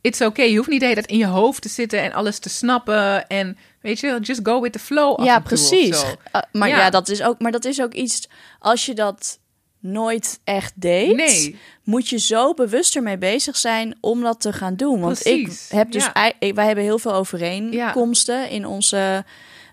It's 0.01 0.21
okay. 0.21 0.51
Je 0.51 0.57
hoeft 0.57 0.69
niet 0.69 0.81
de 0.81 0.87
hele 0.87 1.01
tijd 1.01 1.11
in 1.11 1.19
je 1.19 1.27
hoofd 1.27 1.63
te 1.63 1.69
zitten 1.69 2.03
en 2.03 2.13
alles 2.13 2.39
te 2.39 2.49
snappen. 2.49 3.29
En 3.29 3.59
weet 3.81 4.01
je, 4.01 4.19
just 4.21 4.41
go 4.43 4.61
with 4.61 4.73
the 4.73 4.79
flow 4.79 5.25
Ja, 5.25 5.41
precies. 5.41 6.03
Uh, 6.03 6.43
maar 6.53 6.69
ja. 6.69 6.77
Ja. 6.77 6.91
dat 6.91 7.09
is 7.09 7.23
ook, 7.23 7.41
maar 7.41 7.53
dat 7.53 7.65
is 7.65 7.83
ook 7.83 7.95
iets... 7.95 8.29
Als 8.59 8.87
je 8.87 8.95
dat 8.95 9.39
nooit 9.79 10.41
echt 10.45 10.73
deed... 10.77 11.17
Nee. 11.17 11.59
moet 11.85 12.09
je 12.09 12.19
zo 12.19 12.55
bewust 12.55 12.97
ermee 12.97 13.19
bezig 13.19 13.57
zijn 13.57 13.97
om 14.01 14.23
dat 14.23 14.41
te 14.41 14.53
gaan 14.53 14.77
doen. 14.77 15.01
Want 15.01 15.23
Precies, 15.23 15.65
ik 15.65 15.77
heb 15.77 15.93
dus... 15.93 16.05
ja. 16.05 16.33
wij 16.55 16.67
hebben 16.67 16.85
heel 16.85 16.99
veel 16.99 17.15
overeenkomsten 17.15 18.51
in 18.51 18.67
onze 18.67 19.25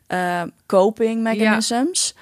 eh, 0.07 0.43
coping 0.65 1.21
mechanisms. 1.21 2.15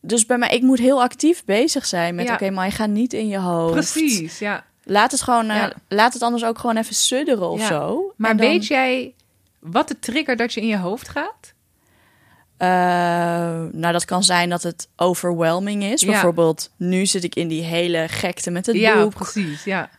Dus 0.00 0.26
bij 0.26 0.38
mij, 0.38 0.48
ik 0.50 0.62
moet 0.62 0.78
heel 0.78 1.02
actief 1.02 1.44
bezig 1.44 1.86
zijn 1.86 2.14
met... 2.14 2.30
Oké, 2.30 2.50
maar 2.50 2.66
je 2.66 2.72
gaat 2.72 2.88
niet 2.88 3.12
in 3.12 3.28
je 3.28 3.38
hoofd. 3.38 3.72
Precies, 3.72 4.38
ja. 4.38 4.64
Laat 4.84 5.10
het 5.10 5.22
gewoon... 5.22 5.50
eh, 5.50 5.64
laat 5.88 6.12
het 6.12 6.22
anders 6.22 6.44
ook 6.44 6.58
gewoon 6.58 6.76
even 6.76 6.94
sudderen 6.94 7.48
of 7.50 7.60
Ja. 7.60 7.66
zo. 7.66 8.12
Maar 8.16 8.36
dan- 8.36 8.46
weet 8.46 8.66
jij 8.66 9.14
wat 9.60 9.88
de 9.88 9.98
trigger 9.98 10.36
dat 10.36 10.52
je 10.52 10.60
in 10.60 10.66
je 10.66 10.78
hoofd 10.78 11.08
gaat? 11.08 11.52
Eh, 12.56 12.68
nou, 13.72 13.92
dat 13.92 14.04
kan 14.04 14.22
zijn 14.24 14.48
dat 14.50 14.62
het 14.62 14.88
overwhelming 14.96 15.84
is. 15.84 16.00
Ja. 16.00 16.10
Bijvoorbeeld, 16.10 16.70
nu 16.76 17.06
zit 17.06 17.24
ik 17.24 17.34
in 17.34 17.48
die 17.48 17.62
hele 17.62 18.06
gekte 18.08 18.50
met 18.50 18.66
het 18.66 18.76
ja, 18.76 19.02
boek. 19.02 19.14
precies. 19.14 19.64
Ja. 19.64 19.90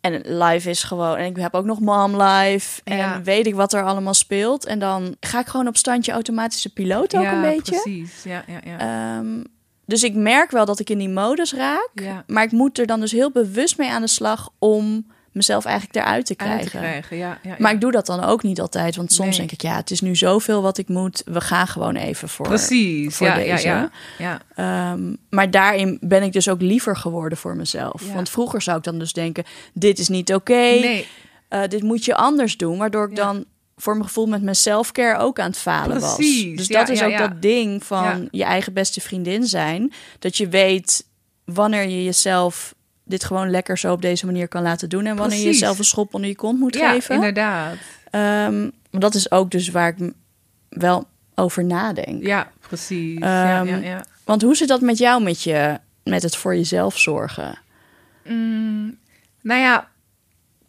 En 0.00 0.20
live 0.38 0.70
is 0.70 0.82
gewoon... 0.82 1.16
En 1.16 1.24
ik 1.26 1.36
heb 1.36 1.54
ook 1.54 1.64
nog 1.64 1.80
mom 1.80 2.22
live. 2.22 2.80
En 2.84 2.96
Ja. 2.96 3.22
weet 3.22 3.46
ik 3.46 3.54
wat 3.54 3.72
er 3.72 3.84
allemaal 3.84 4.14
speelt. 4.14 4.64
En 4.66 4.78
dan 4.78 5.16
ga 5.20 5.40
ik 5.40 5.46
gewoon 5.46 5.66
op 5.68 5.76
standje 5.76 6.12
automatische 6.12 6.72
piloot 6.72 7.16
ook 7.16 7.24
een 7.24 7.40
beetje. 7.40 7.80
precies. 7.82 8.22
Ja, 8.22 8.44
ja, 8.46 8.58
ja. 8.64 8.78
Ehm, 9.18 9.42
dus 9.86 10.02
ik 10.02 10.14
merk 10.14 10.50
wel 10.50 10.64
dat 10.64 10.78
ik 10.80 10.90
in 10.90 10.98
die 10.98 11.08
modus 11.08 11.54
raak. 11.54 11.88
ja. 11.94 12.24
Maar 12.26 12.44
ik 12.44 12.52
moet 12.52 12.78
er 12.78 12.86
dan 12.86 13.00
dus 13.00 13.12
heel 13.12 13.30
bewust 13.30 13.78
mee 13.78 13.90
aan 13.90 14.02
de 14.02 14.08
slag 14.08 14.50
om 14.58 15.06
mezelf 15.32 15.64
eigenlijk 15.64 15.96
eruit 15.96 16.26
te 16.26 16.34
Uit 16.38 16.48
krijgen. 16.48 16.70
te 16.70 16.76
krijgen. 16.76 17.16
Ja, 17.16 17.38
ja, 17.42 17.54
Maar 17.58 17.72
ik 17.72 17.80
doe 17.80 17.92
dat 17.92 18.06
dan 18.06 18.24
ook 18.24 18.42
niet 18.42 18.60
altijd. 18.60 18.96
Want 18.96 19.12
soms 19.12 19.28
Nee. 19.28 19.38
denk 19.38 19.52
ik, 19.52 19.62
ja, 19.62 19.76
het 19.76 19.90
is 19.90 20.00
nu 20.00 20.16
zoveel 20.16 20.62
wat 20.62 20.78
ik 20.78 20.88
moet. 20.88 21.22
We 21.24 21.40
gaan 21.40 21.66
gewoon 21.66 21.96
even 21.96 22.28
voor. 22.28 22.46
Precies. 22.48 23.16
voor 23.16 23.26
ja, 23.26 23.36
ja, 23.38 23.54
deze. 23.54 23.68
ja, 23.68 23.90
ja. 24.18 24.40
Ehm, 24.54 25.14
maar 25.30 25.50
daarin 25.50 25.98
ben 26.00 26.22
ik 26.22 26.32
dus 26.32 26.48
ook 26.48 26.60
liever 26.60 26.96
geworden 26.96 27.38
voor 27.38 27.56
mezelf. 27.56 28.12
Want 28.14 28.28
vroeger 28.30 28.62
zou 28.62 28.76
ik 28.78 28.84
dan 28.84 28.98
dus 28.98 29.12
denken, 29.12 29.44
dit 29.72 29.98
is 29.98 30.08
niet 30.08 30.34
oké. 30.34 30.52
Nee, 30.52 31.06
eh, 31.48 31.60
dit 31.68 31.82
moet 31.82 32.04
je 32.04 32.14
anders 32.14 32.56
doen. 32.56 32.78
Waardoor 32.78 33.08
ik 33.10 33.16
dan 33.16 33.44
voor 33.76 33.92
mijn 33.92 34.06
gevoel 34.06 34.26
met 34.26 34.42
mijn 34.42 34.56
selfcare 34.56 35.18
ook 35.18 35.38
aan 35.38 35.50
het 35.50 35.58
falen 35.58 36.00
was. 36.00 36.14
Precies. 36.14 36.56
Dus 36.56 36.66
Ja, 36.66 36.78
dat 36.78 36.88
is 36.88 36.98
ja, 36.98 37.04
ook 37.04 37.10
ja. 37.10 37.28
dat 37.28 37.42
ding 37.42 37.84
van 37.84 38.28
je 38.30 38.44
eigen 38.44 38.72
beste 38.72 39.00
vriendin 39.00 39.46
zijn. 39.46 39.92
Dat 40.18 40.36
je 40.36 40.48
weet 40.48 41.06
wanneer 41.44 41.88
je 41.88 42.04
jezelf 42.04 42.74
dit 43.04 43.24
gewoon 43.24 43.50
lekker 43.50 43.78
zo 43.78 43.92
op 43.92 44.02
deze 44.02 44.26
manier 44.26 44.48
kan 44.48 44.62
laten 44.62 44.88
doen. 44.88 45.06
En 45.06 45.16
wanneer 45.16 45.38
je 45.38 45.44
jezelf 45.44 45.78
een 45.78 45.84
schop 45.84 46.14
onder 46.14 46.28
je 46.28 46.36
kont 46.36 46.58
moet 46.58 46.74
ja, 46.74 46.92
geven. 46.92 47.14
inderdaad. 47.14 47.74
Ehm, 48.10 48.60
maar 48.62 49.00
dat 49.00 49.14
is 49.14 49.30
ook 49.30 49.50
dus 49.50 49.68
waar 49.68 49.88
ik 49.98 50.12
wel 50.68 51.06
over 51.34 51.64
nadenk. 51.64 52.22
Ja, 52.26 52.50
precies. 52.68 53.18
ja, 53.18 53.60
Ehm, 53.60 53.68
ja, 53.68 53.76
ja. 53.76 54.04
Want 54.24 54.42
hoe 54.42 54.56
zit 54.56 54.68
dat 54.68 54.80
met 54.80 54.98
jou 54.98 55.22
met, 55.22 55.42
je, 55.42 55.78
met 56.04 56.22
het 56.22 56.36
voor 56.36 56.54
jezelf 56.54 56.98
zorgen? 56.98 57.58
Mm, 58.24 58.98
nou 59.42 59.60
ja, 59.60 59.88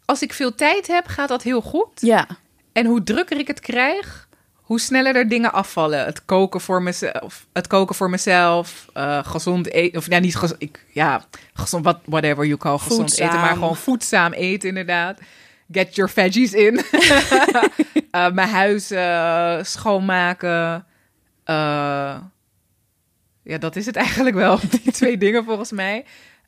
als 0.04 0.22
ik 0.22 0.32
veel 0.32 0.54
tijd 0.54 0.86
heb, 0.86 1.06
gaat 1.06 1.28
dat 1.28 1.42
heel 1.42 1.60
goed. 1.60 1.88
Ja, 2.00 2.26
En 2.76 2.86
hoe 2.86 3.02
drukker 3.02 3.38
ik 3.38 3.46
het 3.46 3.60
krijg, 3.60 4.28
hoe 4.54 4.80
sneller 4.80 5.16
er 5.16 5.28
dingen 5.28 5.52
afvallen. 5.52 6.04
Het 6.04 6.24
koken 6.24 6.60
voor 6.60 6.82
mezelf, 6.82 7.46
het 7.52 7.66
koken 7.66 7.94
voor 7.94 8.10
mezelf, 8.10 8.86
eh, 8.92 9.24
gezond 9.24 9.70
eten, 9.70 9.98
of 9.98 10.06
ja, 10.10 10.18
niet 10.18 10.36
gezond, 10.36 10.62
ik, 10.62 10.84
ja, 10.92 11.24
gezond, 11.52 11.84
what, 11.84 11.98
whatever 12.04 12.44
you 12.46 12.58
call 12.58 12.78
gezond 12.78 13.00
Voedzaam. 13.00 13.28
eten, 13.28 13.40
maar 13.40 13.52
gewoon 13.54 13.76
voedzaam 13.76 14.32
eten 14.32 14.68
inderdaad. 14.68 15.18
Get 15.70 15.94
your 15.94 16.10
veggies 16.10 16.52
in. 16.52 16.80
Eh, 18.10 18.30
mijn 18.30 18.48
huis 18.48 18.90
eh, 18.90 19.58
schoonmaken. 19.62 20.86
Ja, 23.42 23.58
dat 23.58 23.76
is 23.76 23.86
het 23.86 23.96
eigenlijk 23.96 24.36
wel. 24.36 24.58
Die 24.82 24.92
twee 24.92 25.18
dingen 25.18 25.44
volgens 25.44 25.72
mij. 25.72 26.04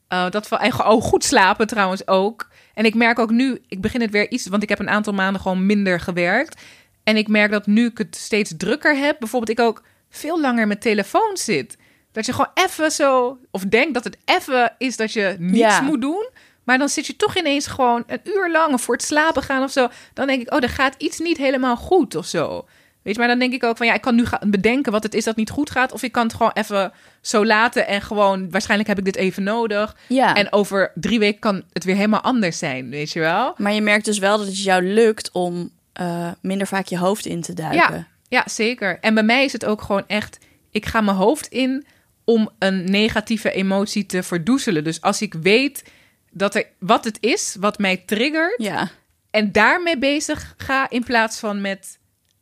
Dat 0.09 0.49
van, 0.49 0.59
en 0.59 0.85
oh, 0.85 1.03
goed 1.03 1.25
slapen 1.25 1.67
trouwens 1.67 2.07
ook. 2.07 2.49
En 2.79 2.85
ik 2.85 2.95
merk 2.95 3.19
ook 3.19 3.31
nu, 3.31 3.59
ik 3.69 3.81
begin 3.81 4.01
het 4.01 4.11
weer 4.11 4.31
iets, 4.31 4.47
want 4.47 4.63
ik 4.63 4.69
heb 4.69 4.79
een 4.79 4.89
aantal 4.89 5.13
maanden 5.13 5.41
gewoon 5.43 5.67
minder 5.67 6.01
gewerkt. 6.01 6.61
En 7.05 7.17
ik 7.17 7.29
merk 7.29 7.51
dat 7.51 7.67
nu 7.67 7.87
ik 7.87 7.99
het 7.99 8.17
steeds 8.17 8.55
drukker 8.57 8.97
heb, 8.97 9.17
bijvoorbeeld 9.19 9.59
ik 9.59 9.65
ook 9.65 9.83
veel 10.11 10.41
langer 10.41 10.67
met 10.67 10.81
telefoon 10.81 11.37
zit. 11.37 11.77
Dat 12.13 12.27
je 12.27 12.33
gewoon 12.33 12.51
even 12.55 12.91
zo, 12.93 13.39
of 13.51 13.63
denkt 13.63 13.95
dat 13.95 14.05
het 14.05 14.17
even 14.25 14.75
is 14.79 14.97
dat 14.97 15.13
je 15.13 15.37
niets 15.39 15.59
Ja. 15.59 15.81
moet 15.81 16.01
doen. 16.01 16.29
Maar 16.65 16.79
dan 16.79 16.89
zit 16.89 17.07
je 17.07 17.17
toch 17.17 17.37
ineens 17.39 17.67
gewoon 17.67 18.05
een 18.07 18.21
uur 18.25 18.51
lang 18.51 18.73
of 18.73 18.83
voor 18.83 18.95
het 18.95 19.05
slapen 19.05 19.43
gaan 19.43 19.63
of 19.63 19.71
zo. 19.71 19.89
Dan 20.15 20.27
denk 20.27 20.41
ik, 20.41 20.53
oh, 20.55 20.63
er 20.63 20.69
gaat 20.69 20.95
iets 20.99 21.19
niet 21.19 21.37
helemaal 21.37 21.77
goed 21.77 22.15
of 22.15 22.27
zo. 22.27 22.67
Weet 23.03 23.15
je, 23.15 23.19
maar 23.19 23.29
dan 23.29 23.39
denk 23.39 23.53
ik 23.53 23.65
ook 23.65 23.77
van 23.77 23.87
ja, 23.87 23.95
ik 23.95 24.01
kan 24.01 24.15
nu 24.15 24.27
gaan 24.27 24.51
bedenken 24.51 24.93
wat 24.93 25.03
het 25.03 25.15
is 25.15 25.25
dat 25.25 25.37
niet 25.37 25.51
goed 25.51 25.71
gaat. 25.71 25.93
Of 25.93 26.03
ik 26.03 26.13
kan 26.13 26.23
het 26.23 26.35
gewoon 26.35 26.53
even 26.55 26.93
zo 27.21 27.47
laten 27.47 27.87
en 27.87 28.03
gewoon, 28.03 28.51
waarschijnlijk 28.51 28.89
heb 28.89 28.99
ik 28.99 29.05
dit 29.05 29.17
even 29.17 29.43
nodig. 29.43 29.97
ja. 30.07 30.35
En 30.35 30.53
over 30.53 30.93
drie 30.95 31.19
weken 31.19 31.41
kan 31.41 31.63
het 31.73 31.85
weer 31.85 31.97
helemaal 31.97 32.21
anders 32.21 32.59
zijn, 32.59 32.91
weet 32.91 33.13
je 33.13 33.21
wel? 33.21 33.55
maar 33.57 33.73
je 33.73 33.81
merkt 33.81 34.05
dus 34.05 34.19
wel 34.19 34.39
dat 34.39 34.47
het 34.47 34.63
jou 34.63 34.83
lukt 34.83 35.31
om 35.33 35.71
eh, 35.93 36.31
minder 36.41 36.67
vaak 36.67 36.87
je 36.87 36.99
hoofd 36.99 37.27
in 37.27 37.41
te 37.41 37.55
duiken. 37.55 37.95
Ja, 37.95 38.07
ja, 38.29 38.45
zeker. 38.47 38.99
En 39.01 39.15
bij 39.15 39.23
mij 39.23 39.45
is 39.45 39.53
het 39.53 39.65
ook 39.65 39.83
gewoon 39.83 40.05
echt, 40.07 40.39
ik 40.71 40.87
ga 40.87 41.01
mijn 41.01 41.17
hoofd 41.17 41.47
in 41.47 41.87
om 42.25 42.51
een 42.59 42.91
negatieve 42.91 43.51
emotie 43.51 44.07
te 44.07 44.23
verdoezelen. 44.23 44.85
Dus 44.85 45.01
als 45.01 45.23
ik 45.23 45.35
weet 45.35 45.85
dat 46.31 46.55
er 46.55 46.67
wat 46.79 47.05
het 47.05 47.19
is 47.21 47.57
wat 47.61 47.79
mij 47.79 47.97
triggert 47.97 48.63
ja. 48.63 48.91
en 49.31 49.53
daarmee 49.53 49.99
bezig 49.99 50.55
ga 50.57 50.91
in 50.91 51.05
plaats 51.05 51.39
van 51.39 51.61
met 51.61 51.99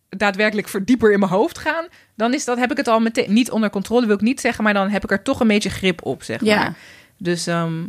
daadwerkelijk 0.08 0.68
verdieper 0.68 1.12
in 1.12 1.18
mijn 1.18 1.30
hoofd 1.32 1.58
gaan, 1.58 1.86
dan 2.14 2.34
is 2.34 2.44
dat 2.44 2.58
heb 2.58 2.70
ik 2.70 2.76
het 2.76 2.88
al 2.88 3.00
meteen 3.00 3.32
niet 3.32 3.50
onder 3.50 3.70
controle, 3.70 4.06
wil 4.06 4.14
ik 4.14 4.20
niet 4.20 4.40
zeggen, 4.40 4.64
maar 4.64 4.74
dan 4.74 4.88
heb 4.90 5.04
ik 5.04 5.10
er 5.10 5.22
toch 5.22 5.40
een 5.40 5.46
beetje 5.48 5.70
grip 5.70 6.04
op, 6.06 6.22
zeg 6.22 6.40
Ja. 6.44 6.56
maar. 6.56 6.74
Dus 7.18 7.46
ehm, 7.46 7.82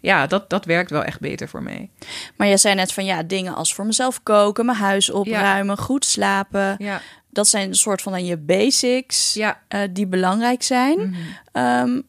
ja, 0.00 0.26
dat, 0.26 0.50
dat 0.50 0.64
werkt 0.64 0.90
wel 0.90 1.02
echt 1.04 1.20
beter 1.20 1.48
voor 1.48 1.62
mij. 1.62 1.90
Maar 2.36 2.46
je 2.48 2.56
zei 2.56 2.74
net 2.74 2.92
van 2.92 3.04
ja, 3.04 3.22
dingen 3.22 3.54
als 3.54 3.74
voor 3.74 3.86
mezelf 3.86 4.22
koken, 4.22 4.64
mijn 4.66 4.78
huis 4.78 5.10
opruimen, 5.10 5.78
goed 5.78 6.04
slapen. 6.04 6.74
Ja, 6.78 7.00
Dat 7.30 7.48
zijn 7.48 7.68
een 7.68 7.74
soort 7.74 8.02
van 8.02 8.12
dan 8.12 8.24
je 8.24 8.36
basics 8.36 9.34
ja. 9.34 9.60
eh, 9.68 9.80
die 9.90 10.06
belangrijk 10.06 10.62
zijn. 10.62 10.98
Mhm. 10.98 11.14
Ehm, 11.52 12.00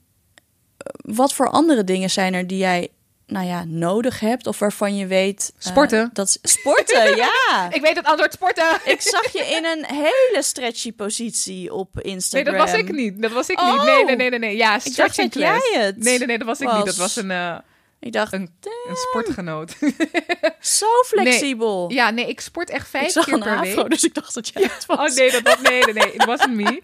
wat 1.16 1.34
voor 1.34 1.50
andere 1.50 1.84
dingen 1.84 2.10
zijn 2.10 2.34
er 2.34 2.48
die 2.48 2.58
jij 2.58 2.88
nou 3.28 3.46
ja, 3.46 3.64
nodig 3.68 4.20
hebt 4.20 4.48
of 4.48 4.60
waarvan 4.60 4.96
je 4.96 5.08
weet... 5.08 5.54
eh, 5.60 5.66
Sporten. 5.68 6.10
dat 6.14 6.38
sporten, 6.42 7.16
ja. 7.26 7.68
Ik 7.72 7.82
weet 7.82 7.96
het 7.96 8.06
antwoord 8.06 8.34
sporten. 8.34 8.80
Ik 8.86 9.02
zag 9.02 9.32
je 9.32 9.40
in 9.44 9.66
een 9.66 9.86
hele 9.86 10.38
stretchy 10.44 10.94
positie 10.94 11.74
op 11.74 11.90
Nee, 11.94 12.04
Instagram. 12.04 12.58
dat 12.58 12.70
was 12.70 12.80
ik 12.80 12.92
niet. 12.92 13.22
Dat 13.22 13.32
was 13.32 13.50
ik 13.50 13.60
Oh. 13.60 13.74
niet. 13.74 13.84
Nee, 13.84 14.04
nee, 14.06 14.16
nee, 14.16 14.30
nee, 14.30 14.40
nee. 14.40 14.56
Ja, 14.56 14.72
dacht 14.72 14.88
stretching 14.92 15.32
dat 15.32 15.42
jij 15.42 15.52
class. 15.60 15.76
het 15.86 15.98
Nee, 16.04 16.18
nee, 16.18 16.28
nee, 16.28 16.38
dat 16.38 16.48
was 16.48 16.60
ik 16.60 16.72
niet. 16.74 16.86
Dat 16.86 16.96
was 16.96 17.16
een, 17.16 17.32
eh, 17.32 17.58
Ik 18.00 18.12
dacht, 18.14 18.34
een, 18.34 18.50
een 18.90 18.96
sportgenoot. 18.96 19.76
zo 20.60 20.88
flexibel. 21.06 21.92
ja, 21.92 22.10
nee, 22.10 22.28
ik 22.28 22.40
sport 22.40 22.70
echt 22.70 22.84
ik 22.84 22.90
vijf 22.90 23.12
zag 23.12 23.26
keer 23.26 23.34
een 23.34 23.40
per 23.40 23.58
afro, 23.58 23.76
week. 23.82 23.90
dus 23.90 24.04
ik 24.04 24.14
dacht 24.14 24.34
dat 24.34 24.48
jij 24.54 24.64
het 24.64 24.86
was. 24.96 25.10
Oh 25.12 25.16
nee, 25.18 25.32
dat 25.32 25.42
was, 25.42 25.60
nee, 25.62 25.82
nee, 25.84 25.94
nee, 25.94 26.12
het 26.14 26.26
wasn't 26.26 26.54
me. 26.56 26.82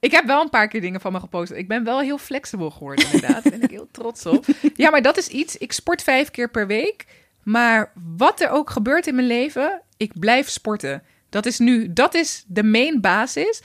Ik 0.00 0.10
heb 0.10 0.26
wel 0.26 0.42
een 0.42 0.50
paar 0.50 0.68
keer 0.68 0.80
dingen 0.80 1.00
van 1.00 1.12
me 1.12 1.20
gepost. 1.20 1.52
Ik 1.52 1.68
ben 1.68 1.84
wel 1.84 2.00
heel 2.00 2.18
flexibel 2.18 2.70
geworden, 2.70 3.04
inderdaad. 3.04 3.42
Daar 3.42 3.52
ben 3.52 3.62
ik 3.62 3.70
heel 3.70 3.88
trots 3.90 4.26
op. 4.26 4.44
Ja, 4.74 4.90
maar 4.90 5.02
dat 5.02 5.16
is 5.16 5.28
iets. 5.28 5.56
Ik 5.56 5.72
sport 5.72 6.02
vijf 6.02 6.30
keer 6.30 6.50
per 6.50 6.66
week. 6.66 7.06
Maar 7.42 7.92
wat 8.16 8.40
er 8.40 8.50
ook 8.50 8.70
gebeurt 8.70 9.06
in 9.06 9.14
mijn 9.14 9.26
leven, 9.26 9.82
ik 9.96 10.18
blijf 10.18 10.48
sporten. 10.48 11.02
Dat 11.28 11.46
is 11.46 11.58
nu, 11.58 11.92
dat 11.92 12.14
is 12.14 12.44
de 12.46 12.62
main 12.62 13.00
basis. 13.00 13.62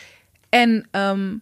En 0.49 0.87
ehm, 0.91 1.35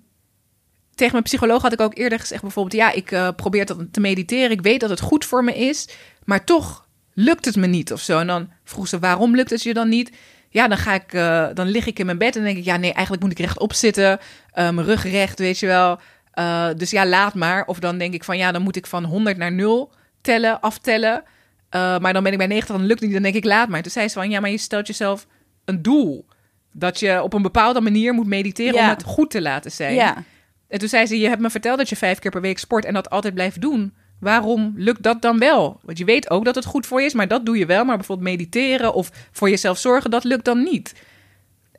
tegen 0.95 1.13
mijn 1.13 1.23
psycholoog 1.23 1.61
had 1.61 1.73
ik 1.73 1.81
ook 1.81 1.97
eerder 1.97 2.19
gezegd 2.19 2.41
bijvoorbeeld... 2.41 2.75
ja, 2.75 2.91
ik 2.91 3.11
eh, 3.11 3.29
probeer 3.35 3.65
dat 3.65 3.93
te 3.93 3.99
mediteren. 3.99 4.51
Ik 4.51 4.61
weet 4.61 4.79
dat 4.79 4.89
het 4.89 4.99
goed 4.99 5.25
voor 5.25 5.43
me 5.43 5.57
is. 5.57 5.87
Maar 6.23 6.43
toch 6.43 6.87
lukt 7.13 7.45
het 7.45 7.55
me 7.55 7.67
niet 7.67 7.91
of 7.91 8.01
zo. 8.01 8.19
En 8.19 8.27
dan 8.27 8.51
vroeg 8.63 8.87
ze, 8.87 8.99
waarom 8.99 9.35
lukt 9.35 9.49
het 9.49 9.63
je 9.63 9.73
dan 9.73 9.89
niet? 9.89 10.11
Ja, 10.53 10.67
dan, 10.67 10.77
ga 10.77 10.93
ik, 10.93 11.13
eh, 11.13 11.47
dan 11.53 11.67
lig 11.67 11.85
ik 11.85 11.99
in 11.99 12.05
mijn 12.05 12.17
bed 12.17 12.35
en 12.35 12.43
denk 12.43 12.57
ik... 12.57 12.63
ja, 12.63 12.77
nee, 12.77 12.93
eigenlijk 12.93 13.23
moet 13.23 13.31
ik 13.31 13.39
rechtop 13.39 13.73
zitten. 13.73 14.19
eh, 14.51 14.69
mijn 14.69 14.83
rug 14.87 15.03
recht, 15.11 15.39
weet 15.39 15.59
je 15.59 15.67
wel. 15.67 15.99
Eh, 16.31 16.67
dus 16.77 16.91
ja, 16.91 17.05
laat 17.05 17.33
maar. 17.33 17.65
Of 17.65 17.79
dan 17.79 17.97
denk 17.97 18.13
ik 18.13 18.23
van, 18.23 18.37
ja, 18.37 18.51
dan 18.51 18.61
moet 18.61 18.75
ik 18.75 18.85
van 18.85 19.03
100 19.03 19.37
naar 19.37 19.51
0 19.51 19.91
tellen, 20.21 20.59
aftellen. 20.61 21.23
Maar 21.71 22.13
dan 22.13 22.23
ben 22.23 22.31
ik 22.31 22.37
bij 22.37 22.47
90, 22.47 22.75
dan 22.75 22.85
lukt 22.85 22.99
het 22.99 23.09
niet. 23.09 23.13
Dan 23.13 23.31
denk 23.31 23.35
ik, 23.35 23.45
laat 23.45 23.69
maar. 23.69 23.81
Toen 23.81 23.91
zei 23.91 24.07
ze 24.07 24.13
van, 24.13 24.29
ja, 24.29 24.39
maar 24.39 24.49
je 24.49 24.57
stelt 24.57 24.87
jezelf 24.87 25.27
een 25.65 25.81
doel. 25.81 26.25
Dat 26.73 26.99
je 26.99 27.21
op 27.23 27.33
een 27.33 27.41
bepaalde 27.41 27.81
manier 27.81 28.13
moet 28.13 28.27
mediteren 28.27 28.73
Ja. 28.73 28.83
om 28.83 28.89
het 28.89 29.03
goed 29.03 29.29
te 29.31 29.41
laten 29.41 29.71
zijn. 29.71 29.93
Ja, 29.93 30.23
En 30.67 30.79
toen 30.79 30.89
zei 30.89 31.05
ze, 31.05 31.19
je 31.19 31.27
hebt 31.27 31.41
me 31.41 31.49
verteld 31.49 31.77
dat 31.77 31.89
je 31.89 31.95
vijf 31.95 32.19
keer 32.19 32.31
per 32.31 32.41
week 32.41 32.59
sport 32.59 32.85
en 32.85 32.93
dat 32.93 33.09
altijd 33.09 33.33
blijft 33.33 33.61
doen. 33.61 33.93
Waarom 34.21 34.73
lukt 34.75 35.03
dat 35.03 35.21
dan 35.21 35.39
wel? 35.39 35.79
Want 35.83 35.97
je 35.97 36.05
weet 36.05 36.29
ook 36.29 36.45
dat 36.45 36.55
het 36.55 36.65
goed 36.65 36.85
voor 36.85 36.99
je 36.99 37.05
is, 37.05 37.13
maar 37.13 37.27
dat 37.27 37.45
doe 37.45 37.57
je 37.57 37.65
wel. 37.65 37.85
Maar 37.85 37.97
bijvoorbeeld 37.97 38.29
mediteren 38.29 38.93
of 38.93 39.11
voor 39.31 39.49
jezelf 39.49 39.77
zorgen, 39.77 40.11
dat 40.11 40.23
lukt 40.23 40.45
dan 40.45 40.63
niet. 40.63 40.93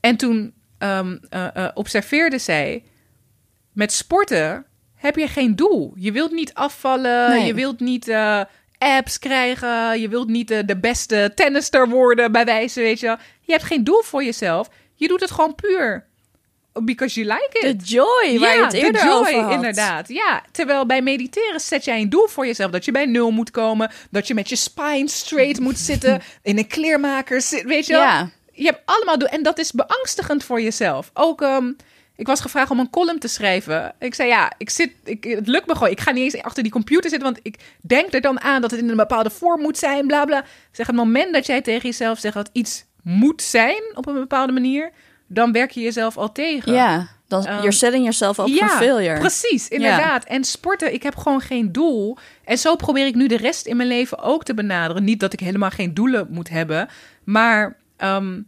En 0.01 0.17
toen 0.17 0.53
ehm, 0.79 1.17
eh, 1.29 1.57
eh, 1.57 1.71
observeerde 1.75 2.39
zij, 2.39 2.85
met 3.73 3.93
sporten 3.93 4.67
heb 4.95 5.17
je 5.17 5.29
geen 5.29 5.57
doel. 5.57 5.93
Je 5.97 6.13
wilt 6.13 6.33
niet 6.33 6.55
afvallen, 6.55 7.31
Nee. 7.31 7.47
je 7.47 7.55
wilt 7.55 7.81
niet 7.81 8.09
eh, 8.09 8.41
abs 8.79 9.19
krijgen, 9.19 10.01
je 10.01 10.09
wilt 10.09 10.29
niet 10.29 10.49
de 10.49 10.79
beste 10.81 11.33
tennister 11.35 11.89
worden, 11.89 12.33
bij 12.33 12.45
wijze, 12.45 12.81
weet 12.81 13.01
je 13.01 13.07
wel. 13.07 13.17
Je 13.41 13.53
hebt 13.53 13.65
geen 13.65 13.85
doel 13.85 14.03
voor 14.03 14.25
jezelf. 14.25 14.71
Je 14.95 15.09
doet 15.09 15.21
het 15.21 15.31
gewoon 15.31 15.55
puur 15.55 16.07
because 16.73 17.21
you 17.21 17.27
like 17.27 17.67
it. 17.67 17.79
de 17.79 17.85
joy 17.85 18.39
waar 18.39 18.57
je 18.57 18.63
het 18.63 18.71
de 18.71 19.01
joy, 19.05 19.35
had. 19.35 19.53
inderdaad. 19.53 20.09
Ja, 20.09 20.43
terwijl 20.53 20.87
bij 20.87 21.03
mediteren 21.03 21.61
zet 21.61 21.85
jij 21.85 22.01
een 22.01 22.09
doel 22.09 22.27
voor 22.29 22.47
jezelf. 22.47 22.71
Dat 22.71 22.85
je 22.85 22.93
bij 22.93 23.07
nul 23.07 23.31
moet 23.31 23.51
komen. 23.51 23.91
Dat 24.11 24.27
je 24.27 24.35
met 24.35 24.49
je 24.49 24.57
spine 24.57 25.09
straight 25.09 25.61
moet 25.61 25.79
zitten. 25.79 26.23
In 26.43 26.59
een 26.59 26.67
kleermaker 26.67 27.41
zit, 27.41 27.65
weet 27.65 27.87
je 27.87 27.93
wel. 27.93 28.03
Ja. 28.03 28.31
Je 28.53 28.65
hebt 28.65 28.81
allemaal 28.85 29.19
doel. 29.19 29.29
En 29.29 29.43
dat 29.43 29.59
is 29.59 29.73
beangstigend 29.73 30.45
voor 30.45 30.61
jezelf. 30.61 31.11
Ook, 31.15 31.43
ehm, 31.43 31.73
ik 32.17 32.27
was 32.27 32.41
gevraagd 32.41 32.71
om 32.71 32.79
een 32.79 32.91
column 32.91 33.19
te 33.19 33.29
schrijven. 33.29 33.95
Ik 33.99 34.15
zei, 34.15 34.29
ja, 34.29 34.53
ik 34.59 34.71
zit, 34.71 34.93
ik, 35.05 35.25
het 35.25 35.49
lukt 35.49 35.67
me 35.67 35.73
gewoon. 35.75 35.91
Ik 35.91 36.01
ga 36.01 36.11
niet 36.11 36.35
eens 36.35 36.43
achter 36.43 36.63
die 36.63 36.73
computer 36.73 37.11
zitten. 37.11 37.33
Want 37.33 37.41
ik 37.43 37.59
denk 37.81 38.15
er 38.15 38.21
dan 38.21 38.41
aan 38.41 38.61
dat 38.61 38.71
het 38.71 38.81
in 38.81 38.89
een 38.89 38.97
bepaalde 38.97 39.31
vorm 39.31 39.61
moet 39.61 39.79
zijn, 39.79 40.07
bla 40.07 40.25
bla. 40.25 40.45
Zeg, 40.73 40.87
het 40.87 40.97
moment 40.97 41.33
dat 41.33 41.47
jij 41.47 41.61
tegen 41.61 41.89
jezelf 41.89 42.19
zegt 42.19 42.35
dat 42.35 42.51
iets 42.53 42.85
moet 43.03 43.43
zijn 43.43 43.83
op 43.95 44.07
een 44.07 44.15
bepaalde 44.15 44.53
manier... 44.53 44.93
dan 45.33 45.53
werk 45.53 45.71
je 45.71 45.81
jezelf 45.81 46.17
al 46.17 46.33
tegen. 46.33 46.73
Ja, 46.73 47.09
dan 47.29 47.47
Ehm, 47.47 47.55
you're 47.55 47.73
setting 47.73 48.03
yourself 48.03 48.39
up 48.39 48.49
for 48.49 48.69
failure. 48.69 49.19
Precies, 49.19 49.69
inderdaad. 49.69 50.25
En 50.25 50.45
sporten, 50.45 50.95
ik 50.95 51.03
heb 51.03 51.17
gewoon 51.17 51.41
geen 51.41 51.73
doel. 51.73 52.17
En 52.45 52.59
zo 52.59 52.77
probeer 52.77 53.07
ik 53.07 53.15
nu 53.15 53.27
de 53.27 53.37
rest 53.37 53.67
in 53.67 53.77
mijn 53.77 53.89
leven 53.89 54.19
ook 54.19 54.45
te 54.45 54.55
benaderen. 54.55 55.05
Niet 55.05 55.21
dat 55.21 55.33
ik 55.33 55.41
helemaal 55.41 55.71
geen 55.71 55.95
doelen 55.95 56.27
moet 56.31 56.49
hebben, 56.49 56.89
maar 57.25 57.77
ehm 57.97 58.41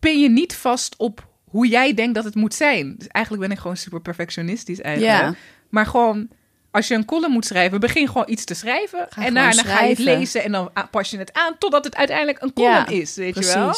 pin 0.00 0.20
je 0.20 0.30
niet 0.30 0.56
vast 0.56 0.94
op 0.96 1.26
hoe 1.44 1.66
jij 1.66 1.94
denkt 1.94 2.14
dat 2.14 2.24
het 2.24 2.34
moet 2.34 2.54
zijn. 2.54 2.94
Dus 2.98 3.06
eigenlijk 3.06 3.46
ben 3.46 3.56
ik 3.56 3.62
gewoon 3.62 3.76
super 3.76 4.00
perfectionistisch 4.00 4.80
eigenlijk. 4.80 5.20
Ja. 5.22 5.34
Maar 5.68 5.86
gewoon 5.86 6.28
als 6.70 6.88
je 6.88 6.94
een 6.94 7.04
column 7.04 7.32
moet 7.32 7.46
schrijven, 7.46 7.80
begin 7.80 8.06
gewoon 8.06 8.28
iets 8.28 8.44
te 8.44 8.54
schrijven. 8.54 9.06
Ga 9.10 9.24
en 9.24 9.34
daarna 9.34 9.62
ga 9.62 9.80
je 9.80 9.88
het 9.88 9.98
lezen 9.98 10.42
en 10.42 10.52
dan 10.52 10.70
pas 10.90 11.10
je 11.10 11.18
het 11.18 11.32
aan 11.32 11.58
totdat 11.58 11.84
het 11.84 11.96
uiteindelijk 11.96 12.42
een 12.42 12.52
column 12.52 12.72
Ja, 12.72 12.86
is, 12.86 13.14
weet 13.14 13.34
je 13.34 13.54
wel. 13.54 13.74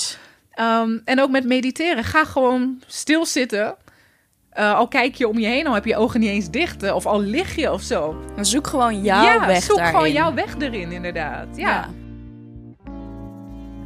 Ehm, 0.54 0.98
en 1.04 1.20
ook 1.20 1.30
met 1.30 1.44
mediteren. 1.44 2.04
Ga 2.04 2.24
gewoon 2.24 2.80
stilzitten. 2.86 3.74
Eh, 4.50 4.74
al 4.74 4.88
kijk 4.88 5.14
je 5.14 5.28
om 5.28 5.38
je 5.38 5.46
heen, 5.46 5.66
al 5.66 5.74
heb 5.74 5.84
je 5.84 5.96
ogen 5.96 6.20
niet 6.20 6.28
eens 6.30 6.50
dicht. 6.50 6.82
eh, 6.82 6.94
Of 6.94 7.06
al 7.06 7.20
lig 7.20 7.56
je 7.56 7.72
of 7.72 7.82
zo. 7.82 8.16
Dan 8.36 8.44
zoek 8.44 8.66
gewoon 8.66 9.02
jouw 9.02 9.22
ja, 9.22 9.46
weg 9.46 9.62
zoek 9.62 9.76
daarin. 9.76 9.94
gewoon 9.94 10.12
jouw 10.12 10.34
weg 10.34 10.54
erin, 10.58 10.92
inderdaad. 10.92 11.46
Ja. 11.56 11.88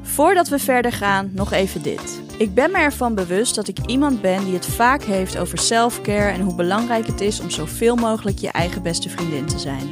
Voordat 0.02 0.48
we 0.48 0.58
verder 0.58 0.92
gaan, 0.92 1.30
nog 1.32 1.52
even 1.52 1.82
dit. 1.82 2.20
Ik 2.38 2.54
ben 2.54 2.70
me 2.70 2.78
ervan 2.78 3.14
bewust 3.14 3.54
dat 3.54 3.68
ik 3.68 3.78
iemand 3.86 4.20
ben 4.20 4.44
die 4.44 4.54
het 4.54 4.66
vaak 4.66 5.02
heeft 5.02 5.38
over 5.38 5.58
selfcare 5.58 6.30
en 6.32 6.40
hoe 6.40 6.54
belangrijk 6.54 7.06
het 7.06 7.20
is 7.20 7.40
om 7.40 7.50
zoveel 7.50 7.96
mogelijk 7.96 8.38
je 8.38 8.50
eigen 8.50 8.82
beste 8.82 9.08
vriendin 9.08 9.46
te 9.46 9.58
zijn. 9.58 9.88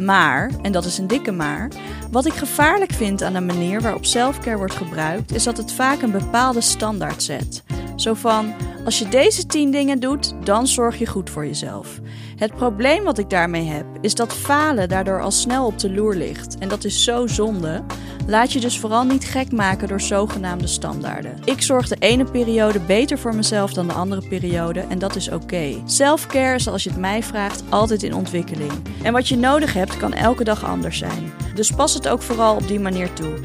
Maar, 0.00 0.50
en 0.62 0.72
dat 0.72 0.84
is 0.84 0.98
een 0.98 1.06
dikke 1.06 1.32
maar, 1.32 1.68
wat 2.10 2.26
ik 2.26 2.32
gevaarlijk 2.32 2.92
vind 2.92 3.22
aan 3.22 3.32
de 3.32 3.40
manier 3.40 3.80
waarop 3.80 4.04
selfcare 4.04 4.56
wordt 4.56 4.74
gebruikt, 4.74 5.34
is 5.34 5.44
dat 5.44 5.56
het 5.56 5.72
vaak 5.72 6.02
een 6.02 6.10
bepaalde 6.10 6.60
standaard 6.60 7.22
zet. 7.22 7.62
Zo 7.96 8.14
van, 8.14 8.54
als 8.84 8.98
je 8.98 9.08
deze 9.08 9.46
10 9.46 9.70
dingen 9.70 10.00
doet, 10.00 10.34
dan 10.44 10.66
zorg 10.66 10.98
je 10.98 11.06
goed 11.06 11.30
voor 11.30 11.46
jezelf. 11.46 12.00
Het 12.40 12.54
probleem 12.54 13.04
wat 13.04 13.18
ik 13.18 13.30
daarmee 13.30 13.64
heb, 13.64 13.86
is 14.00 14.14
dat 14.14 14.34
falen 14.34 14.88
daardoor 14.88 15.22
al 15.22 15.30
snel 15.30 15.66
op 15.66 15.78
de 15.78 15.90
loer 15.90 16.14
ligt. 16.14 16.58
En 16.58 16.68
dat 16.68 16.84
is 16.84 17.04
zo 17.04 17.26
zonde. 17.26 17.82
Laat 18.26 18.52
je 18.52 18.60
dus 18.60 18.78
vooral 18.78 19.04
niet 19.04 19.24
gek 19.24 19.52
maken 19.52 19.88
door 19.88 20.00
zogenaamde 20.00 20.66
standaarden. 20.66 21.38
Ik 21.44 21.62
zorg 21.62 21.88
de 21.88 21.96
ene 21.98 22.24
periode 22.24 22.80
beter 22.80 23.18
voor 23.18 23.34
mezelf 23.34 23.72
dan 23.72 23.86
de 23.86 23.92
andere 23.92 24.28
periode 24.28 24.80
en 24.80 24.98
dat 24.98 25.16
is 25.16 25.30
oké. 25.30 25.82
Selfcare 25.84 26.54
is 26.54 26.68
als 26.68 26.84
je 26.84 26.90
het 26.90 26.98
mij 26.98 27.22
vraagt 27.22 27.62
altijd 27.68 28.02
in 28.02 28.14
ontwikkeling. 28.14 28.72
En 29.02 29.12
wat 29.12 29.28
je 29.28 29.36
nodig 29.36 29.72
hebt 29.72 29.96
kan 29.96 30.12
elke 30.12 30.44
dag 30.44 30.64
anders 30.64 30.98
zijn. 30.98 31.32
Dus 31.54 31.70
pas 31.70 31.94
het 31.94 32.08
ook 32.08 32.22
vooral 32.22 32.54
op 32.54 32.68
die 32.68 32.80
manier 32.80 33.12
toe. 33.12 33.38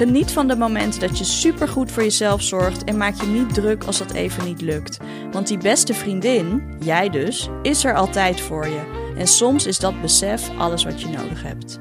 Geniet 0.00 0.32
van 0.32 0.48
de 0.48 0.56
momenten 0.56 1.00
dat 1.00 1.18
je 1.18 1.24
supergoed 1.24 1.92
voor 1.92 2.02
jezelf 2.02 2.42
zorgt 2.42 2.84
en 2.84 2.96
maak 2.96 3.14
je 3.14 3.26
niet 3.26 3.54
druk 3.54 3.84
als 3.84 3.98
dat 3.98 4.12
even 4.12 4.44
niet 4.44 4.60
lukt. 4.60 4.98
Want 5.30 5.46
die 5.46 5.58
beste 5.58 5.94
vriendin, 5.94 6.76
jij 6.78 7.08
dus, 7.08 7.48
is 7.62 7.84
er 7.84 7.94
altijd 7.94 8.40
voor 8.40 8.66
je. 8.66 9.12
En 9.16 9.26
soms 9.26 9.66
is 9.66 9.78
dat 9.78 10.00
besef 10.00 10.50
alles 10.58 10.84
wat 10.84 11.00
je 11.00 11.08
nodig 11.08 11.42
hebt. 11.42 11.78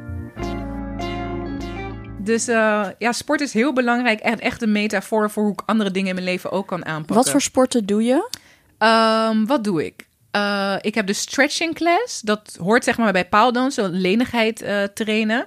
Dus 2.18 2.48
eh, 2.48 2.88
ja, 2.98 3.12
sport 3.12 3.42
is 3.42 3.54
heel 3.54 3.74
belangrijk. 3.74 4.20
En 4.20 4.40
echt 4.40 4.62
een 4.62 4.72
metafoor 4.72 5.30
voor 5.30 5.44
hoe 5.44 5.54
ik 5.54 5.62
andere 5.66 5.92
dingen 5.92 6.10
in 6.10 6.16
mijn 6.16 6.28
leven 6.28 6.52
ook 6.52 6.68
kan 6.68 6.86
aanpakken. 6.86 7.16
Wat 7.16 7.30
voor 7.30 7.42
sporten 7.42 7.86
doe 7.86 8.04
je? 8.04 8.30
Ehm, 8.78 9.46
wat 9.46 9.64
doe 9.64 9.86
ik? 9.86 10.08
Eh, 10.32 10.76
ik 10.82 10.96
heb 10.96 11.08
de 11.08 11.14
stretching 11.14 11.76
class. 11.76 12.22
Dat 12.22 12.58
hoort 12.62 12.84
zeg 12.84 12.98
maar 12.98 13.12
bij 13.12 13.28
paaldansen, 13.28 13.92
lenigheid 13.92 14.62
eh, 14.62 14.84
trainen. 14.84 15.46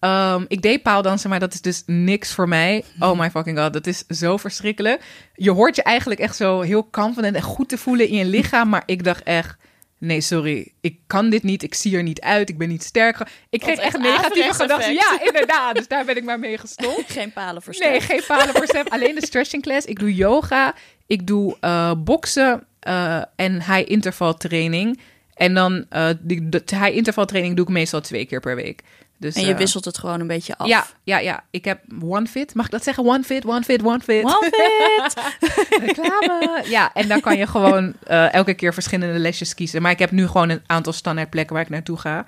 Ehm, 0.00 0.44
ik 0.48 0.62
deed 0.62 0.82
paaldansen, 0.82 1.30
maar 1.30 1.40
dat 1.40 1.54
is 1.54 1.60
dus 1.60 1.82
niks 1.86 2.34
voor 2.34 2.48
mij. 2.48 2.84
Oh 2.98 3.18
my 3.18 3.30
fucking 3.30 3.58
god, 3.58 3.72
dat 3.72 3.86
is 3.86 4.06
zo 4.08 4.36
verschrikkelijk. 4.36 5.02
Je 5.34 5.50
hoort 5.50 5.76
je 5.76 5.82
eigenlijk 5.82 6.20
echt 6.20 6.36
zo 6.36 6.60
heel 6.60 6.90
confident 6.90 7.36
en 7.36 7.42
goed 7.42 7.68
te 7.68 7.78
voelen 7.78 8.08
in 8.08 8.16
je 8.16 8.24
lichaam. 8.36 8.68
Maar 8.68 8.82
ik 8.86 9.04
dacht 9.04 9.22
echt, 9.22 9.56
nee 9.98 10.20
sorry, 10.20 10.72
ik 10.80 10.98
kan 11.06 11.30
dit 11.30 11.42
niet. 11.42 11.62
Ik 11.62 11.74
zie 11.74 11.96
er 11.96 12.02
niet 12.02 12.20
uit, 12.20 12.48
ik 12.48 12.58
ben 12.58 12.68
niet 12.68 12.82
sterk. 12.82 13.28
Ik 13.50 13.60
kreeg 13.60 13.78
echt 13.78 13.98
negatieve 13.98 14.54
gedachten. 14.54 14.92
Ja, 14.92 15.18
inderdaad. 15.32 15.74
Dus 15.74 15.88
daar 15.88 16.04
ben 16.04 16.16
ik 16.16 16.24
maar 16.24 16.38
mee 16.38 16.58
gestopt. 16.58 17.12
Geen 17.18 17.32
palen 17.32 17.62
voor 17.62 17.74
Nee, 17.78 18.00
geen 18.00 18.22
palen 18.26 18.54
voor. 18.54 18.84
Alleen 18.88 19.14
de 19.14 19.26
stretching 19.26 19.62
class. 19.62 19.86
Ik 19.86 19.98
doe 19.98 20.14
yoga. 20.14 20.74
Ik 21.06 21.26
doe 21.26 21.56
eh, 21.60 21.92
boksen 21.98 22.66
eh, 22.80 23.22
en 23.36 23.54
high 23.54 23.90
interval 23.90 24.36
training. 24.36 25.00
En 25.34 25.54
dan 25.54 25.86
eh 25.88 26.08
die, 26.20 26.48
de 26.48 26.62
high 26.66 26.96
interval 26.96 27.24
training 27.24 27.56
doe 27.56 27.64
ik 27.64 27.72
meestal 27.72 28.00
twee 28.00 28.26
keer 28.26 28.40
per 28.40 28.56
week. 28.56 28.82
Dus, 29.18 29.34
En 29.34 29.44
je 29.44 29.52
eh, 29.52 29.58
wisselt 29.58 29.84
het 29.84 29.98
gewoon 29.98 30.20
een 30.20 30.26
beetje 30.26 30.56
af. 30.56 30.66
Ja, 30.66 30.86
ja, 31.02 31.18
ja. 31.18 31.44
Ik 31.50 31.64
heb 31.64 31.80
One 32.02 32.26
Fit. 32.26 32.54
Mag 32.54 32.64
ik 32.64 32.70
dat 32.70 32.82
zeggen? 32.82 33.04
One 33.04 33.22
Fit, 33.22 33.44
One 33.44 33.62
Fit, 33.62 33.82
One 33.82 34.00
Fit. 34.00 34.24
One 34.24 34.50
fit. 34.50 35.14
Reclame. 35.84 36.62
Ja, 36.64 36.90
en 36.94 37.08
dan 37.08 37.20
kan 37.20 37.36
je 37.36 37.46
gewoon 37.46 37.94
eh, 38.06 38.32
elke 38.34 38.54
keer 38.54 38.74
verschillende 38.74 39.18
lesjes 39.18 39.54
kiezen. 39.54 39.82
Maar 39.82 39.90
ik 39.90 39.98
heb 39.98 40.10
nu 40.10 40.26
gewoon 40.26 40.48
een 40.48 40.62
aantal 40.66 40.92
standaard 40.92 41.30
plekken 41.30 41.54
waar 41.54 41.64
ik 41.64 41.70
naartoe 41.70 41.98
ga. 41.98 42.24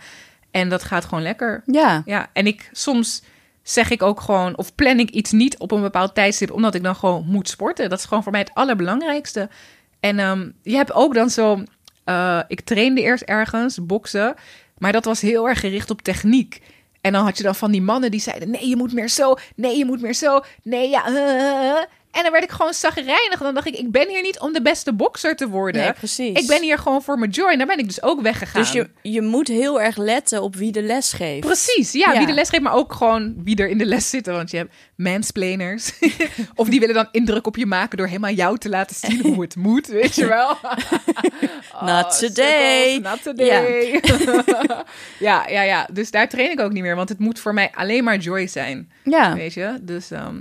En 0.50 0.68
dat 0.68 0.82
gaat 0.82 1.04
gewoon 1.04 1.22
lekker. 1.22 1.62
Ja. 1.66 2.02
Ja, 2.04 2.28
en 2.32 2.46
ik 2.46 2.70
soms 2.72 3.22
zeg 3.62 3.90
ik 3.90 4.02
ook 4.02 4.20
gewoon, 4.20 4.56
of 4.56 4.74
plan 4.74 4.98
ik 4.98 5.10
iets 5.10 5.32
niet 5.32 5.58
op 5.58 5.70
een 5.70 5.80
bepaald 5.80 6.14
tijdstip, 6.14 6.52
omdat 6.52 6.74
ik 6.74 6.82
dan 6.82 6.96
gewoon 6.96 7.24
moet 7.26 7.48
sporten. 7.48 7.88
Dat 7.88 7.98
is 7.98 8.04
gewoon 8.04 8.22
voor 8.22 8.32
mij 8.32 8.40
het 8.40 8.54
allerbelangrijkste. 8.54 9.48
En 10.00 10.18
ehm, 10.18 10.50
je 10.62 10.76
hebt 10.76 10.92
ook 10.92 11.14
dan 11.14 11.30
zo, 11.30 11.62
eh, 12.04 12.40
ik 12.48 12.60
trainde 12.60 13.00
eerst 13.00 13.22
ergens, 13.22 13.86
boksen, 13.86 14.34
maar 14.78 14.92
dat 14.92 15.04
was 15.04 15.20
heel 15.20 15.48
erg 15.48 15.60
gericht 15.60 15.90
op 15.90 16.02
techniek. 16.02 16.62
En 17.00 17.12
dan 17.12 17.24
had 17.24 17.36
je 17.36 17.42
dan 17.42 17.54
van 17.54 17.70
die 17.70 17.82
mannen 17.82 18.10
die 18.10 18.20
zeiden, 18.20 18.50
nee, 18.50 18.68
je 18.68 18.76
moet 18.76 18.92
meer 18.92 19.08
zo, 19.08 19.34
nee, 19.56 19.78
je 19.78 19.84
moet 19.84 20.00
meer 20.00 20.14
zo, 20.14 20.40
nee, 20.62 20.88
ja. 20.88 21.06
eh. 21.06 21.84
En 22.10 22.22
dan 22.22 22.32
werd 22.32 22.44
ik 22.44 22.50
gewoon 22.50 22.72
zagrijnig. 22.74 23.38
Dan 23.38 23.54
dacht 23.54 23.66
ik, 23.66 23.76
ik 23.76 23.90
ben 23.90 24.08
hier 24.08 24.22
niet 24.22 24.38
om 24.40 24.52
de 24.52 24.62
beste 24.62 24.92
bokser 24.92 25.36
te 25.36 25.48
worden. 25.48 25.80
Nee, 25.82 25.92
precies. 25.92 26.38
Ik 26.40 26.46
ben 26.46 26.62
hier 26.62 26.78
gewoon 26.78 27.02
voor 27.02 27.18
mijn 27.18 27.30
joy. 27.30 27.50
En 27.50 27.58
daar 27.58 27.66
ben 27.66 27.78
ik 27.78 27.86
dus 27.86 28.02
ook 28.02 28.20
weggegaan. 28.20 28.62
Dus 28.62 28.72
je, 28.72 28.88
je 29.02 29.22
moet 29.22 29.48
heel 29.48 29.80
erg 29.80 29.96
letten 29.96 30.42
op 30.42 30.56
wie 30.56 30.72
de 30.72 30.82
les 30.82 31.12
geeft. 31.12 31.40
Precies, 31.46 31.92
ja, 31.92 32.12
Ja. 32.12 32.18
wie 32.18 32.26
de 32.26 32.32
les 32.32 32.48
geeft, 32.48 32.62
maar 32.62 32.74
ook 32.74 32.92
gewoon 32.92 33.34
wie 33.44 33.56
er 33.56 33.68
in 33.68 33.78
de 33.78 33.86
les 33.86 34.10
zitten. 34.10 34.32
Want 34.32 34.50
je 34.50 34.56
hebt 34.56 34.74
mansplainers. 34.96 35.92
of 36.54 36.68
die 36.68 36.80
willen 36.80 36.94
dan 36.94 37.08
indruk 37.12 37.46
op 37.46 37.56
je 37.56 37.66
maken 37.66 37.98
door 37.98 38.06
helemaal 38.06 38.32
jou 38.32 38.58
te 38.58 38.68
laten 38.68 38.96
zien 38.96 39.20
hoe 39.22 39.40
het 39.42 39.56
moet, 39.56 39.86
weet 39.86 40.14
je 40.14 40.26
wel. 40.26 40.56
Oh, 41.74 41.82
Not 41.82 42.18
today. 42.18 42.98
Not 42.98 43.22
today. 43.22 44.00
Ja. 45.18 45.48
ja, 45.48 45.62
ja, 45.62 45.88
Dus 45.92 46.10
daar 46.10 46.28
train 46.28 46.50
ik 46.50 46.60
ook 46.60 46.72
niet 46.72 46.82
meer, 46.82 46.96
want 46.96 47.08
het 47.08 47.18
moet 47.18 47.38
voor 47.40 47.54
mij 47.54 47.70
alleen 47.74 48.04
maar 48.04 48.16
joy 48.18 48.46
zijn, 48.46 48.92
Ja, 49.04 49.34
weet 49.34 49.54
je. 49.54 49.78
Dus 49.82 50.10
ehm, 50.10 50.40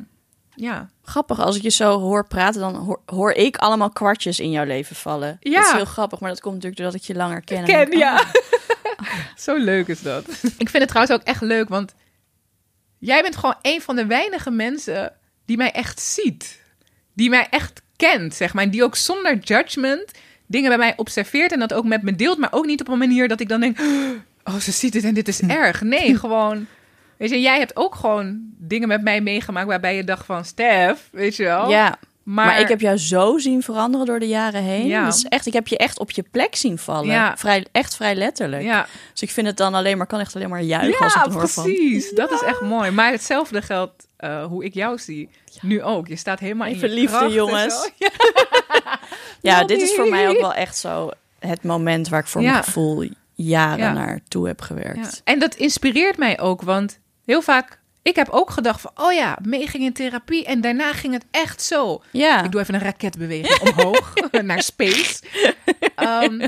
ja. 0.56 0.90
Grappig. 1.10 1.40
Als 1.40 1.56
ik 1.56 1.62
je 1.62 1.70
zo 1.70 2.00
hoor 2.00 2.28
praten, 2.28 2.62
dan 2.62 2.76
hoor, 2.76 3.00
hoor 3.06 3.32
ik 3.32 3.58
allemaal 3.58 3.90
kwartjes 3.90 4.40
in 4.40 4.52
jouw 4.52 4.66
leven 4.66 4.96
vallen. 4.96 5.38
Ja. 5.40 5.60
Dat 5.60 5.66
is 5.66 5.72
heel 5.72 5.86
grappig, 5.86 6.20
maar 6.20 6.30
dat 6.30 6.42
komt 6.42 6.54
natuurlijk 6.54 6.82
doordat 6.82 7.02
ik 7.02 7.08
je 7.08 7.16
langer 7.16 7.42
ken. 7.42 7.58
En 7.58 7.66
Ken, 7.66 7.92
ik, 7.92 7.98
ja. 7.98 8.16
oh, 8.16 9.08
Zo 9.46 9.56
leuk 9.56 9.88
is 9.88 10.02
dat. 10.02 10.28
Ik 10.58 10.70
vind 10.70 10.78
het 10.78 10.88
trouwens 10.88 11.16
ook 11.16 11.24
echt 11.24 11.42
leuk, 11.42 11.70
want 11.70 11.94
jij 12.98 13.22
bent 13.22 13.36
gewoon 13.36 13.56
een 13.62 13.82
van 13.82 13.96
de 13.96 14.06
weinige 14.06 14.52
mensen 14.52 15.14
die 15.46 15.58
mij 15.58 15.72
echt 15.72 16.00
ziet. 16.00 16.60
Die 17.14 17.30
mij 17.30 17.48
echt 17.50 17.82
kent, 17.96 18.36
zeg 18.36 18.54
maar. 18.54 18.64
En 18.64 18.70
die 18.70 18.84
ook 18.84 18.96
zonder 18.96 19.38
judgment 19.38 20.12
dingen 20.46 20.70
bij 20.70 20.78
mij 20.78 20.94
observeert 20.96 21.52
en 21.52 21.60
dat 21.60 21.74
ook 21.74 21.86
met 21.86 22.02
me 22.02 22.16
deelt. 22.16 22.38
Maar 22.38 22.54
ook 22.54 22.66
niet 22.66 22.82
op 22.82 22.88
een 22.88 22.98
manier 22.98 23.28
dat 23.28 23.40
ik 23.40 23.50
dan 23.50 23.60
denk, 23.60 23.80
oh, 24.50 24.56
ze 24.56 24.72
ziet 24.72 24.94
het 24.94 25.04
en 25.04 25.14
dit 25.14 25.28
is 25.28 25.42
erg. 25.42 25.82
Nee, 25.82 26.18
gewoon... 26.20 26.68
Weet 27.20 27.30
je, 27.30 27.42
jij 27.42 27.58
hebt 27.60 27.76
ook 27.76 27.96
gewoon 27.96 28.40
dingen 28.58 28.88
met 28.88 29.02
mij 29.02 29.22
meegemaakt 29.22 29.68
waarbij 29.68 29.96
je 29.96 30.04
dacht 30.04 30.26
van, 30.26 30.46
Stef, 30.46 31.08
weet 31.12 31.36
je 31.36 31.44
wel. 31.44 31.70
Ja, 31.70 31.98
maar, 32.24 32.46
maar, 32.46 32.60
ik 32.60 32.68
heb 32.68 32.82
jou 32.82 32.98
zo 32.98 33.38
zien 33.38 33.64
veranderen 33.64 34.06
door 34.06 34.20
de 34.20 34.28
jaren 34.28 34.64
heen. 34.64 34.88
Ja. 34.88 35.06
Dat 35.06 35.14
is 35.16 35.24
echt, 35.26 35.46
ik 35.46 35.54
heb 35.54 35.68
je 35.68 35.78
echt 35.78 36.00
op 36.00 36.12
je 36.12 36.24
plek 36.32 36.56
zien 36.56 36.78
vallen. 36.78 37.10
Ja. 37.10 37.38
Vrij, 37.38 37.66
echt 37.72 37.96
vrij 37.96 38.16
letterlijk. 38.16 38.64
Ja, 38.64 38.88
Dus 39.12 39.22
ik 39.22 39.30
vind 39.32 39.48
het 39.48 39.58
dan 39.58 39.74
alleen 39.74 39.98
maar, 39.98 40.08
kan 40.08 40.20
echt 40.20 40.36
alleen 40.36 40.50
maar 40.50 40.62
juichen 40.62 41.00
als 41.04 41.14
ik 41.14 41.20
ja 41.20 41.26
het 41.26 41.34
hoor 41.34 41.48
van. 41.48 41.64
precies. 41.64 42.12
Dat 42.12 42.32
is 42.32 42.42
echt 42.42 42.62
mooi. 42.62 42.92
Maar 42.92 43.12
hetzelfde 43.12 43.62
geldt 43.62 44.08
eh, 44.18 44.46
hoe 44.46 44.64
ik 44.66 44.74
jou 44.74 44.98
zie. 44.98 45.30
Nu 45.62 45.84
ook. 45.84 46.08
Je 46.08 46.16
staat 46.16 46.40
helemaal 46.40 46.68
in 46.68 46.80
je 46.80 46.90
liefde, 46.90 47.18
kracht 47.18 47.34
jongens. 47.34 47.90
Ja, 49.42 49.64
dit 49.64 49.82
is 49.82 49.94
voor 49.96 50.10
mij 50.10 50.30
ook 50.30 50.40
wel 50.40 50.54
echt 50.54 50.78
zo 50.78 51.10
het 51.40 51.64
moment 51.64 52.10
waar 52.10 52.20
ik 52.20 52.28
voor 52.28 52.42
Ja. 52.42 52.52
mijn 52.52 52.64
gevoel 52.64 53.08
jaren 53.34 53.78
Ja. 53.86 53.94
naartoe 53.94 54.48
heb 54.48 54.60
Ja. 54.60 54.66
gewerkt. 54.66 55.22
En 55.24 55.40
dat 55.40 55.56
inspireert 55.56 56.18
mij 56.18 56.40
ook, 56.40 56.62
want 56.62 57.00
heel 57.30 57.42
vaak... 57.42 57.78
Ik 58.02 58.16
heb 58.16 58.30
ook 58.30 58.50
gedacht 58.50 58.82
van, 58.82 58.92
oh 58.96 59.14
ja, 59.14 59.38
mee 59.42 59.68
ging 59.68 59.84
in 59.84 59.94
therapie 59.94 60.46
en 60.46 60.62
daarna 60.62 60.94
ging 60.94 61.14
het 61.14 61.26
echt 61.32 61.62
zo. 61.62 62.02
Ja, 62.12 62.44
Ik 62.44 62.52
doe 62.52 62.62
even 62.62 62.74
een 62.74 62.80
raketbeweging 62.82 63.60
omhoog 63.70 64.14
naar 64.42 64.62
space. 64.62 65.20
Ehm, 65.96 66.48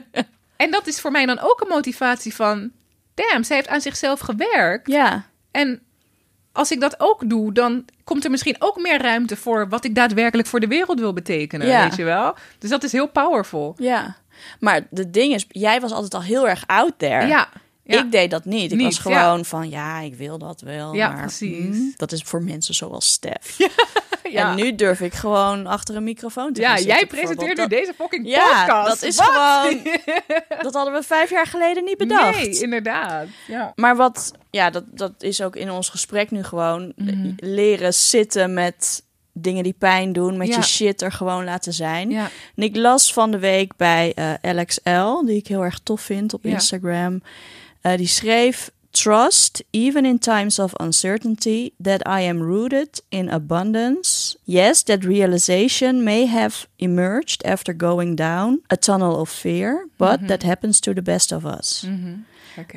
en 0.55 0.71
dat 0.71 0.87
is 0.87 0.99
voor 0.99 1.11
mij 1.11 1.25
dan 1.25 1.39
ook 1.39 1.61
een 1.61 1.67
motivatie 1.67 2.35
van, 2.35 2.71
damn, 3.13 3.43
zij 3.43 3.55
heeft 3.55 3.67
aan 3.67 3.81
zichzelf 3.81 4.19
gewerkt. 4.19 4.87
ja. 4.91 5.25
En 5.51 5.81
als 6.51 6.71
ik 6.71 6.79
dat 6.81 6.95
ook 6.99 7.29
doe, 7.29 7.53
dan 7.53 7.85
komt 8.03 8.23
er 8.23 8.31
misschien 8.31 8.55
ook 8.59 8.77
meer 8.81 9.01
ruimte 9.01 9.35
voor 9.35 9.69
wat 9.69 9.83
ik 9.85 9.95
daadwerkelijk 9.95 10.47
voor 10.47 10.59
de 10.59 10.67
wereld 10.67 10.99
wil 10.99 11.13
betekenen, 11.13 11.67
Ja. 11.67 11.83
weet 11.83 11.95
je 11.95 12.03
wel? 12.03 12.35
Dus 12.59 12.69
dat 12.69 12.83
is 12.83 12.91
heel 12.91 13.07
powerful. 13.07 13.75
ja. 13.77 14.15
Maar 14.59 14.81
het 14.93 15.13
ding 15.13 15.33
is, 15.33 15.45
jij 15.49 15.81
was 15.81 15.91
altijd 15.91 16.13
al 16.13 16.21
heel 16.23 16.47
erg 16.49 16.63
out 16.67 16.93
there. 16.97 17.27
Ja, 17.27 17.49
ja. 17.91 18.03
Ik 18.03 18.11
deed 18.11 18.31
dat 18.31 18.45
niet. 18.45 18.71
Ik 18.71 18.77
Niet, 18.77 18.85
was 18.85 18.97
gewoon 18.97 19.45
van, 19.45 19.69
ja, 19.69 19.99
ik 19.99 20.15
wil 20.15 20.37
dat 20.37 20.61
wel. 20.61 20.93
Ja, 20.93 21.09
maar, 21.09 21.21
precies. 21.21 21.75
mm, 21.77 21.93
dat 21.97 22.11
is 22.11 22.21
voor 22.21 22.43
mensen 22.43 22.73
zoals 22.73 23.11
Stef. 23.11 23.57
ja. 24.31 24.49
En 24.49 24.55
nu 24.55 24.75
durf 24.75 24.99
ik 25.01 25.13
gewoon 25.13 25.67
achter 25.67 25.95
een 25.95 26.03
microfoon 26.03 26.53
te 26.53 26.61
ja, 26.61 26.79
jij 26.79 27.05
presenteert 27.05 27.57
nu 27.57 27.67
deze 27.67 27.93
fucking 27.97 28.27
Ja, 28.27 28.65
podcast. 28.65 28.87
dat 28.87 29.01
is 29.09 29.15
Wat? 29.15 29.25
gewoon... 29.25 29.79
Dat 30.63 30.73
hadden 30.73 30.93
we 30.93 31.03
vijf 31.03 31.29
jaar 31.29 31.47
geleden 31.47 31.83
niet 31.83 31.97
bedacht. 31.97 32.35
Nee, 32.37 32.59
inderdaad. 32.61 33.27
Ja. 33.47 33.71
Maar 33.75 33.95
wat, 33.95 34.31
ja, 34.49 34.69
dat, 34.69 34.83
dat 34.87 35.11
is 35.19 35.41
ook 35.41 35.55
in 35.55 35.71
ons 35.71 35.89
gesprek 35.89 36.31
nu 36.31 36.43
gewoon 36.43 36.93
Mhm. 36.95 37.31
leren 37.37 37.93
zitten 37.93 38.53
met 38.53 39.03
dingen 39.33 39.63
die 39.63 39.75
pijn 39.77 40.13
doen, 40.13 40.37
met 40.37 40.47
Ja. 40.47 40.55
je 40.55 40.61
shit 40.63 41.01
er 41.01 41.11
gewoon 41.11 41.43
laten 41.43 41.73
zijn. 41.73 42.09
Ja. 42.09 42.29
En 42.55 42.63
ik 42.63 42.75
las 42.75 43.13
van 43.13 43.31
de 43.31 43.39
week 43.39 43.75
bij 43.75 44.13
eh 44.15 44.53
LXL, 44.53 45.25
die 45.25 45.37
ik 45.37 45.47
heel 45.47 45.63
erg 45.63 45.79
tof 45.83 46.01
vind 46.01 46.33
op 46.33 46.43
Ja. 46.43 46.49
Instagram. 46.49 47.21
Eh, 47.81 47.97
die 47.97 48.07
schreef: 48.07 48.71
Trust, 48.91 49.63
even 49.69 50.05
in 50.05 50.19
times 50.19 50.59
of 50.59 50.71
uncertainty, 50.79 51.69
that 51.81 52.07
I 52.07 52.27
am 52.27 52.41
rooted 52.41 53.01
in 53.09 53.29
abundance. 53.29 54.35
Yes, 54.43 54.83
that 54.83 55.03
realization 55.03 56.03
may 56.03 56.27
have 56.27 56.67
emerged 56.75 57.45
after 57.45 57.73
going 57.77 58.17
down 58.17 58.59
a 58.73 58.75
tunnel 58.75 59.15
of 59.19 59.29
fear, 59.29 59.87
but 59.97 60.27
that 60.27 60.43
happens 60.43 60.79
to 60.79 60.93
the 60.93 61.01
best 61.01 61.31
of 61.31 61.43
us. 61.45 61.83
Mhm. 61.87 62.13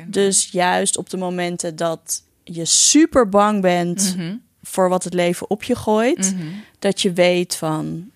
Dus 0.07 0.47
juist 0.51 0.97
op 0.97 1.09
de 1.09 1.17
momenten 1.17 1.75
dat 1.75 2.23
je 2.43 2.65
super 2.65 3.29
bang 3.29 3.61
bent 3.61 4.13
Mhm. 4.17 4.35
voor 4.63 4.89
wat 4.89 5.03
het 5.03 5.13
leven 5.13 5.49
op 5.49 5.63
je 5.63 5.75
gooit, 5.75 6.33
Mhm. 6.35 6.47
dat 6.79 7.01
je 7.01 7.13
weet 7.13 7.55
van 7.55 8.09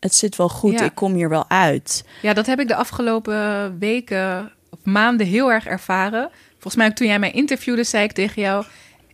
het 0.00 0.14
zit 0.14 0.36
wel 0.36 0.48
goed, 0.48 0.72
Ja. 0.78 0.84
ik 0.84 0.94
kom 0.94 1.14
hier 1.14 1.28
wel 1.28 1.48
uit. 1.48 2.04
Ja, 2.22 2.32
dat 2.32 2.46
heb 2.46 2.60
ik 2.60 2.68
de 2.68 2.74
afgelopen 2.74 3.78
weken 3.78 4.52
maanden 4.92 5.26
heel 5.26 5.52
erg 5.52 5.66
ervaren. 5.66 6.30
Volgens 6.52 6.76
mij 6.76 6.86
ook 6.86 6.92
toen 6.92 7.06
jij 7.06 7.18
mij 7.18 7.30
interviewde, 7.30 7.84
zei 7.84 8.04
ik 8.04 8.12
tegen 8.12 8.42
jou... 8.42 8.64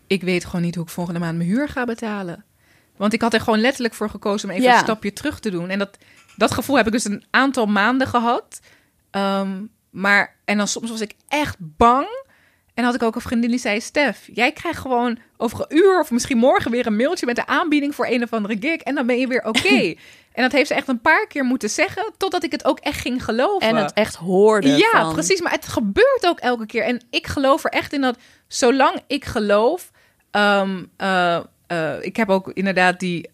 ik 0.06 0.22
weet 0.22 0.44
gewoon 0.44 0.62
niet 0.62 0.74
hoe 0.74 0.84
ik 0.84 0.90
volgende 0.90 1.20
maand 1.20 1.36
mijn 1.36 1.48
huur 1.48 1.68
ga 1.68 1.84
betalen. 1.84 2.44
Want 2.96 3.12
ik 3.12 3.20
had 3.20 3.34
er 3.34 3.40
gewoon 3.40 3.60
letterlijk 3.60 3.94
voor 3.94 4.10
gekozen 4.10 4.48
om 4.48 4.54
even 4.54 4.68
Ja. 4.68 4.74
een 4.74 4.84
stapje 4.84 5.12
terug 5.12 5.40
te 5.40 5.50
doen. 5.50 5.68
En 5.68 5.78
dat, 5.78 5.98
dat 6.36 6.50
gevoel 6.54 6.76
heb 6.76 6.86
ik 6.86 6.92
dus 6.92 7.04
een 7.04 7.24
aantal 7.30 7.66
maanden 7.66 8.06
gehad. 8.06 8.60
Ehm, 9.10 9.62
maar, 9.90 10.36
en 10.44 10.56
dan 10.56 10.68
soms 10.68 10.90
was 10.90 11.00
ik 11.00 11.14
echt 11.28 11.56
bang. 11.58 12.06
En 12.74 12.84
had 12.84 12.94
ik 12.94 13.02
ook 13.02 13.14
een 13.14 13.20
vriendin 13.20 13.50
die 13.50 13.58
zei... 13.58 13.80
Stef, 13.80 14.28
jij 14.32 14.52
krijgt 14.52 14.78
gewoon 14.80 15.18
over 15.36 15.60
een 15.60 15.76
uur 15.76 16.00
of 16.00 16.10
misschien 16.10 16.38
morgen 16.38 16.70
weer 16.70 16.86
een 16.86 16.96
mailtje... 16.96 17.26
met 17.26 17.36
de 17.36 17.46
aanbieding 17.46 17.94
voor 17.94 18.06
een 18.06 18.22
of 18.22 18.32
andere 18.32 18.56
gig. 18.60 18.76
En 18.80 18.94
dan 18.94 19.06
ben 19.06 19.18
je 19.18 19.26
weer 19.26 19.44
oké. 19.44 19.94
en 20.34 20.42
dat 20.42 20.52
heeft 20.52 20.68
ze 20.68 20.74
echt 20.74 20.88
een 20.88 21.00
paar 21.00 21.26
keer 21.26 21.44
moeten 21.44 21.70
zeggen... 21.70 22.12
totdat 22.16 22.42
ik 22.44 22.52
het 22.52 22.64
ook 22.64 22.78
echt 22.78 23.00
ging 23.00 23.24
geloven. 23.24 23.68
En 23.68 23.76
het 23.76 23.92
echt 23.92 24.14
hoorde. 24.14 24.68
Ja, 24.68 24.90
van- 24.90 25.12
precies. 25.12 25.40
Maar 25.40 25.52
het 25.52 25.66
gebeurt 25.68 26.26
ook 26.26 26.38
elke 26.38 26.66
keer. 26.66 26.82
En 26.82 27.02
ik 27.10 27.26
geloof 27.26 27.64
er 27.64 27.70
echt 27.70 27.92
in 27.92 28.00
dat 28.00 28.16
zolang 28.48 29.00
ik 29.06 29.24
geloof. 29.24 29.90
ehm, 30.30 30.84
eh, 30.96 31.36
eh, 31.66 31.92
ik 32.00 32.16
heb 32.16 32.28
ook 32.30 32.48
inderdaad 32.52 33.00
die 33.00 33.28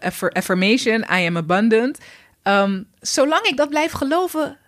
affir- 0.00 0.32
affirmation, 0.32 1.04
I 1.12 1.26
am 1.26 1.36
abundant. 1.36 1.98
Ehm, 2.42 2.82
zolang 3.00 3.42
ik 3.42 3.56
dat 3.56 3.68
blijf 3.68 3.92
geloven, 3.92 4.58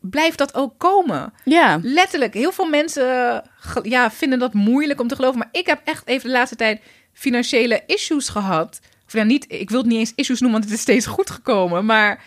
blijft 0.00 0.38
dat 0.38 0.54
ook 0.54 0.78
komen. 0.78 1.32
Ja, 1.44 1.78
Letterlijk, 1.82 2.34
heel 2.34 2.52
veel 2.52 2.68
mensen 2.68 3.42
ja, 3.82 4.10
vinden 4.10 4.38
dat 4.38 4.52
moeilijk 4.54 5.00
om 5.00 5.08
te 5.08 5.14
geloven. 5.14 5.38
Maar 5.38 5.48
ik 5.52 5.66
heb 5.66 5.80
echt 5.84 6.06
even 6.06 6.28
de 6.30 6.36
laatste 6.36 6.56
tijd 6.56 6.80
financiële 7.12 7.82
issues 7.86 8.28
gehad. 8.28 8.80
Ja, 9.12 9.22
niet, 9.22 9.44
ik 9.48 9.70
wil 9.70 9.78
het 9.78 9.88
niet 9.88 9.98
eens 9.98 10.12
issues 10.14 10.40
noemen, 10.40 10.58
want 10.58 10.70
het 10.70 10.78
is 10.78 10.84
steeds 10.84 11.06
goed 11.06 11.30
gekomen. 11.30 11.84
Maar 11.84 12.22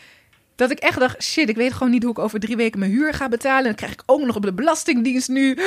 dat 0.55 0.71
ik 0.71 0.79
echt 0.79 0.99
dacht, 0.99 1.23
shit, 1.23 1.49
ik 1.49 1.55
weet 1.55 1.73
gewoon 1.73 1.91
niet 1.91 2.03
hoe 2.03 2.11
ik 2.11 2.19
over 2.19 2.39
drie 2.39 2.55
weken 2.55 2.79
mijn 2.79 2.91
huur 2.91 3.13
ga 3.13 3.29
betalen. 3.29 3.57
En 3.57 3.63
dan 3.63 3.75
krijg 3.75 3.91
ik 3.91 4.03
ook 4.05 4.21
nog 4.21 4.36
op 4.36 4.41
de 4.41 4.53
belastingdienst 4.53 5.29
nu. 5.29 5.57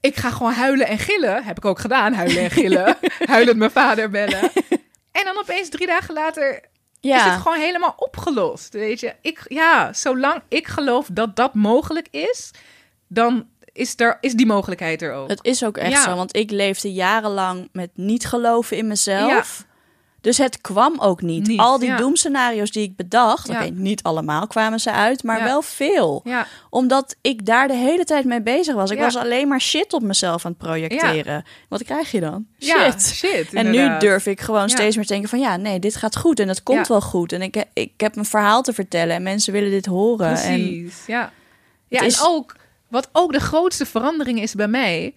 Ik 0.00 0.16
ga 0.16 0.30
gewoon 0.30 0.52
huilen 0.52 0.86
en 0.86 0.98
gillen. 0.98 1.44
Heb 1.44 1.56
ik 1.56 1.64
ook 1.64 1.78
gedaan, 1.78 2.12
huilen 2.12 2.42
en 2.42 2.50
gillen. 2.50 2.96
Huilend 3.26 3.56
mijn 3.56 3.70
vader 3.70 4.10
bellen. 4.10 4.50
En 5.12 5.24
dan 5.24 5.38
opeens 5.38 5.68
drie 5.68 5.86
dagen 5.86 6.14
later 6.14 6.54
is 7.00 7.12
het 7.12 7.22
ja. 7.22 7.36
gewoon 7.38 7.58
helemaal 7.58 7.94
opgelost. 7.96 8.72
Weet 8.72 9.00
je, 9.00 9.14
ik, 9.20 9.40
ja, 9.48 9.92
zolang 9.92 10.42
ik 10.48 10.66
geloof 10.66 11.08
dat 11.12 11.36
dat 11.36 11.54
mogelijk 11.54 12.08
is, 12.10 12.50
dan 13.08 13.48
is, 13.72 13.94
er, 13.96 14.18
is 14.20 14.32
die 14.34 14.46
mogelijkheid 14.46 15.02
er 15.02 15.12
ook. 15.12 15.28
Het 15.28 15.38
is 15.42 15.64
ook 15.64 15.76
echt 15.76 15.92
Ja. 15.92 16.02
zo, 16.02 16.14
want 16.14 16.36
ik 16.36 16.50
leefde 16.50 16.92
jarenlang 16.92 17.68
met 17.72 17.90
niet 17.94 18.26
geloven 18.26 18.76
in 18.76 18.86
mezelf. 18.86 19.64
Dus 20.26 20.38
het 20.38 20.60
kwam 20.60 20.94
ook 21.00 21.22
niet. 21.22 21.46
Niet, 21.46 21.60
Al 21.60 21.78
die 21.78 21.88
ja. 21.88 21.96
doemscenario's 21.96 22.70
die 22.70 22.82
ik 22.82 22.96
bedacht, 22.96 23.48
Ja. 23.48 23.60
oké, 23.60 23.70
niet 23.70 24.02
allemaal 24.02 24.46
kwamen 24.46 24.80
ze 24.80 24.92
uit, 24.92 25.22
maar 25.22 25.38
Ja. 25.38 25.44
wel 25.44 25.62
veel. 25.62 26.20
Ja, 26.24 26.46
Omdat 26.70 27.16
ik 27.20 27.46
daar 27.46 27.68
de 27.68 27.74
hele 27.74 28.04
tijd 28.04 28.24
mee 28.24 28.42
bezig 28.42 28.74
was. 28.74 28.90
Ik 28.90 28.98
Ja. 28.98 29.04
was 29.04 29.16
alleen 29.16 29.48
maar 29.48 29.60
shit 29.60 29.92
op 29.92 30.02
mezelf 30.02 30.44
aan 30.44 30.50
het 30.50 30.60
projecteren. 30.60 31.44
Wat 31.68 31.82
krijg 31.84 32.10
je 32.10 32.20
dan? 32.20 32.46
Shit. 32.60 32.68
ja, 32.76 32.98
shit. 32.98 33.52
En 33.52 33.70
nu 33.70 33.98
durf 33.98 34.26
ik 34.26 34.40
gewoon 34.40 34.60
Ja. 34.60 34.68
steeds 34.68 34.96
meer 34.96 35.04
te 35.04 35.12
denken 35.12 35.28
van 35.30 35.38
ja, 35.38 35.56
nee, 35.56 35.78
dit 35.78 35.96
gaat 35.96 36.16
goed 36.16 36.40
en 36.40 36.48
het 36.48 36.62
komt 36.62 36.78
Ja. 36.86 36.92
wel 36.92 37.00
goed. 37.00 37.32
En 37.32 37.42
ik, 37.42 37.64
ik 37.72 37.92
heb 37.96 38.16
een 38.16 38.24
verhaal 38.24 38.62
te 38.62 38.72
vertellen 38.72 39.14
en 39.16 39.22
mensen 39.22 39.52
willen 39.52 39.70
dit 39.70 39.86
horen. 39.86 40.28
En 40.36 40.60
Precies, 40.62 41.06
ja. 41.06 41.32
Ja, 41.88 42.00
is- 42.00 42.18
en 42.20 42.26
ook, 42.26 42.56
wat 42.88 43.08
ook 43.12 43.32
de 43.32 43.40
grootste 43.40 43.86
verandering 43.86 44.40
is 44.42 44.54
bij 44.54 44.68
mij, 44.68 45.14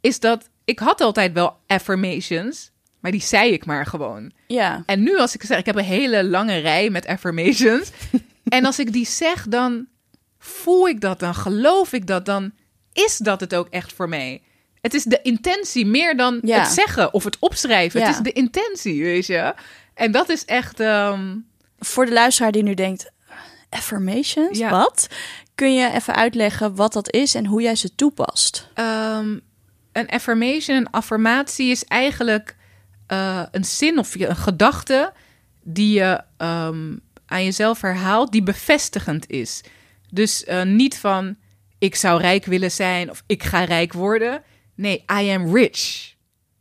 is 0.00 0.20
dat 0.20 0.48
ik 0.64 0.78
had 0.78 1.00
altijd 1.00 1.32
wel 1.32 1.56
affirmations, 1.66 2.70
maar 3.00 3.10
die 3.10 3.22
zei 3.22 3.52
ik 3.52 3.66
maar 3.66 3.86
gewoon. 3.86 4.32
Ja, 4.54 4.82
En 4.86 5.02
nu 5.02 5.18
als 5.18 5.34
ik 5.34 5.42
zeg, 5.42 5.58
ik 5.58 5.66
heb 5.66 5.76
een 5.76 5.84
hele 5.84 6.24
lange 6.24 6.56
rij 6.58 6.90
met 6.90 7.06
affirmations. 7.06 7.90
en 8.48 8.64
als 8.64 8.78
ik 8.78 8.92
die 8.92 9.06
zeg, 9.06 9.46
dan 9.48 9.86
voel 10.38 10.88
ik 10.88 11.00
dat, 11.00 11.18
dan 11.20 11.34
geloof 11.34 11.92
ik 11.92 12.06
dat, 12.06 12.26
dan 12.26 12.52
is 12.92 13.16
dat 13.16 13.40
het 13.40 13.54
ook 13.54 13.68
echt 13.68 13.92
voor 13.92 14.08
mij. 14.08 14.42
Het 14.80 14.94
is 14.94 15.04
de 15.04 15.22
intentie 15.22 15.86
meer 15.86 16.16
dan 16.16 16.38
Ja. 16.42 16.58
het 16.58 16.68
zeggen 16.72 17.14
of 17.14 17.24
het 17.24 17.36
opschrijven. 17.38 18.00
Ja. 18.00 18.06
Het 18.06 18.14
is 18.16 18.22
de 18.22 18.32
intentie, 18.32 19.02
weet 19.02 19.26
je. 19.26 19.54
En 19.94 20.12
dat 20.12 20.28
is 20.28 20.44
echt... 20.44 20.80
ehm, 20.80 21.36
voor 21.78 22.06
de 22.06 22.12
luisteraar 22.12 22.52
die 22.52 22.62
nu 22.62 22.74
denkt, 22.74 23.10
affirmations, 23.68 24.58
Ja. 24.58 24.70
wat? 24.70 25.06
Kun 25.54 25.74
je 25.74 25.90
even 25.92 26.14
uitleggen 26.14 26.74
wat 26.74 26.92
dat 26.92 27.12
is 27.12 27.34
en 27.34 27.46
hoe 27.46 27.62
jij 27.62 27.74
ze 27.76 27.94
toepast? 27.94 28.68
Ehm, 28.74 29.38
een 29.92 30.08
affirmation, 30.08 30.76
een 30.76 30.90
affirmatie 30.90 31.70
is 31.70 31.84
eigenlijk 31.84 32.56
eh, 33.10 33.42
een 33.50 33.64
zin 33.64 33.98
of 33.98 34.14
een 34.14 34.36
gedachte 34.36 35.12
die 35.62 35.94
je 35.94 36.20
ehm, 36.36 36.96
aan 37.26 37.44
jezelf 37.44 37.80
herhaalt, 37.80 38.32
die 38.32 38.42
bevestigend 38.42 39.30
is. 39.30 39.60
Dus 40.10 40.44
eh, 40.44 40.62
niet 40.62 40.98
van 40.98 41.36
ik 41.78 41.94
zou 41.94 42.20
rijk 42.20 42.44
willen 42.44 42.70
zijn 42.70 43.10
of 43.10 43.22
ik 43.26 43.42
ga 43.42 43.64
rijk 43.64 43.92
worden. 43.92 44.42
Nee, 44.74 45.04
I 45.20 45.30
am 45.30 45.54
rich. 45.56 46.14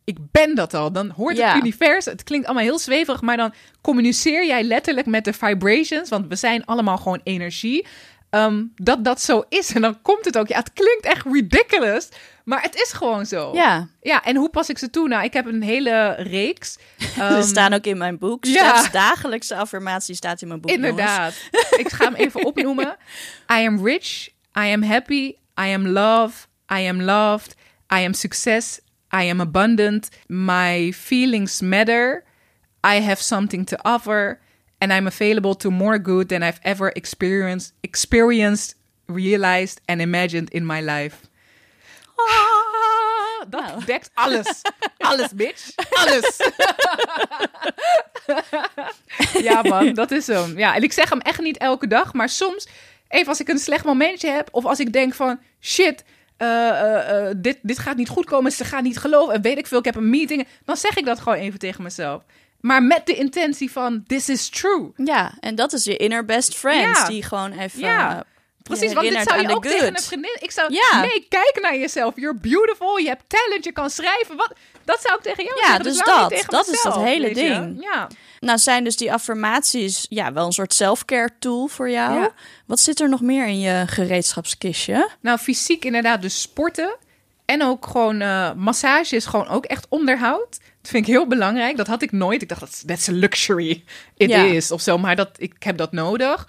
Ik 0.04 0.18
ben 0.32 0.56
dat 0.56 0.74
al. 0.74 0.91
Dan 0.91 1.10
hoort 1.10 1.38
Ja. 1.38 1.54
het 1.54 1.62
universum. 1.62 2.12
Het 2.12 2.24
klinkt 2.24 2.45
allemaal 2.45 2.64
heel 2.66 2.80
zweverig, 2.80 3.22
maar 3.22 3.38
dan 3.38 3.54
communiceer 3.82 4.45
jij 4.45 4.64
letterlijk 4.64 5.08
met 5.08 5.26
de 5.26 5.34
vibrations, 5.34 6.10
want 6.10 6.28
we 6.28 6.36
zijn 6.36 6.66
allemaal 6.66 6.97
gewoon 6.97 7.22
energie. 7.24 7.88
Ehm, 8.30 8.64
dat 8.76 9.04
dat 9.04 9.22
zo 9.22 9.44
is. 9.50 9.74
En 9.74 9.82
dan 9.82 10.02
komt 10.02 10.26
het 10.26 10.38
ook. 10.38 10.48
Ja, 10.48 10.58
het 10.58 10.74
klinkt 10.74 11.06
echt 11.06 11.26
ridiculous, 11.32 12.10
maar 12.44 12.62
het 12.62 12.76
is 12.76 12.92
gewoon 12.94 13.26
zo. 13.26 13.52
Ja, 13.54 13.88
Ja, 14.02 14.24
en 14.24 14.36
hoe 14.36 14.50
pas 14.50 14.70
ik 14.70 14.78
ze 14.78 14.90
toe? 14.90 15.08
Nou, 15.08 15.24
ik 15.24 15.34
heb 15.34 15.46
een 15.46 15.62
hele 15.62 16.12
reeks. 16.18 16.78
ze 16.98 17.22
Ehm, 17.22 17.42
staan 17.44 17.74
ook 17.74 17.86
in 17.86 17.98
mijn 17.98 18.18
boek. 18.18 18.46
ja. 18.46 18.90
Dagelijkse 18.92 19.56
affirmatie 19.56 20.16
staat 20.16 20.42
in 20.42 20.48
mijn 20.48 20.62
boek. 20.62 20.72
jongens. 20.72 20.90
Inderdaad. 20.90 21.34
ik 21.78 21.90
ga 21.90 22.06
hem 22.06 22.14
even 22.16 22.46
opnoemen. 22.46 22.98
I 23.60 23.66
am 23.66 23.86
rich. 23.86 24.28
I 24.60 24.72
am 24.74 24.84
happy. 24.84 25.34
I 25.62 25.74
am 25.74 25.88
love. 25.88 26.48
I 26.74 26.88
am 26.88 27.02
loved. 27.02 27.56
I 27.94 28.04
am 28.06 28.14
success. 28.14 28.80
I 29.16 29.30
am 29.30 29.40
abundant. 29.42 30.10
My 30.28 30.94
feelings 30.94 31.62
matter. 31.62 32.24
I 32.88 33.02
have 33.02 33.22
something 33.22 33.66
to 33.68 33.76
offer. 33.82 34.40
And 34.80 34.92
I'm 34.92 35.08
available 35.08 35.56
to 35.56 35.70
more 35.70 36.02
good 36.02 36.28
than 36.30 36.42
I've 36.44 36.60
ever 36.62 36.90
experienced, 36.96 37.74
experienced, 37.82 38.76
realized 39.06 39.82
and 39.86 40.02
imagined 40.02 40.50
in 40.50 40.66
my 40.66 40.82
life. 40.82 41.16
Ah, 42.16 43.50
dat 43.50 43.62
Nou. 43.62 43.86
dekt 43.86 44.10
alles. 44.14 44.62
Alles, 44.98 45.32
bitch. 45.34 45.72
Alles. 45.90 46.38
ja, 49.48 49.62
man, 49.62 49.94
dat 49.94 50.12
is 50.12 50.28
hem. 50.28 50.58
Ja, 50.58 50.76
en 50.76 50.84
ik 50.84 50.94
zeg 50.94 51.10
hem 51.10 51.20
echt 51.20 51.40
niet 51.42 51.58
elke 51.58 51.88
dag, 51.88 52.14
maar 52.14 52.30
soms, 52.30 52.68
even 53.08 53.28
als 53.28 53.40
ik 53.40 53.48
een 53.48 53.58
slecht 53.60 53.86
momentje 53.86 54.30
heb, 54.30 54.48
of 54.52 54.66
als 54.66 54.80
ik 54.80 54.94
denk 54.94 55.14
van, 55.14 55.40
shit, 55.62 56.04
eh, 56.38 56.70
eh, 56.70 57.30
eh, 57.30 57.36
dit, 57.38 57.58
dit 57.62 57.80
gaat 57.80 57.96
niet 57.98 58.10
goed 58.10 58.26
komen, 58.26 58.52
ze 58.52 58.64
gaan 58.66 58.84
niet 58.84 58.98
geloven, 58.98 59.34
en 59.34 59.42
weet 59.42 59.58
ik 59.58 59.68
veel, 59.68 59.80
ik 59.80 59.86
heb 59.86 59.96
een 59.96 60.10
meeting, 60.10 60.48
dan 60.66 60.78
zeg 60.78 60.98
ik 60.98 61.06
dat 61.06 61.20
gewoon 61.20 61.38
even 61.38 61.60
tegen 61.60 61.84
mezelf. 61.84 62.24
Maar 62.60 62.84
met 62.84 63.05
de 63.05 63.16
intentie 63.16 63.72
van, 63.72 64.03
this 64.07 64.30
is 64.30 64.49
true. 64.49 64.91
Ja, 64.95 65.34
en 65.39 65.55
dat 65.55 65.74
is 65.74 65.84
je 65.84 65.97
inner 65.97 66.26
best 66.26 66.55
friend. 66.55 66.97
Ja. 66.97 67.07
Die 67.07 67.24
gewoon 67.24 67.51
even... 67.51 67.80
Ja. 67.80 68.16
eh, 68.16 68.22
Precies, 68.64 68.93
want 68.93 69.10
dit 69.10 69.22
zou 69.30 69.41
je 69.41 69.55
ook 69.55 69.64
tegen 69.66 69.88
een 69.95 70.01
vriendin... 70.01 70.38
Ik 70.39 70.51
zou, 70.51 70.74
Ja. 70.74 71.01
nee, 71.01 71.26
kijk 71.30 71.60
naar 71.62 71.78
jezelf. 71.78 72.16
You're 72.16 72.38
beautiful, 72.39 72.97
je 72.97 73.07
hebt 73.07 73.24
talent, 73.28 73.64
je 73.64 73.72
kan 73.72 73.89
schrijven. 73.89 74.36
Wat, 74.36 74.53
dat 74.86 75.01
zou 75.01 75.16
ik 75.18 75.24
tegen 75.24 75.43
jou 75.43 75.55
Ja, 75.60 75.66
zeggen. 75.66 75.84
dus 75.84 75.97
dat. 75.97 76.43
Dat 76.47 76.68
is 76.68 76.82
dat 76.82 76.95
hele 76.95 77.34
ding. 77.34 77.84
Ja. 77.84 78.07
Nou, 78.39 78.57
zijn 78.57 78.84
dus 78.84 78.97
die 78.97 79.14
affirmaties 79.14 80.05
ja, 80.10 80.34
wel 80.34 80.45
een 80.45 80.51
soort 80.51 80.74
self-care 80.74 81.30
tool 81.39 81.68
voor 81.68 81.89
jou. 81.89 82.20
Ja. 82.20 82.32
Wat 82.66 82.80
zit 82.80 82.99
er 82.99 83.10
nog 83.10 83.22
meer 83.22 83.45
in 83.47 83.60
je 83.60 83.84
gereedschapskistje? 83.88 85.10
Nou, 85.22 85.38
fysiek 85.38 85.86
inderdaad, 85.86 86.22
dus 86.22 86.41
sporten. 86.41 86.95
En 87.45 87.64
ook 87.64 87.88
gewoon 87.88 88.22
eh, 88.22 88.53
massage 88.53 89.16
is 89.16 89.26
gewoon 89.26 89.47
ook 89.47 89.66
echt 89.66 89.86
onderhoud. 89.89 90.57
Dat 90.90 90.98
vind 90.98 91.08
ik 91.08 91.14
heel 91.14 91.28
belangrijk. 91.28 91.78
Dat 91.78 91.88
had 91.88 92.02
ik 92.02 92.12
nooit. 92.12 92.42
Ik 92.42 92.50
dacht, 92.50 92.60
dat 92.62 92.84
that's 92.86 93.10
a 93.10 93.12
luxury. 93.12 93.84
It 94.18 94.30
Ja. 94.30 94.44
is, 94.44 94.72
of 94.72 94.82
zo. 94.82 94.98
Maar 94.98 95.16
dat, 95.16 95.30
ik 95.38 95.64
heb 95.64 95.78
dat 95.78 95.92
nodig. 95.92 96.48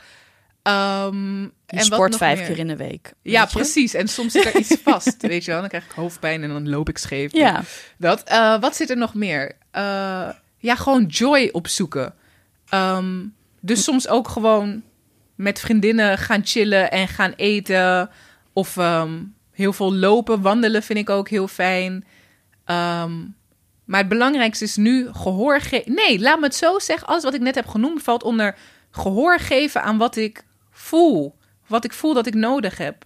Ehm, 0.63 1.43
en 1.43 1.53
wat 1.67 1.85
sport 1.85 2.11
nog 2.11 2.19
vijf 2.19 2.39
meer? 2.39 2.47
keer 2.47 2.59
in 2.59 2.67
de 2.69 2.77
week. 2.77 3.13
Ja, 3.23 3.47
precies. 3.47 3.95
En 3.95 4.09
soms 4.09 4.33
zit 4.33 4.45
er 4.45 4.57
iets 4.57 4.77
vast, 4.85 5.17
weet 5.27 5.45
je 5.45 5.51
wel. 5.51 5.61
Dan 5.61 5.69
krijg 5.69 5.85
ik 5.85 5.91
hoofdpijn 5.91 6.43
en 6.43 6.49
dan 6.49 6.69
loop 6.69 6.89
ik 6.89 6.99
scheef. 6.99 7.33
Ja. 7.33 7.63
Dat. 7.99 8.23
Eh, 8.23 8.61
wat 8.61 8.77
zit 8.77 8.91
er 8.91 8.97
nog 8.97 9.15
meer? 9.15 9.53
Eh, 9.71 10.29
ja, 10.59 10.75
gewoon 10.75 11.07
joy 11.07 11.49
opzoeken. 11.53 12.15
Ehm, 12.69 13.25
dus 13.61 13.85
soms 13.85 14.09
ook 14.09 14.29
gewoon 14.29 14.83
met 15.35 15.61
vriendinnen 15.61 16.19
gaan 16.19 16.41
chillen 16.45 16.91
en 16.91 17.09
gaan 17.09 17.33
eten. 17.37 18.11
Of 18.53 18.77
ehm, 18.77 19.23
heel 19.53 19.73
veel 19.73 19.95
lopen, 19.95 20.41
wandelen 20.43 20.83
vind 20.83 20.99
ik 20.99 21.11
ook 21.11 21.29
heel 21.29 21.49
fijn. 21.49 22.05
Maar 23.91 24.01
het 24.01 24.09
belangrijkste 24.09 24.65
is 24.65 24.77
nu 24.77 25.09
gehoor 25.13 25.61
geven. 25.61 25.95
Nee, 25.95 26.21
laat 26.21 26.39
me 26.39 26.45
het 26.45 26.55
zo 26.55 26.79
zeggen. 26.79 27.07
Alles 27.07 27.23
wat 27.23 27.35
ik 27.35 27.41
net 27.41 27.55
heb 27.55 27.67
genoemd 27.67 28.03
valt 28.03 28.23
onder 28.23 28.57
gehoor 28.91 29.39
geven 29.39 29.83
aan 29.83 29.99
wat 29.99 30.17
ik 30.17 30.45
voel. 30.71 31.37
Wat 31.67 31.85
ik 31.85 31.93
voel 31.93 32.15
dat 32.15 32.27
ik 32.27 32.35
nodig 32.35 32.79
heb. 32.79 33.05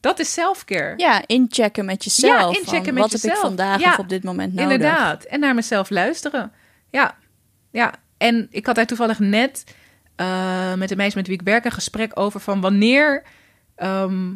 Dat 0.00 0.18
is 0.18 0.32
selfcare. 0.32 0.94
Ja, 0.96 1.22
inchecken 1.26 1.84
met 1.84 2.04
jezelf. 2.04 2.54
Ja, 2.54 2.60
inchecken 2.60 2.94
met 2.94 3.02
wat 3.02 3.12
jezelf. 3.12 3.34
heb 3.34 3.42
ik 3.42 3.56
vandaag 3.56 3.80
Ja, 3.80 3.90
of 3.90 3.98
op 3.98 4.08
dit 4.08 4.24
moment 4.24 4.54
nodig? 4.54 4.72
Inderdaad. 4.72 5.24
En 5.24 5.40
naar 5.40 5.54
mezelf 5.54 5.90
luisteren. 5.90 6.52
Ja, 6.90 7.14
ja. 7.70 7.94
En 8.16 8.46
ik 8.50 8.66
had 8.66 8.74
daar 8.74 8.86
toevallig 8.86 9.18
net 9.18 9.64
eh, 10.16 10.74
met 10.74 10.88
de 10.88 10.96
meisje 10.96 11.16
met 11.16 11.26
wie 11.26 11.38
ik 11.38 11.44
werk 11.44 11.64
een 11.64 11.72
gesprek 11.72 12.10
over 12.14 12.40
van 12.40 12.60
wanneer. 12.60 13.22
ehm, 13.76 14.32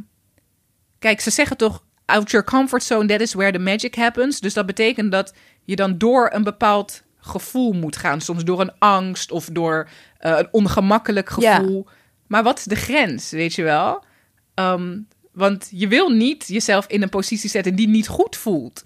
kijk, 0.99 1.20
ze 1.20 1.30
zeggen 1.30 1.57
toch 1.57 1.84
out 2.05 2.30
your 2.30 2.47
comfort 2.47 2.82
zone, 2.82 3.07
that 3.07 3.20
is 3.20 3.34
where 3.34 3.53
the 3.53 3.59
magic 3.59 3.94
happens. 3.94 4.40
Dus 4.40 4.55
dat 4.55 4.66
betekent 4.66 5.12
dat 5.12 5.34
je 5.66 5.76
dan 5.76 5.98
door 5.98 6.30
een 6.32 6.44
bepaald 6.44 7.02
gevoel 7.20 7.72
moet 7.72 7.96
gaan. 7.96 8.20
Soms 8.20 8.44
door 8.44 8.60
een 8.60 8.72
angst 8.78 9.30
of 9.30 9.48
door 9.52 9.88
eh, 10.18 10.32
een 10.38 10.48
ongemakkelijk 10.50 11.32
Ja. 11.38 11.56
gevoel. 11.56 11.86
Maar 12.26 12.42
wat 12.42 12.58
is 12.58 12.64
de 12.64 12.76
grens, 12.76 13.30
weet 13.30 13.54
je 13.54 13.62
wel? 13.62 14.04
Ehm, 14.54 14.98
want 15.32 15.68
je 15.70 15.88
wil 15.88 16.08
niet 16.08 16.44
jezelf 16.48 16.86
in 16.86 17.02
een 17.02 17.08
positie 17.08 17.50
zetten 17.50 17.74
die 17.74 17.88
niet 17.88 18.08
goed 18.08 18.36
voelt. 18.36 18.82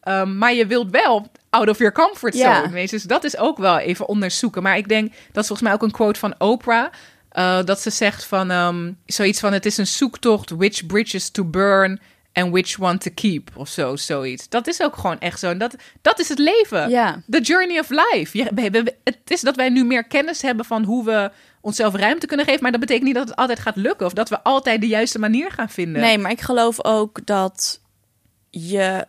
Ehm, 0.00 0.38
maar 0.38 0.54
je 0.54 0.66
wilt 0.66 0.90
wel 0.90 1.30
out 1.50 1.68
of 1.68 1.78
your 1.78 1.92
comfort 1.94 2.34
zone. 2.34 2.48
Ja. 2.48 2.70
Weet 2.70 2.90
je? 2.90 2.96
Dus 2.96 3.04
dat 3.04 3.24
is 3.24 3.36
ook 3.36 3.58
wel 3.58 3.78
even 3.78 4.08
onderzoeken. 4.08 4.62
Maar 4.62 4.76
ik 4.76 4.88
denk, 4.88 5.12
dat 5.32 5.42
is 5.42 5.46
volgens 5.48 5.60
mij 5.60 5.72
ook 5.72 5.82
een 5.82 5.90
quote 5.90 6.18
van 6.20 6.40
Oprah. 6.40 6.86
eh, 7.28 7.64
dat 7.64 7.80
ze 7.80 7.90
zegt 7.90 8.24
van 8.24 8.50
ehm, 8.50 8.92
zoiets 9.06 9.40
van: 9.40 9.52
Het 9.52 9.66
is 9.66 9.76
een 9.76 9.86
zoektocht, 9.86 10.50
which 10.50 10.86
bridges 10.86 11.30
to 11.30 11.44
burn 11.44 12.00
and 12.34 12.50
which 12.50 12.78
one 12.80 12.98
to 12.98 13.10
keep. 13.14 13.50
Of 13.56 13.68
zo, 13.68 13.96
zoiets. 13.96 14.48
Dat 14.48 14.66
is 14.66 14.82
ook 14.82 14.96
gewoon 14.96 15.18
echt 15.18 15.38
zo. 15.38 15.50
En 15.50 15.58
dat, 15.58 15.74
dat 16.02 16.18
is 16.20 16.28
het 16.28 16.38
leven. 16.38 16.90
Ja. 16.90 17.22
The 17.30 17.40
journey 17.40 17.78
of 17.78 17.90
life. 17.90 18.38
Ja, 18.38 18.48
we- 18.54 18.70
we- 18.70 18.94
het 19.04 19.18
is 19.30 19.40
dat 19.40 19.56
wij 19.56 19.68
nu 19.68 19.84
meer 19.84 20.04
kennis 20.04 20.42
hebben 20.42 20.64
van 20.64 20.84
hoe 20.84 21.04
we 21.04 21.30
onszelf 21.60 21.94
ruimte 21.94 22.26
kunnen 22.26 22.46
geven. 22.46 22.62
Maar 22.62 22.70
dat 22.70 22.80
betekent 22.80 23.04
niet 23.06 23.14
dat 23.14 23.28
het 23.28 23.36
altijd 23.36 23.58
gaat 23.58 23.76
lukken. 23.76 24.06
Of 24.06 24.12
dat 24.12 24.28
we 24.28 24.42
altijd 24.42 24.80
de 24.80 24.86
juiste 24.86 25.18
manier 25.18 25.50
gaan 25.50 25.68
vinden. 25.70 26.02
Nee, 26.02 26.18
maar 26.18 26.30
ik 26.30 26.40
geloof 26.40 26.84
ook 26.84 27.26
dat 27.26 27.80
je 28.50 29.06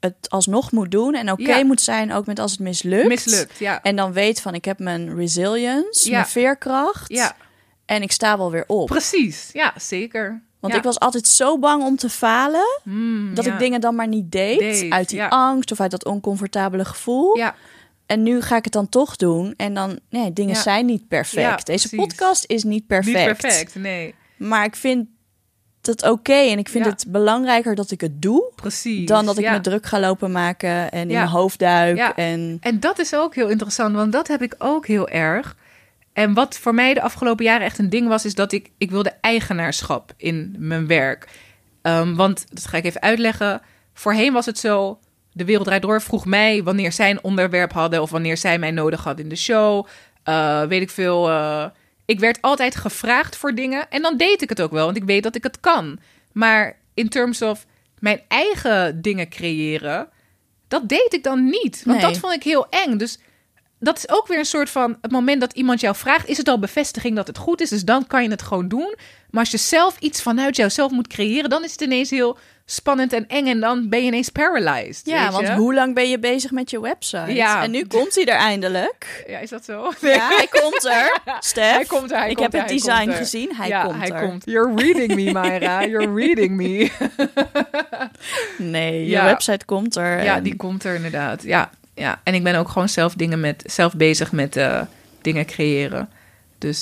het 0.00 0.16
alsnog 0.28 0.72
moet 0.72 0.90
doen 0.90 1.14
en 1.14 1.32
oké 1.32 1.42
Ja. 1.56 1.64
moet 1.64 1.80
zijn, 1.80 2.12
ook 2.12 2.26
met 2.26 2.38
als 2.38 2.50
het 2.50 2.60
mislukt. 2.60 3.08
Mislukt, 3.08 3.58
ja. 3.58 3.82
En 3.82 3.96
dan 3.96 4.12
weet 4.12 4.40
van 4.40 4.54
ik 4.54 4.64
heb 4.64 4.78
mijn 4.78 5.16
resilience, 5.16 6.08
Ja. 6.10 6.14
mijn 6.14 6.26
veerkracht. 6.30 7.08
Ja, 7.12 7.36
En 7.86 8.02
ik 8.02 8.12
sta 8.12 8.36
wel 8.38 8.50
weer 8.50 8.64
op. 8.66 8.86
precies. 8.86 9.50
Ja, 9.52 9.72
zeker. 9.76 10.42
Want 10.60 10.72
Ja. 10.72 10.78
ik 10.78 10.84
was 10.84 10.98
altijd 10.98 11.26
zo 11.26 11.58
bang 11.58 11.82
om 11.84 11.96
te 11.96 12.08
falen. 12.08 12.80
Mm, 12.84 13.34
Dat 13.34 13.44
ja. 13.44 13.52
ik 13.52 13.58
dingen 13.58 13.80
dan 13.80 13.94
maar 13.94 14.08
niet 14.08 14.32
deed. 14.32 14.58
Deed, 14.58 14.92
uit 14.92 15.08
die 15.08 15.18
ja. 15.18 15.28
angst 15.28 15.72
of 15.72 15.80
uit 15.80 15.90
dat 15.90 16.04
oncomfortabele 16.04 16.84
gevoel. 16.84 17.36
Ja, 17.36 17.54
En 18.06 18.22
nu 18.22 18.40
ga 18.40 18.56
ik 18.56 18.64
het 18.64 18.72
dan 18.72 18.88
toch 18.88 19.16
doen. 19.16 19.54
En 19.56 19.74
dan, 19.74 19.98
nee, 20.10 20.32
dingen 20.32 20.56
zijn 20.56 20.86
niet 20.86 21.08
perfect. 21.08 21.66
Deze 21.66 21.96
podcast 21.96 22.44
is 22.46 22.64
niet 22.64 22.86
perfect. 22.86 23.16
niet 23.16 23.36
perfect. 23.38 23.74
Nee, 23.74 24.14
Maar 24.36 24.64
ik 24.64 24.76
vind 24.76 25.08
het 25.82 26.10
oké. 26.10 26.32
En 26.32 26.58
ik 26.58 26.68
vind 26.68 26.84
het 26.84 27.04
belangrijker 27.08 27.74
dat 27.74 27.90
ik 27.90 28.00
het 28.00 28.22
doe. 28.22 28.52
precies. 28.54 29.06
Dan 29.06 29.26
dat 29.26 29.38
ik 29.38 29.50
me 29.50 29.60
druk 29.60 29.86
ga 29.86 30.00
lopen 30.00 30.32
maken 30.32 30.90
en 30.90 31.00
in 31.08 31.14
mijn 31.14 31.28
hoofd 31.28 31.58
duik. 31.58 31.96
Ja. 31.96 32.16
En 32.16 32.58
En 32.60 32.80
dat 32.80 32.98
is 32.98 33.14
ook 33.14 33.34
heel 33.34 33.48
interessant, 33.48 33.94
want 33.94 34.12
dat 34.12 34.28
heb 34.28 34.42
ik 34.42 34.54
ook 34.58 34.86
heel 34.86 35.08
erg. 35.08 35.56
En 36.18 36.34
wat 36.34 36.58
voor 36.58 36.74
mij 36.74 36.94
de 36.94 37.02
afgelopen 37.02 37.44
jaren 37.44 37.66
echt 37.66 37.78
een 37.78 37.90
ding 37.90 38.08
was, 38.08 38.24
is 38.24 38.34
dat 38.34 38.52
ik, 38.52 38.70
ik 38.78 38.90
wilde 38.90 39.12
eigenaarschap 39.20 40.12
in 40.16 40.54
mijn 40.58 40.86
werk. 40.86 41.28
Ehm, 41.82 42.14
want, 42.14 42.46
dat 42.48 42.66
ga 42.66 42.76
ik 42.76 42.84
even 42.84 43.02
uitleggen. 43.02 43.60
Voorheen 43.94 44.32
was 44.32 44.46
het 44.46 44.58
zo, 44.58 44.98
de 45.32 45.44
Wereld 45.44 45.66
Draait 45.66 45.82
Door 45.82 46.02
vroeg 46.02 46.24
mij 46.26 46.62
wanneer 46.62 46.92
zij 46.92 47.10
een 47.10 47.22
onderwerp 47.24 47.72
hadden... 47.72 48.02
of 48.02 48.10
wanneer 48.10 48.36
zij 48.36 48.58
mij 48.58 48.70
nodig 48.70 49.04
hadden 49.04 49.24
in 49.24 49.30
de 49.30 49.36
show. 49.36 49.86
Eh, 50.22 50.62
weet 50.62 50.82
ik 50.82 50.90
veel. 50.90 51.28
eh, 51.28 51.64
ik 52.04 52.20
werd 52.20 52.42
altijd 52.42 52.76
gevraagd 52.76 53.36
voor 53.36 53.54
dingen 53.54 53.90
en 53.90 54.02
dan 54.02 54.16
deed 54.16 54.42
ik 54.42 54.48
het 54.48 54.60
ook 54.62 54.70
wel, 54.72 54.84
want 54.84 54.96
ik 54.96 55.04
weet 55.04 55.22
dat 55.22 55.34
ik 55.36 55.42
het 55.42 55.60
kan. 55.60 55.98
Maar 56.32 56.76
in 56.94 57.08
terms 57.08 57.42
of 57.42 57.66
mijn 57.98 58.20
eigen 58.28 59.02
dingen 59.02 59.28
creëren, 59.28 60.08
dat 60.68 60.88
deed 60.88 61.12
ik 61.14 61.22
dan 61.22 61.44
niet. 61.44 61.82
Want 61.84 62.00
Nee. 62.02 62.10
dat 62.10 62.18
vond 62.18 62.34
ik 62.34 62.42
heel 62.42 62.66
eng. 62.70 62.96
Dus 62.96 63.18
dat 63.80 63.96
is 63.96 64.08
ook 64.08 64.26
weer 64.26 64.38
een 64.38 64.44
soort 64.44 64.70
van 64.70 64.96
het 65.02 65.10
moment 65.10 65.40
dat 65.40 65.52
iemand 65.52 65.80
jou 65.80 65.96
vraagt, 65.96 66.28
is 66.28 66.36
het 66.36 66.48
al 66.48 66.58
bevestiging 66.58 67.16
dat 67.16 67.26
het 67.26 67.38
goed 67.38 67.60
is? 67.60 67.68
Dus 67.70 67.84
dan 67.84 68.06
kan 68.06 68.22
je 68.22 68.30
het 68.30 68.42
gewoon 68.42 68.68
doen. 68.68 68.94
Maar 69.30 69.40
als 69.40 69.50
je 69.50 69.56
zelf 69.56 69.96
iets 69.98 70.22
vanuit 70.22 70.56
jouzelf 70.56 70.90
moet 70.90 71.06
creëren, 71.08 71.50
dan 71.50 71.64
is 71.64 71.72
het 71.72 71.80
ineens 71.80 72.10
heel 72.10 72.38
spannend 72.64 73.12
en 73.12 73.26
eng 73.28 73.46
en 73.46 73.60
dan 73.60 73.88
ben 73.88 74.00
je 74.00 74.06
ineens 74.06 74.28
paralyzed. 74.28 75.00
ja, 75.04 75.22
weet 75.24 75.32
want 75.32 75.46
je? 75.46 75.54
hoe 75.54 75.74
lang 75.74 75.94
ben 75.94 76.08
je 76.08 76.18
bezig 76.18 76.50
met 76.50 76.70
je 76.70 76.80
website? 76.80 77.34
Ja. 77.34 77.62
En 77.62 77.70
nu 77.70 77.86
komt 77.86 78.14
hij 78.14 78.24
er 78.24 78.36
eindelijk. 78.36 79.24
Ja, 79.28 79.38
is 79.38 79.50
dat 79.50 79.64
zo? 79.64 79.92
Ja, 80.00 80.28
hij 80.28 80.46
komt 80.50 80.84
er. 80.84 81.18
Stef, 81.40 81.74
Hij 81.74 81.84
komt 81.84 82.10
er, 82.10 82.18
hij 82.18 82.30
ik 82.30 82.36
komt 82.36 82.52
heb 82.52 82.62
er, 82.62 82.68
het 82.68 82.70
hij 82.70 82.78
komt 82.78 82.96
design 82.96 83.10
er. 83.10 83.16
gezien. 83.16 83.50
Hij 83.56 83.68
ja, 83.68 83.82
komt 83.82 83.96
hij 83.98 84.10
er. 84.10 84.26
komt. 84.28 84.42
You're 84.46 84.74
reading 84.82 85.14
me, 85.14 85.22
Myra. 85.40 85.84
You're 85.86 86.14
reading 86.14 86.56
me. 86.56 86.90
Nee, 88.58 89.00
je 89.04 89.10
Ja. 89.10 89.24
website 89.24 89.64
komt 89.64 89.96
er. 89.96 90.22
Ja, 90.22 90.40
die 90.40 90.56
komt 90.56 90.84
er 90.84 90.94
inderdaad. 90.94 91.42
Ja, 91.42 91.70
ja. 91.98 92.20
En 92.24 92.34
ik 92.34 92.42
ben 92.42 92.54
ook 92.54 92.68
gewoon 92.68 92.88
zelf 92.88 93.14
dingen 93.14 93.40
met 93.40 93.62
zelf 93.66 93.94
bezig 93.96 94.32
met 94.32 94.56
eh, 94.56 94.80
dingen 95.22 95.46
creëren. 95.46 96.08
Dus 96.58 96.80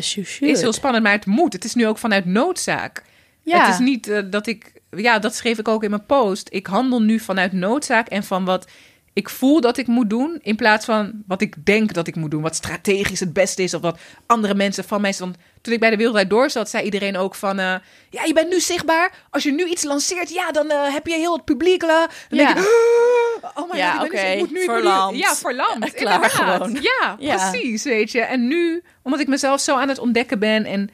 should. 0.00 0.40
is 0.40 0.60
heel 0.60 0.72
spannend, 0.72 1.04
maar 1.04 1.12
het 1.12 1.26
moet. 1.26 1.52
Het 1.52 1.64
is 1.64 1.74
nu 1.74 1.86
ook 1.86 1.98
vanuit 1.98 2.24
noodzaak. 2.24 3.02
Ja. 3.42 3.64
Het 3.64 3.74
is 3.74 3.78
niet 3.78 4.08
eh, 4.08 4.22
dat 4.30 4.46
ik, 4.46 4.72
ja, 4.90 5.18
dat 5.18 5.34
schreef 5.34 5.58
ik 5.58 5.68
ook 5.68 5.84
in 5.84 5.90
mijn 5.90 6.06
post. 6.06 6.48
Ik 6.50 6.66
handel 6.66 7.02
nu 7.02 7.18
vanuit 7.18 7.52
noodzaak 7.52 8.08
en 8.08 8.24
van 8.24 8.44
wat 8.44 8.68
ik 9.12 9.28
voel 9.28 9.60
dat 9.60 9.76
ik 9.76 9.86
moet 9.86 10.10
doen, 10.10 10.38
in 10.42 10.56
plaats 10.56 10.84
van 10.84 11.12
wat 11.26 11.40
ik 11.42 11.54
denk 11.66 11.92
dat 11.92 12.06
ik 12.06 12.16
moet 12.16 12.30
doen, 12.30 12.42
wat 12.42 12.54
strategisch 12.54 13.20
het 13.20 13.32
beste 13.32 13.62
is 13.62 13.74
of 13.74 13.80
wat 13.80 13.98
andere 14.26 14.54
mensen 14.54 14.84
van 14.84 15.00
mij. 15.00 15.14
Want 15.18 15.36
toen 15.62 15.72
ik 15.72 15.80
bij 15.80 15.90
de 15.90 15.96
Wereldwijd 15.96 16.30
Door 16.30 16.50
zat, 16.50 16.70
zei 16.70 16.84
iedereen 16.84 17.16
ook 17.16 17.34
van, 17.34 17.58
eh, 17.58 17.74
ja, 18.10 18.24
je 18.24 18.32
bent 18.32 18.48
nu 18.48 18.60
zichtbaar. 18.60 19.12
Als 19.30 19.42
je 19.42 19.52
nu 19.52 19.64
iets 19.66 19.82
lanceert, 19.84 20.30
ja, 20.30 20.50
dan 20.50 20.70
eh, 20.70 20.92
heb 20.92 21.06
je 21.06 21.14
heel 21.14 21.32
het 21.32 21.44
publiek. 21.44 21.82
la. 21.82 22.08
Dan 22.28 22.38
Ja. 22.38 22.54
denk 22.54 22.66
ik, 22.66 22.72
oh 23.58 23.70
my 23.72 23.78
Ja, 23.78 23.92
god, 23.92 24.06
ik, 24.06 24.12
oké, 24.12 24.22
nu- 24.26 24.32
ik 24.32 24.38
moet 24.38 24.50
nu, 24.50 24.64
verlamd. 24.64 25.18
Ja, 25.18 25.34
verlamd. 25.34 25.92
Klaar 25.92 26.14
inderdaad. 26.14 26.30
gewoon. 26.32 26.78
Ja, 26.80 27.16
Ja. 27.18 27.50
precies, 27.50 27.82
weet 27.84 28.12
je. 28.12 28.20
En 28.20 28.48
nu, 28.48 28.82
omdat 29.02 29.20
ik 29.20 29.28
mezelf 29.28 29.60
zo 29.60 29.76
aan 29.76 29.88
het 29.88 29.98
ontdekken 29.98 30.38
ben 30.38 30.64
en 30.64 30.90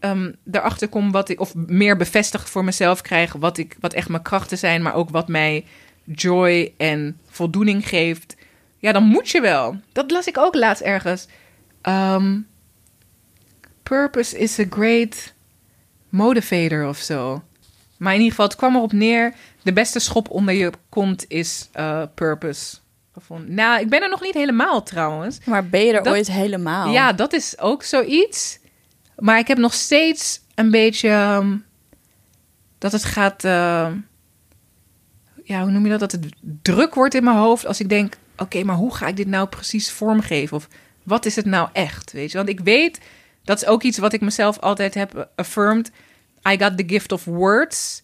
ehm 0.00 0.32
erachter 0.52 0.88
kom 0.88 1.12
wat 1.12 1.28
ik, 1.28 1.40
of 1.40 1.54
meer 1.54 1.96
bevestigd 1.96 2.50
voor 2.50 2.64
mezelf 2.64 3.00
krijg, 3.00 3.32
wat, 3.32 3.58
ik, 3.58 3.76
wat 3.80 3.92
echt 3.92 4.08
mijn 4.08 4.22
krachten 4.22 4.58
zijn, 4.58 4.82
maar 4.82 4.94
ook 4.94 5.10
wat 5.10 5.28
mij 5.28 5.64
joy 6.04 6.72
en 6.76 7.18
voldoening 7.28 7.88
geeft. 7.88 8.36
Ja, 8.78 8.92
dan 8.92 9.04
moet 9.04 9.28
je 9.28 9.40
wel. 9.40 9.76
Dat 9.92 10.10
las 10.10 10.26
ik 10.26 10.38
ook 10.38 10.54
laatst 10.54 10.82
ergens. 10.82 11.26
Ehm, 11.82 12.38
purpose 13.82 14.38
is 14.38 14.58
a 14.58 14.64
great 14.70 15.32
motivator 16.08 16.88
of 16.88 16.98
zo. 16.98 17.42
Maar 17.98 18.12
in 18.12 18.18
ieder 18.18 18.30
geval, 18.34 18.46
het 18.46 18.56
kwam 18.56 18.74
erop 18.76 18.92
neer. 18.92 19.34
De 19.62 19.72
beste 19.72 19.98
schop 19.98 20.30
onder 20.30 20.54
je 20.54 20.72
kont 20.88 21.24
is 21.28 21.68
eh, 21.72 22.02
purpose. 22.14 22.76
Gevonden. 23.12 23.54
Nou, 23.54 23.80
ik 23.80 23.88
ben 23.88 24.02
er 24.02 24.08
nog 24.08 24.20
niet 24.22 24.34
helemaal 24.34 24.82
trouwens. 24.82 25.38
Maar 25.44 25.66
ben 25.68 25.80
je 25.80 25.92
er 25.92 26.02
Dat- 26.02 26.12
ooit 26.12 26.30
helemaal? 26.30 26.92
Ja, 26.92 27.12
dat 27.12 27.32
is 27.32 27.58
ook 27.58 27.82
zoiets. 27.82 28.58
Maar 29.18 29.38
ik 29.38 29.48
heb 29.48 29.58
nog 29.58 29.72
steeds 29.74 30.40
een 30.54 30.70
beetje 30.70 31.08
ehm, 31.08 31.56
dat 32.78 32.92
het 32.92 33.04
gaat. 33.04 33.44
eh, 33.44 33.90
ja, 35.44 35.62
hoe 35.62 35.70
noem 35.70 35.84
je 35.84 35.90
dat? 35.90 36.00
Dat 36.00 36.12
het 36.12 36.34
druk 36.62 36.94
wordt 36.94 37.14
in 37.14 37.24
mijn 37.24 37.36
hoofd 37.36 37.66
als 37.66 37.80
ik 37.80 37.88
denk: 37.88 38.16
oké, 38.36 38.62
maar 38.62 38.76
hoe 38.76 38.94
ga 38.94 39.06
ik 39.06 39.16
dit 39.16 39.26
nou 39.26 39.48
precies 39.48 39.90
vormgeven? 39.90 40.56
Of 40.56 40.68
wat 41.02 41.26
is 41.26 41.36
het 41.36 41.46
nou 41.46 41.68
echt? 41.72 42.12
Weet 42.12 42.30
je, 42.30 42.36
want 42.36 42.48
ik 42.48 42.60
weet 42.60 43.00
dat 43.44 43.62
is 43.62 43.66
ook 43.66 43.82
iets 43.82 43.98
wat 43.98 44.12
ik 44.12 44.20
mezelf 44.20 44.58
altijd 44.58 44.94
heb 44.94 45.28
affirmed. 45.36 45.90
I 46.48 46.58
got 46.58 46.78
the 46.78 46.84
gift 46.86 47.12
of 47.12 47.24
words. 47.24 48.02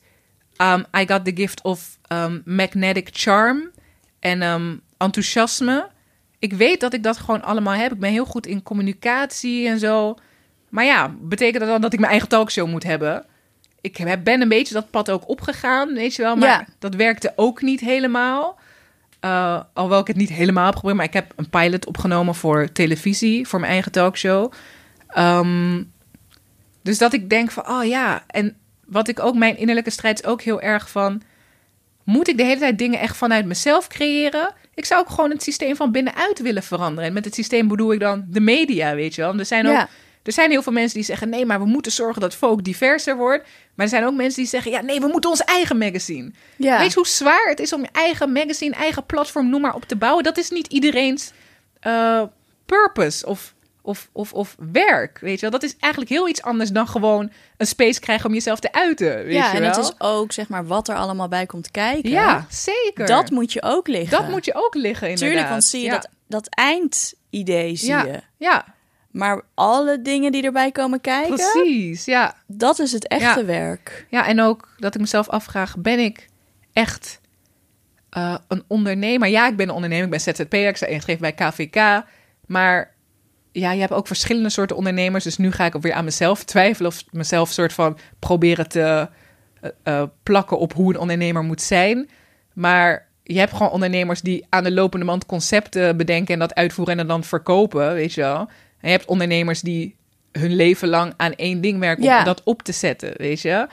Um, 0.56 0.84
I 0.96 1.06
got 1.06 1.24
the 1.24 1.32
gift 1.34 1.62
of 1.62 1.98
um, 2.12 2.42
magnetic 2.44 3.08
charm 3.12 3.70
en 4.18 4.42
um, 4.42 4.80
enthousiasme. 4.96 5.88
Ik 6.38 6.52
weet 6.52 6.80
dat 6.80 6.92
ik 6.92 7.02
dat 7.02 7.16
gewoon 7.16 7.42
allemaal 7.42 7.74
heb. 7.74 7.92
Ik 7.92 7.98
ben 7.98 8.10
heel 8.10 8.24
goed 8.24 8.46
in 8.46 8.62
communicatie 8.62 9.68
en 9.68 9.78
zo. 9.78 10.14
Maar 10.68 10.84
ja, 10.84 11.14
betekent 11.20 11.60
dat 11.60 11.68
dan 11.68 11.80
dat 11.80 11.92
ik 11.92 11.98
mijn 11.98 12.10
eigen 12.10 12.28
talkshow 12.28 12.68
moet 12.68 12.82
hebben? 12.82 13.24
Ik 13.80 14.22
ben 14.24 14.40
een 14.40 14.48
beetje 14.48 14.74
dat 14.74 14.90
pad 14.90 15.10
ook 15.10 15.28
opgegaan, 15.28 15.94
weet 15.94 16.14
je 16.14 16.22
wel. 16.22 16.36
Maar 16.36 16.48
Ja. 16.48 16.66
dat 16.78 16.94
werkte 16.94 17.32
ook 17.36 17.62
niet 17.62 17.80
helemaal. 17.80 18.58
Uh, 19.24 19.60
alhoewel 19.74 20.00
ik 20.00 20.06
het 20.06 20.16
niet 20.16 20.28
helemaal 20.28 20.64
heb 20.64 20.74
geprobeerd. 20.74 20.96
Maar 20.98 21.06
ik 21.06 21.12
heb 21.12 21.32
een 21.36 21.50
pilot 21.50 21.86
opgenomen 21.86 22.34
voor 22.34 22.72
televisie, 22.72 23.48
voor 23.48 23.60
mijn 23.60 23.72
eigen 23.72 23.92
talkshow. 23.92 24.52
Ehm, 25.08 25.82
dus 26.82 26.98
dat 26.98 27.12
ik 27.12 27.30
denk 27.30 27.50
van, 27.50 27.68
oh 27.68 27.84
ja. 27.84 28.24
En 28.26 28.56
wat 28.86 29.08
ik 29.08 29.20
ook, 29.20 29.34
mijn 29.34 29.56
innerlijke 29.56 29.90
strijd 29.90 30.22
is 30.22 30.28
ook 30.28 30.42
heel 30.42 30.60
erg 30.60 30.90
van... 30.90 31.22
moet 32.04 32.28
ik 32.28 32.36
de 32.36 32.44
hele 32.44 32.60
tijd 32.60 32.78
dingen 32.78 33.00
echt 33.00 33.16
vanuit 33.16 33.46
mezelf 33.46 33.86
creëren? 33.86 34.52
Ik 34.74 34.84
zou 34.84 35.00
ook 35.00 35.10
gewoon 35.10 35.30
het 35.30 35.42
systeem 35.42 35.76
van 35.76 35.92
binnenuit 35.92 36.40
willen 36.40 36.62
veranderen. 36.62 37.04
En 37.08 37.12
met 37.14 37.24
het 37.24 37.34
systeem 37.34 37.68
bedoel 37.68 37.92
ik 37.92 38.00
dan 38.00 38.24
de 38.28 38.40
media, 38.40 38.94
weet 38.94 39.14
je 39.14 39.20
wel. 39.22 39.38
Er 39.38 39.46
zijn 39.46 39.66
ook 39.66 39.72
Ja. 39.72 39.88
Er 40.22 40.32
zijn 40.32 40.50
heel 40.50 40.62
veel 40.62 40.72
mensen 40.72 40.94
die 40.94 41.04
zeggen: 41.04 41.28
nee, 41.28 41.46
maar 41.46 41.58
we 41.58 41.66
moeten 41.66 41.92
zorgen 41.92 42.20
dat 42.20 42.34
folk 42.34 42.64
diverser 42.64 43.16
wordt. 43.16 43.44
Maar 43.74 43.86
er 43.86 43.92
zijn 43.92 44.04
ook 44.04 44.14
mensen 44.14 44.40
die 44.40 44.50
zeggen: 44.50 44.70
ja, 44.70 44.80
nee, 44.80 45.00
we 45.00 45.06
moeten 45.06 45.30
ons 45.30 45.44
eigen 45.44 45.78
magazine. 45.78 46.30
Ja. 46.56 46.78
Weet 46.78 46.88
je 46.88 46.94
hoe 46.94 47.06
zwaar 47.06 47.48
het 47.48 47.60
is 47.60 47.72
om 47.72 47.80
je 47.80 47.88
eigen 47.92 48.32
magazine, 48.32 48.74
eigen 48.74 49.06
platform, 49.06 49.50
noem 49.50 49.60
maar 49.60 49.74
op 49.74 49.84
te 49.84 49.96
bouwen? 49.96 50.24
Dat 50.24 50.38
is 50.38 50.50
niet 50.50 50.66
iedereen's 50.66 51.32
eh, 51.80 52.22
purpose 52.66 53.26
of, 53.26 53.54
of, 53.82 54.08
of, 54.12 54.32
of 54.32 54.56
werk. 54.72 55.18
Weet 55.18 55.34
je 55.34 55.40
wel, 55.40 55.50
dat 55.50 55.62
is 55.62 55.76
eigenlijk 55.78 56.12
heel 56.12 56.28
iets 56.28 56.42
anders 56.42 56.70
dan 56.70 56.88
gewoon 56.88 57.30
een 57.56 57.66
space 57.66 58.00
krijgen 58.00 58.26
om 58.26 58.34
jezelf 58.34 58.60
te 58.60 58.72
uiten. 58.72 59.24
Weet 59.24 59.34
ja, 59.34 59.50
je 59.50 59.56
en 59.56 59.64
het 59.64 59.76
is 59.76 59.92
ook 59.98 60.32
zeg 60.32 60.48
maar 60.48 60.66
wat 60.66 60.88
er 60.88 60.96
allemaal 60.96 61.28
bij 61.28 61.46
komt 61.46 61.70
kijken. 61.70 62.10
Ja, 62.10 62.46
zeker. 62.50 63.06
Dat 63.06 63.30
moet 63.30 63.52
je 63.52 63.62
ook 63.62 63.88
liggen. 63.88 64.18
dat 64.18 64.28
moet 64.28 64.44
je 64.44 64.54
ook 64.54 64.74
liggen, 64.74 65.08
inderdaad. 65.08 65.30
Tuurlijk, 65.30 65.50
want 65.50 65.64
zie 65.64 65.80
je 65.80 65.86
ja. 65.86 65.92
dat, 65.92 66.08
dat 66.26 66.48
eindidee 66.48 67.76
zie 67.76 67.88
ja. 67.88 68.04
je. 68.04 68.20
Ja, 68.36 68.64
Maar 69.10 69.42
alle 69.54 70.02
dingen 70.02 70.32
die 70.32 70.42
erbij 70.42 70.70
komen 70.70 71.00
kijken, 71.00 71.34
precies. 71.34 72.04
Ja. 72.04 72.34
dat 72.46 72.78
is 72.78 72.92
het 72.92 73.08
echte 73.08 73.40
Ja. 73.40 73.44
werk. 73.44 74.06
Ja, 74.10 74.26
en 74.26 74.40
ook 74.40 74.68
dat 74.78 74.94
ik 74.94 75.00
mezelf 75.00 75.28
afvraag: 75.28 75.78
ben 75.78 75.98
ik 75.98 76.28
echt 76.72 77.20
eh, 78.10 78.36
een 78.48 78.64
ondernemer? 78.66 79.28
Ja, 79.28 79.48
ik 79.48 79.56
ben 79.56 79.68
een 79.68 79.74
ondernemer. 79.74 80.04
Ik 80.04 80.10
ben 80.10 80.20
ZZP'er. 80.20 80.68
Ik 80.68 80.76
sta 80.76 80.86
ingeschreven 80.86 81.20
bij 81.20 81.32
KVK. 81.32 82.04
Maar 82.46 82.94
ja, 83.52 83.72
je 83.72 83.80
hebt 83.80 83.92
ook 83.92 84.06
verschillende 84.06 84.48
soorten 84.50 84.76
ondernemers. 84.76 85.24
Dus 85.24 85.36
nu 85.36 85.50
ga 85.52 85.64
ik 85.64 85.76
ook 85.76 85.82
weer 85.82 85.92
aan 85.92 86.04
mezelf 86.04 86.44
twijfelen 86.44 86.90
of 86.90 87.04
mezelf 87.10 87.50
soort 87.50 87.72
van 87.72 87.98
proberen 88.18 88.68
te 88.68 89.08
eh, 89.60 89.70
eh, 89.82 90.02
plakken 90.22 90.58
op 90.58 90.72
hoe 90.72 90.92
een 90.94 91.00
ondernemer 91.00 91.42
moet 91.42 91.62
zijn. 91.62 92.08
Maar 92.52 93.08
je 93.22 93.38
hebt 93.38 93.52
gewoon 93.52 93.70
ondernemers 93.70 94.20
die 94.20 94.46
aan 94.48 94.64
de 94.64 94.72
lopende 94.72 95.06
band 95.06 95.26
concepten 95.26 95.96
bedenken 95.96 96.34
en 96.34 96.40
dat 96.40 96.54
uitvoeren 96.54 96.98
en 96.98 97.06
dan 97.06 97.24
verkopen, 97.24 97.94
weet 97.94 98.12
je 98.14 98.20
wel. 98.20 98.48
En 98.80 98.90
je 98.90 98.96
hebt 98.96 99.06
ondernemers 99.08 99.60
die 99.60 99.96
hun 100.32 100.54
leven 100.54 100.88
lang 100.88 101.14
aan 101.16 101.34
één 101.34 101.60
ding 101.60 101.78
werken 101.78 102.04
Ja. 102.04 102.18
om 102.18 102.24
dat 102.24 102.42
op 102.44 102.62
te 102.62 102.72
zetten, 102.72 103.12
weet 103.16 103.40
je. 103.40 103.66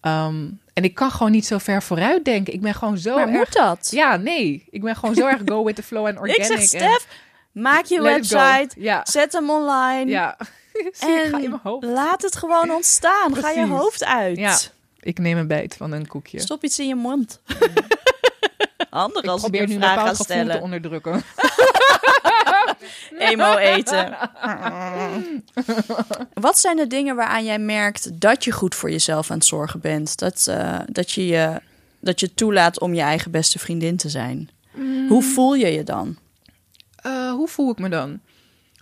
Ehm, 0.00 0.46
en 0.74 0.84
ik 0.84 0.94
kan 0.94 1.10
gewoon 1.10 1.32
niet 1.32 1.46
zo 1.46 1.58
ver 1.58 1.82
vooruit 1.82 2.24
denken. 2.24 2.52
Ik 2.52 2.60
ben 2.60 2.74
gewoon 2.74 2.98
zo 2.98 3.14
maar 3.14 3.28
erg... 3.28 3.36
moet 3.36 3.52
dat? 3.52 3.88
Ja, 3.90 4.16
nee. 4.16 4.64
Ik 4.70 4.82
ben 4.82 4.96
gewoon 4.96 5.14
zo 5.14 5.26
erg 5.26 5.40
go 5.44 5.64
with 5.64 5.76
the 5.76 5.82
flow 5.82 6.06
en 6.06 6.18
organic. 6.18 6.36
ik 6.40 6.44
zeg, 6.44 6.58
en 6.58 6.66
Stef, 6.66 7.06
maak 7.52 7.84
je 7.84 8.00
let 8.00 8.28
website, 8.28 8.80
Ja, 8.80 9.00
zet 9.04 9.32
hem 9.32 9.50
online 9.50 10.10
ja. 10.10 10.36
Ga 10.92 11.06
in 11.24 11.30
mijn 11.30 11.44
en 11.44 11.60
hoofd. 11.62 11.84
laat 11.86 12.22
het 12.22 12.36
gewoon 12.36 12.70
ontstaan. 12.70 13.36
Ga 13.36 13.50
je 13.50 13.66
hoofd 13.66 14.04
uit. 14.04 14.38
Ja. 14.38 14.58
Ik 15.00 15.18
neem 15.18 15.38
een 15.38 15.46
bijt 15.46 15.74
van 15.76 15.92
een 15.92 16.06
koekje. 16.06 16.40
Stop 16.40 16.64
iets 16.64 16.78
in 16.78 16.86
je 16.86 16.94
mond. 16.94 17.40
Handig 18.90 19.22
ik 19.24 19.28
als 19.28 19.44
ik 19.44 19.50
probeer 19.50 19.66
nu 19.68 19.74
een 19.74 19.80
bepaald 19.80 20.16
gevoel 20.16 20.46
te 20.46 20.60
onderdrukken. 20.60 21.22
Emo 23.18 23.56
eten. 23.56 24.16
Wat 26.34 26.58
zijn 26.58 26.76
de 26.76 26.86
dingen 26.86 27.16
waaraan 27.16 27.44
jij 27.44 27.58
merkt 27.58 28.20
dat 28.20 28.44
je 28.44 28.52
goed 28.52 28.74
voor 28.74 28.90
jezelf 28.90 29.30
aan 29.30 29.36
het 29.36 29.46
zorgen 29.46 29.80
bent? 29.80 30.18
Dat, 30.18 30.46
eh, 30.46 30.78
dat, 30.86 31.10
je, 31.12 31.26
je, 31.26 31.60
dat 32.00 32.20
je 32.20 32.34
toelaat 32.34 32.80
om 32.80 32.94
je 32.94 33.00
eigen 33.00 33.30
beste 33.30 33.58
vriendin 33.58 33.96
te 33.96 34.08
zijn? 34.08 34.50
Hoe 35.08 35.22
voel 35.22 35.54
je 35.54 35.66
je 35.72 35.82
dan? 35.82 36.16
Eh, 36.96 37.30
hoe 37.30 37.48
voel 37.48 37.70
ik 37.70 37.78
me 37.78 37.88
dan? 37.88 38.20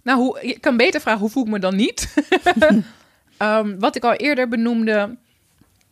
Nou, 0.03 0.19
hoe, 0.19 0.47
je 0.47 0.59
kan 0.59 0.77
beter 0.77 1.01
vragen, 1.01 1.21
hoe 1.21 1.31
voel 1.31 1.45
ik 1.45 1.51
me 1.51 1.59
dan 1.59 1.77
niet? 1.77 2.15
Ehm, 3.37 3.79
wat 3.79 3.97
ik 3.97 4.05
al 4.05 4.13
eerder 4.13 4.49
benoemde, 4.49 5.17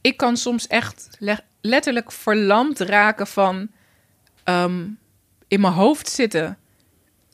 ik 0.01 0.17
kan 0.17 0.37
soms 0.37 0.67
echt 0.67 1.09
le- 1.19 1.45
letterlijk 1.61 2.13
verlamd 2.13 2.79
raken 2.81 3.27
van 3.27 3.69
ehm, 4.45 4.87
in 5.49 5.61
mijn 5.61 5.73
hoofd 5.73 6.09
zitten. 6.09 6.59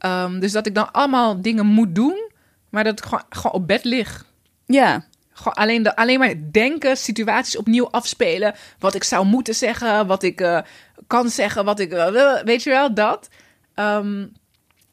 Ehm, 0.06 0.38
dus 0.38 0.52
dat 0.52 0.66
ik 0.66 0.74
dan 0.74 0.92
allemaal 0.92 1.42
dingen 1.42 1.66
moet 1.66 1.94
doen, 1.94 2.30
maar 2.70 2.84
dat 2.84 2.98
ik 2.98 3.04
gewoon, 3.04 3.24
gewoon 3.28 3.52
op 3.52 3.66
bed 3.66 3.84
lig. 3.84 4.24
Ja, 4.66 5.04
Gewoon 5.32 5.54
alleen, 5.54 5.82
de, 5.82 5.96
alleen 5.96 6.18
maar 6.18 6.34
denken, 6.52 6.96
situaties 6.96 7.56
opnieuw 7.56 7.90
afspelen. 7.90 8.54
Wat 8.78 8.94
ik 8.94 9.04
zou 9.04 9.26
moeten 9.26 9.54
zeggen, 9.54 10.06
wat 10.06 10.22
ik 10.22 10.40
eh, 10.40 10.58
kan 11.06 11.30
zeggen, 11.30 11.64
wat 11.64 11.80
ik. 11.80 11.92
eh, 11.92 12.42
weet 12.44 12.62
je 12.62 12.70
wel, 12.70 12.94
dat. 12.94 13.28
Ehm, 13.74 14.26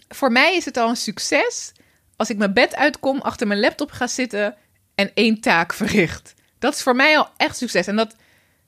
voor 0.09 0.31
mij 0.31 0.55
is 0.55 0.65
het 0.65 0.77
al 0.77 0.89
een 0.89 0.95
succes 0.95 1.71
als 2.15 2.29
ik 2.29 2.37
mijn 2.37 2.53
bed 2.53 2.75
uitkom, 2.75 3.21
achter 3.21 3.47
mijn 3.47 3.59
laptop 3.59 3.91
ga 3.91 4.07
zitten 4.07 4.55
en 4.95 5.11
één 5.13 5.39
taak 5.41 5.73
verricht. 5.73 6.33
Dat 6.59 6.73
is 6.73 6.81
voor 6.81 6.95
mij 6.95 7.17
al 7.17 7.29
echt 7.37 7.57
succes. 7.57 7.87
En 7.87 7.95
dat, 7.95 8.15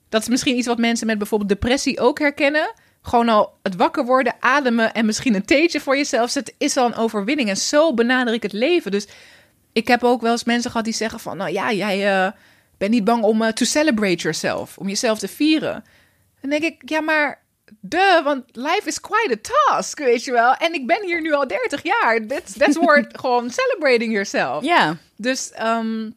dat 0.08 0.22
is 0.22 0.28
misschien 0.28 0.56
iets 0.56 0.66
wat 0.66 0.78
mensen 0.78 1.06
met 1.06 1.18
bijvoorbeeld 1.18 1.50
depressie 1.50 2.00
ook 2.00 2.18
herkennen. 2.18 2.74
Gewoon 3.06 3.28
al 3.28 3.58
het 3.62 3.76
wakker 3.76 4.04
worden, 4.04 4.34
ademen 4.40 4.94
en 4.94 5.06
misschien 5.06 5.34
een 5.34 5.44
theetje 5.44 5.80
voor 5.80 5.96
jezelf 5.96 6.30
zetten, 6.30 6.54
is 6.58 6.76
al 6.76 6.86
een 6.86 6.94
overwinning. 6.94 7.48
En 7.48 7.56
zo 7.56 7.94
benader 7.94 8.34
ik 8.34 8.42
het 8.42 8.52
leven. 8.52 8.90
Dus 8.90 9.06
ik 9.72 9.88
heb 9.88 10.04
ook 10.04 10.20
wel 10.20 10.30
eens 10.30 10.44
mensen 10.44 10.70
gehad 10.70 10.84
die 10.84 10.94
zeggen 10.94 11.20
van, 11.20 11.36
nou 11.36 11.52
ja, 11.52 11.72
jij 11.72 12.24
eh, 12.24 12.32
bent 12.78 12.90
niet 12.90 13.04
bang 13.04 13.22
om 13.22 13.42
eh, 13.42 13.52
to 13.52 13.64
celebrate 13.64 14.22
yourself, 14.22 14.78
om 14.78 14.88
jezelf 14.88 15.18
te 15.18 15.28
vieren. 15.28 15.84
Dan 16.40 16.50
denk 16.50 16.62
ik, 16.62 16.88
ja, 16.88 17.00
maar 17.00 17.42
de, 17.80 18.20
want 18.24 18.44
life 18.52 18.82
is 18.84 19.00
quite 19.00 19.32
a 19.32 19.50
task, 19.66 19.98
weet 19.98 20.24
je 20.24 20.32
wel. 20.32 20.54
En 20.54 20.74
ik 20.74 20.86
ben 20.86 21.04
hier 21.04 21.20
nu 21.20 21.32
al 21.32 21.46
30 21.46 21.82
jaar. 21.82 22.26
That's, 22.26 22.52
that's 22.52 22.76
worth 22.86 23.18
gewoon 23.18 23.50
celebrating 23.50 24.12
yourself. 24.12 24.64
ja. 24.64 24.96
Dus 25.16 25.52
ehm, 25.52 26.10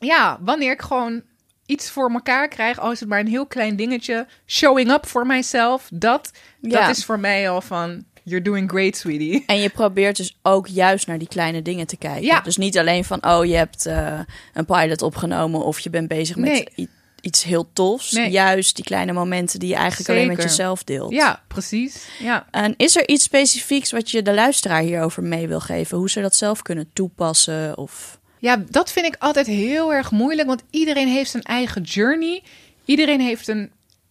ja, 0.00 0.38
wanneer 0.40 0.72
ik 0.72 0.82
gewoon 0.82 1.22
iets 1.68 1.90
voor 1.90 2.10
elkaar 2.12 2.48
krijg, 2.48 2.78
al 2.78 2.92
is 2.92 3.00
het 3.00 3.08
maar 3.08 3.20
een 3.20 3.26
heel 3.26 3.46
klein 3.46 3.76
dingetje, 3.76 4.26
showing 4.46 4.90
up 4.90 5.06
for 5.06 5.26
myself, 5.26 5.88
dat, 5.92 6.30
Ja. 6.60 6.80
dat 6.86 6.96
is 6.96 7.04
voor 7.04 7.20
mij 7.20 7.50
al 7.50 7.60
van, 7.60 8.04
you're 8.22 8.44
doing 8.44 8.70
great, 8.70 8.96
sweetie. 8.96 9.44
En 9.46 9.58
je 9.58 9.68
probeert 9.68 10.16
dus 10.16 10.38
ook 10.42 10.66
juist 10.66 11.06
naar 11.06 11.18
die 11.18 11.28
kleine 11.28 11.62
dingen 11.62 11.86
te 11.86 11.96
kijken. 11.96 12.22
Ja. 12.24 12.40
Dus 12.40 12.56
niet 12.56 12.78
alleen 12.78 13.04
van, 13.04 13.24
oh, 13.26 13.44
je 13.44 13.54
hebt 13.54 13.86
eh, 13.86 14.20
een 14.54 14.64
pilot 14.64 15.02
opgenomen 15.02 15.64
of 15.64 15.78
je 15.80 15.90
bent 15.90 16.08
bezig 16.08 16.36
met 16.36 16.48
Nee. 16.76 16.88
iets 17.20 17.42
heel 17.44 17.68
tofs. 17.72 18.10
Nee. 18.12 18.30
Juist 18.30 18.76
die 18.76 18.84
kleine 18.84 19.12
momenten 19.12 19.58
die 19.58 19.68
je 19.68 19.74
eigenlijk 19.74 20.08
alleen 20.10 20.26
met 20.28 20.42
jezelf 20.42 20.84
deelt. 20.84 21.12
Ja, 21.12 21.42
precies. 21.48 22.06
Ja. 22.18 22.46
En 22.50 22.74
is 22.76 22.96
er 22.96 23.08
iets 23.08 23.24
specifieks 23.24 23.90
wat 23.90 24.10
je 24.10 24.22
de 24.22 24.34
luisteraar 24.34 24.80
hierover 24.82 25.22
mee 25.22 25.48
wil 25.48 25.60
geven? 25.60 25.98
Hoe 25.98 26.10
ze 26.10 26.20
dat 26.20 26.36
zelf 26.36 26.62
kunnen 26.62 26.90
toepassen? 26.92 27.76
Of... 27.78 28.17
Ja, 28.38 28.62
dat 28.70 28.92
vind 28.92 29.06
ik 29.06 29.16
altijd 29.18 29.46
heel 29.46 29.92
erg 29.92 30.10
moeilijk, 30.10 30.48
want 30.48 30.62
iedereen 30.70 31.08
heeft 31.08 31.30
zijn 31.30 31.42
eigen 31.42 31.82
journey. 31.82 32.42
Iedereen 32.84 33.20
heeft 33.20 33.48
een 33.48 33.70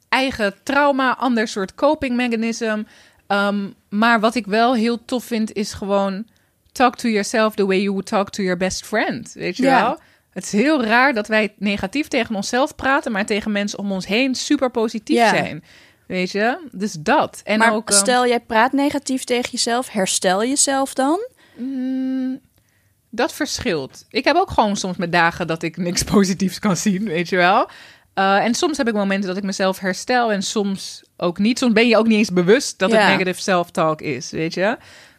eigen 0.09 0.53
trauma, 0.63 1.15
ander 1.17 1.47
soort 1.47 1.75
coping 1.75 2.15
mechanism. 2.15 2.84
Ehm, 3.28 3.67
maar 3.89 4.19
wat 4.19 4.36
ik 4.36 4.45
wel 4.45 4.75
heel 4.75 5.05
tof 5.05 5.23
vind, 5.23 5.53
is 5.53 5.73
gewoon 5.73 6.25
talk 6.71 6.95
to 6.95 7.09
yourself 7.09 7.55
the 7.55 7.65
way 7.65 7.78
you 7.78 7.89
would 7.89 8.05
talk 8.05 8.30
to 8.30 8.43
your 8.43 8.57
best 8.57 8.86
friend. 8.86 9.34
Weet 9.34 9.57
je 9.57 9.63
Ja. 9.63 9.82
wel? 9.82 9.99
Het 10.30 10.43
is 10.45 10.51
heel 10.51 10.84
raar 10.84 11.13
dat 11.13 11.28
wij 11.28 11.53
negatief 11.57 12.07
tegen 12.07 12.36
onszelf 12.36 12.75
praten, 12.75 13.11
maar 13.11 13.25
tegen 13.25 13.51
mensen 13.51 13.80
om 13.80 13.91
ons 13.91 14.05
heen 14.07 14.36
super 14.36 14.71
positief 14.71 15.17
Ja. 15.17 15.30
zijn. 15.30 15.63
Weet 16.07 16.32
je? 16.32 16.67
Dus 16.71 16.93
dat. 16.99 17.41
En 17.43 17.57
maar 17.59 17.73
ook, 17.73 17.89
ehm, 17.89 17.99
stel, 17.99 18.28
jij 18.28 18.39
praat 18.39 18.71
negatief 18.71 19.23
tegen 19.23 19.49
jezelf. 19.51 19.89
Herstel 19.89 20.43
jezelf 20.43 20.93
dan? 20.93 21.19
Dat 23.18 23.34
verschilt. 23.34 24.05
Ik 24.09 24.24
heb 24.24 24.36
ook 24.36 24.51
gewoon 24.51 24.76
soms 24.76 24.97
met 24.97 25.11
dagen 25.11 25.47
dat 25.47 25.63
ik 25.63 25.78
niks 25.78 26.03
positiefs 26.15 26.59
kan 26.59 26.78
zien, 26.78 27.03
weet 27.03 27.30
je 27.30 27.36
wel. 27.36 27.70
Eh, 28.13 28.36
en 28.43 28.53
soms 28.55 28.78
heb 28.78 28.88
ik 28.88 28.93
momenten 28.93 29.28
dat 29.28 29.38
ik 29.38 29.43
mezelf 29.43 29.80
herstel 29.80 30.32
en 30.32 30.41
soms 30.43 31.03
ook 31.18 31.38
niet. 31.38 31.57
Soms 31.59 31.74
ben 31.74 31.88
je 31.88 31.97
ook 31.97 32.07
niet 32.07 32.18
eens 32.18 32.34
bewust 32.34 32.80
dat 32.80 32.91
Ja. 32.91 32.97
het 32.99 33.07
negative 33.11 33.41
self-talk 33.41 34.01
is, 34.01 34.32
weet 34.32 34.53
je. 34.53 34.78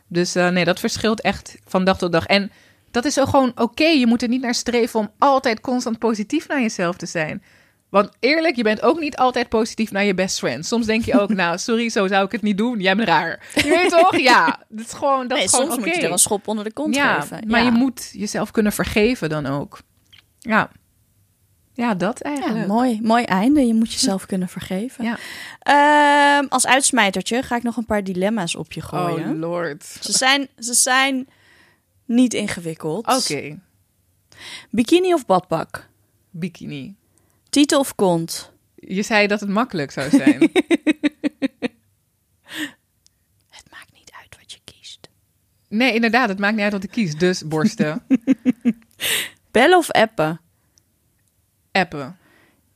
Dus 0.09 0.35
eh, 0.35 0.49
nee, 0.49 0.65
dat 0.65 0.81
verschilt 0.81 1.21
echt 1.21 1.57
van 1.67 1.85
dag 1.85 1.99
tot 1.99 2.13
dag. 2.13 2.27
En 2.27 2.51
dat 2.91 3.05
is 3.05 3.19
ook 3.21 3.29
gewoon 3.29 3.53
oké. 3.55 3.85
Je 3.87 4.07
moet 4.07 4.23
er 4.23 4.29
niet 4.29 4.43
naar 4.43 4.55
streven 4.55 5.01
om 5.01 5.11
altijd 5.19 5.61
constant 5.61 5.99
positief 5.99 6.49
naar 6.49 6.61
jezelf 6.61 6.97
te 6.97 7.07
zijn. 7.07 7.43
Want 7.91 8.11
eerlijk, 8.20 8.57
je 8.57 8.62
bent 8.62 8.82
ook 8.82 9.01
niet 9.01 9.16
altijd 9.16 9.49
positief 9.49 9.91
naar 9.91 10.05
je 10.05 10.14
best 10.14 10.39
friend. 10.39 10.66
Soms 10.66 10.86
denk 10.86 11.05
je 11.05 11.20
ook, 11.20 11.28
nou, 11.43 11.59
sorry, 11.59 11.89
zo 11.89 12.07
zou 12.07 12.24
ik 12.24 12.32
het 12.32 12.43
niet 12.43 12.59
doen. 12.59 12.80
Jij 12.80 12.97
bent 12.97 13.09
raar. 13.09 13.47
Je 13.55 13.62
weet 13.68 13.89
toch? 13.91 14.16
Ja, 14.16 14.62
dat 14.68 14.86
is 14.86 14.93
gewoon, 14.93 15.28
dat 15.28 15.36
nee, 15.36 15.47
is 15.47 15.51
gewoon 15.55 15.70
soms 15.70 15.84
moet 15.84 15.95
je 15.95 16.01
er 16.03 16.11
een 16.12 16.18
schop 16.18 16.49
onder 16.49 16.64
de 16.64 16.72
kont 16.72 16.95
Ja, 16.95 17.20
geven. 17.20 17.43
maar 17.49 17.61
Ja. 17.61 17.66
je 17.66 17.72
moet 17.72 18.11
jezelf 18.12 18.51
kunnen 18.51 18.72
vergeven 18.72 19.28
dan 19.28 19.47
ook. 19.47 19.80
Ja, 20.39 20.70
ja 21.74 21.95
dat 21.95 22.20
Ja, 22.22 22.30
eigenlijk. 22.30 22.66
mooi, 22.66 22.99
mooi 23.03 23.24
einde. 23.24 23.66
Je 23.66 23.74
moet 23.74 23.93
jezelf 23.93 24.26
kunnen 24.32 24.49
vergeven. 24.49 25.05
Ja. 25.05 25.18
Ehm, 25.61 26.47
als 26.49 26.66
uitsmijtertje 26.66 27.43
ga 27.43 27.57
ik 27.57 27.62
nog 27.62 27.76
een 27.76 27.86
paar 27.86 28.05
dilemma's 28.05 28.55
op 28.55 28.72
je 28.72 28.80
gooien. 28.82 29.30
Oh 29.30 29.39
lord. 29.39 29.84
Ze 30.01 30.12
zijn, 30.12 30.49
ze 30.59 30.74
zijn 30.74 31.28
niet 32.05 32.34
ingewikkeld. 32.34 33.07
Oké, 33.07 33.59
Bikini 34.70 35.14
of 35.14 35.26
badpak? 35.26 35.89
bikini. 36.30 36.97
Titel 37.51 37.79
of 37.81 37.95
kont? 37.95 38.53
Je 38.75 39.03
zei 39.03 39.27
dat 39.27 39.41
het 39.41 39.49
makkelijk 39.49 39.91
zou 39.91 40.11
zijn. 40.11 40.41
Het 43.49 43.65
maakt 43.71 43.93
niet 43.93 44.11
uit 44.21 44.37
wat 44.41 44.53
je 44.53 44.59
kiest. 44.65 45.09
nee, 45.69 45.95
inderdaad, 45.95 46.29
het 46.29 46.39
maakt 46.39 46.55
niet 46.55 46.63
uit 46.63 46.73
wat 46.73 46.83
ik 46.85 46.91
kies. 46.91 47.15
Dus 47.15 47.43
borsten, 47.49 48.07
Bellen 49.51 49.79
of 49.79 49.91
appen? 49.91 50.41
appen, 51.73 52.19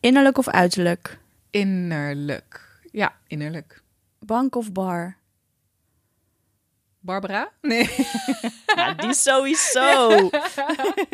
Innerlijk 0.01 0.39
of 0.39 0.49
uiterlijk? 0.49 1.19
innerlijk. 1.51 2.81
Ja, 2.93 3.15
innerlijk. 3.27 3.83
Bank 4.19 4.55
of 4.57 4.73
bar? 4.73 5.17
Barbara? 7.01 7.51
Nee. 7.61 7.91
Ja, 8.77 8.95
die 8.95 9.15
sowieso. 9.15 10.11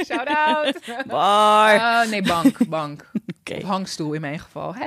Shout-out. 0.04 0.78
Bar. 1.06 1.74
Oh, 1.76 2.10
nee, 2.10 2.22
bank, 2.22 2.68
bank. 2.68 3.10
Hangstoel 3.64 4.12
in 4.12 4.20
mijn 4.20 4.38
geval. 4.38 4.74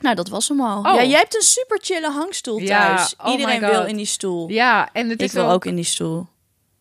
Nou, 0.00 0.14
dat 0.14 0.28
was 0.28 0.48
hem 0.48 0.60
al. 0.60 0.78
Oh. 0.78 0.94
Ja, 0.94 1.04
jij 1.04 1.18
hebt 1.18 1.34
een 1.34 1.42
super 1.42 1.78
chille 1.82 2.10
hangstoel 2.10 2.58
Ja, 2.58 2.96
thuis. 2.96 3.14
oh 3.18 3.24
my 3.26 3.32
Iedereen 3.32 3.60
wil 3.60 3.84
in 3.84 3.96
die 3.96 4.06
stoel. 4.06 4.48
ja, 4.48 4.88
en 4.92 5.08
het 5.08 5.20
ik 5.20 5.26
is 5.26 5.32
wil 5.32 5.44
ook, 5.44 5.50
ook 5.50 5.64
in 5.64 5.74
die 5.74 5.84
stoel. 5.84 6.26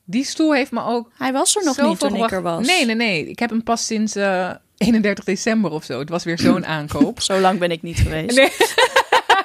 Die 0.05 0.23
stoel 0.25 0.53
heeft 0.53 0.71
me 0.71 0.83
ook 0.83 1.11
Hij 1.17 1.31
was 1.31 1.55
er 1.55 1.63
nog 1.63 1.81
niet 1.81 1.99
toen 1.99 2.15
ik 2.15 2.31
er 2.31 2.41
was. 2.41 2.67
Nee, 2.67 2.85
nee, 2.85 2.95
nee. 2.95 3.29
Ik 3.29 3.39
heb 3.39 3.49
hem 3.49 3.63
pas 3.63 3.85
sinds 3.85 4.15
eh, 4.15 4.51
31 4.77 5.23
december 5.23 5.71
of 5.71 5.83
zo. 5.83 5.99
Het 5.99 6.09
was 6.09 6.23
weer 6.23 6.39
zo'n 6.39 6.65
aankoop. 6.75 7.21
Zo 7.21 7.39
lang 7.39 7.59
ben 7.59 7.71
ik 7.71 7.81
niet 7.81 7.99
geweest. 7.99 8.35
Nee. 8.35 8.51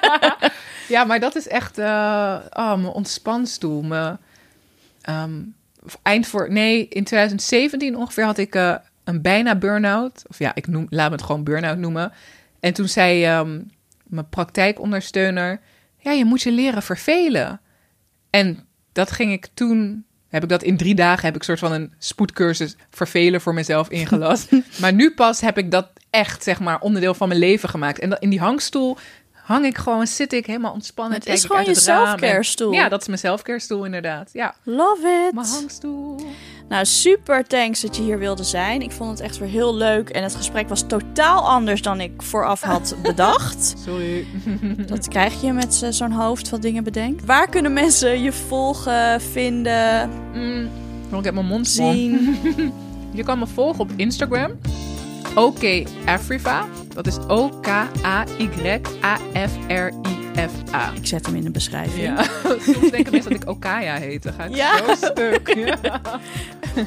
ja, 0.97 1.03
maar 1.03 1.19
dat 1.19 1.35
is 1.35 1.47
echt 1.47 1.79
uh, 1.79 1.85
oh, 2.49 2.75
mijn 2.75 2.93
ontspanstoel. 2.93 3.81
Mijn, 3.81 4.19
um, 5.09 5.55
eind 6.01 6.27
voor... 6.27 6.51
Nee, 6.51 6.87
in 6.87 7.03
2017 7.03 7.97
ongeveer 7.97 8.25
had 8.25 8.37
ik 8.37 8.55
uh, 8.55 8.75
een 9.07 9.21
bijna 9.21 9.55
burn-out. 9.55 10.23
Of 10.27 10.39
ja, 10.39 10.55
ik 10.55 10.67
noem, 10.67 10.87
laat 10.89 11.09
me 11.09 11.15
het 11.15 11.25
gewoon 11.25 11.43
burn-out 11.43 11.77
noemen. 11.77 12.11
En 12.59 12.73
toen 12.73 12.87
zei 12.87 13.37
um, 13.39 13.71
mijn 14.03 14.29
praktijkondersteuner... 14.29 15.59
Ja, 15.97 16.11
je 16.11 16.25
moet 16.25 16.41
je 16.41 16.51
leren 16.51 16.83
vervelen. 16.83 17.61
En 18.29 18.67
dat 18.91 19.11
ging 19.11 19.31
ik 19.31 19.47
toen... 19.53 20.05
Heb 20.27 20.43
ik 20.43 20.49
dat 20.49 20.63
in 20.63 20.77
drie 20.77 20.95
dagen 20.95 21.25
heb 21.25 21.35
ik 21.35 21.43
soort 21.43 21.59
van 21.59 21.71
een 21.71 21.93
spoedcursus 21.97 22.75
vervelen 22.89 23.41
voor 23.41 23.53
mezelf 23.53 23.89
ingelast. 23.89 24.49
maar 24.81 24.93
nu 24.93 25.13
pas 25.13 25.41
heb 25.41 25.57
ik 25.57 25.71
dat 25.71 25.89
echt, 26.09 26.43
zeg 26.43 26.59
maar, 26.59 26.79
onderdeel 26.79 27.13
van 27.13 27.27
mijn 27.27 27.39
leven 27.39 27.69
gemaakt. 27.69 27.99
En 27.99 28.17
in 28.19 28.29
die 28.29 28.39
hangstoel 28.39 28.97
hang 29.47 29.65
ik 29.65 29.77
gewoon, 29.77 30.07
zit 30.07 30.33
ik 30.33 30.45
helemaal 30.45 30.71
ontspannen. 30.71 31.17
Het 31.17 31.27
is 31.27 31.45
gewoon 31.45 31.63
je 31.65 31.75
selfcare 31.75 32.43
stoel. 32.43 32.71
Ja, 32.71 32.89
dat 32.89 33.01
is 33.01 33.07
mijn 33.07 33.19
selfcare 33.19 33.59
stoel 33.59 33.85
inderdaad. 33.85 34.29
Ja. 34.33 34.55
Love 34.63 35.25
it. 35.27 35.33
Mijn 35.33 35.47
hangstoel. 35.47 36.19
Nou, 36.69 36.85
super 36.85 37.47
thanks 37.47 37.81
dat 37.81 37.95
je 37.95 38.01
hier 38.01 38.19
wilde 38.19 38.43
zijn. 38.43 38.81
Ik 38.81 38.91
vond 38.91 39.09
het 39.09 39.19
echt 39.19 39.37
weer 39.37 39.49
heel 39.49 39.75
leuk. 39.75 40.09
En 40.09 40.23
het 40.23 40.35
gesprek 40.35 40.69
was 40.69 40.83
totaal 40.87 41.47
anders 41.47 41.81
dan 41.81 42.01
ik 42.01 42.21
vooraf 42.21 42.61
had 42.61 42.95
bedacht. 43.01 43.73
Sorry. 43.85 44.25
Dat 44.93 45.07
krijg 45.07 45.41
je 45.41 45.53
met 45.53 45.87
zo'n 45.89 46.11
hoofd 46.11 46.49
wat 46.49 46.61
dingen 46.61 46.83
bedenkt. 46.83 47.25
Waar 47.25 47.49
kunnen 47.49 47.73
mensen 47.73 48.21
je 48.21 48.31
volgen, 48.31 49.21
vinden, 49.21 50.09
mm, 50.33 50.69
ik 51.17 51.23
heb 51.23 51.33
mijn 51.33 51.45
mond 51.45 51.67
zien? 51.67 52.37
je 53.13 53.23
kan 53.23 53.39
me 53.39 53.47
volgen 53.47 53.79
op 53.79 53.91
Instagram. 53.95 54.51
OK 55.35 55.87
Afrifa. 56.05 56.65
Dat 56.97 57.07
is 57.07 57.17
O-K-A-Y-A-F-R-I-F-A. 60.37 60.91
Ik 60.95 61.07
zet 61.07 61.25
hem 61.25 61.35
in 61.35 61.43
de 61.43 61.51
beschrijving. 61.51 62.03
Ja. 62.03 62.23
Soms 62.73 62.91
denken 62.91 63.11
mensen 63.11 63.31
dat 63.31 63.41
ik 63.41 63.49
Okaya 63.49 63.95
heet. 63.95 64.23
Dan 64.23 64.33
het 64.37 64.55
Ja. 64.55 64.77
zo 64.77 64.93
stuk. 64.95 65.55
Ja. 65.73 66.01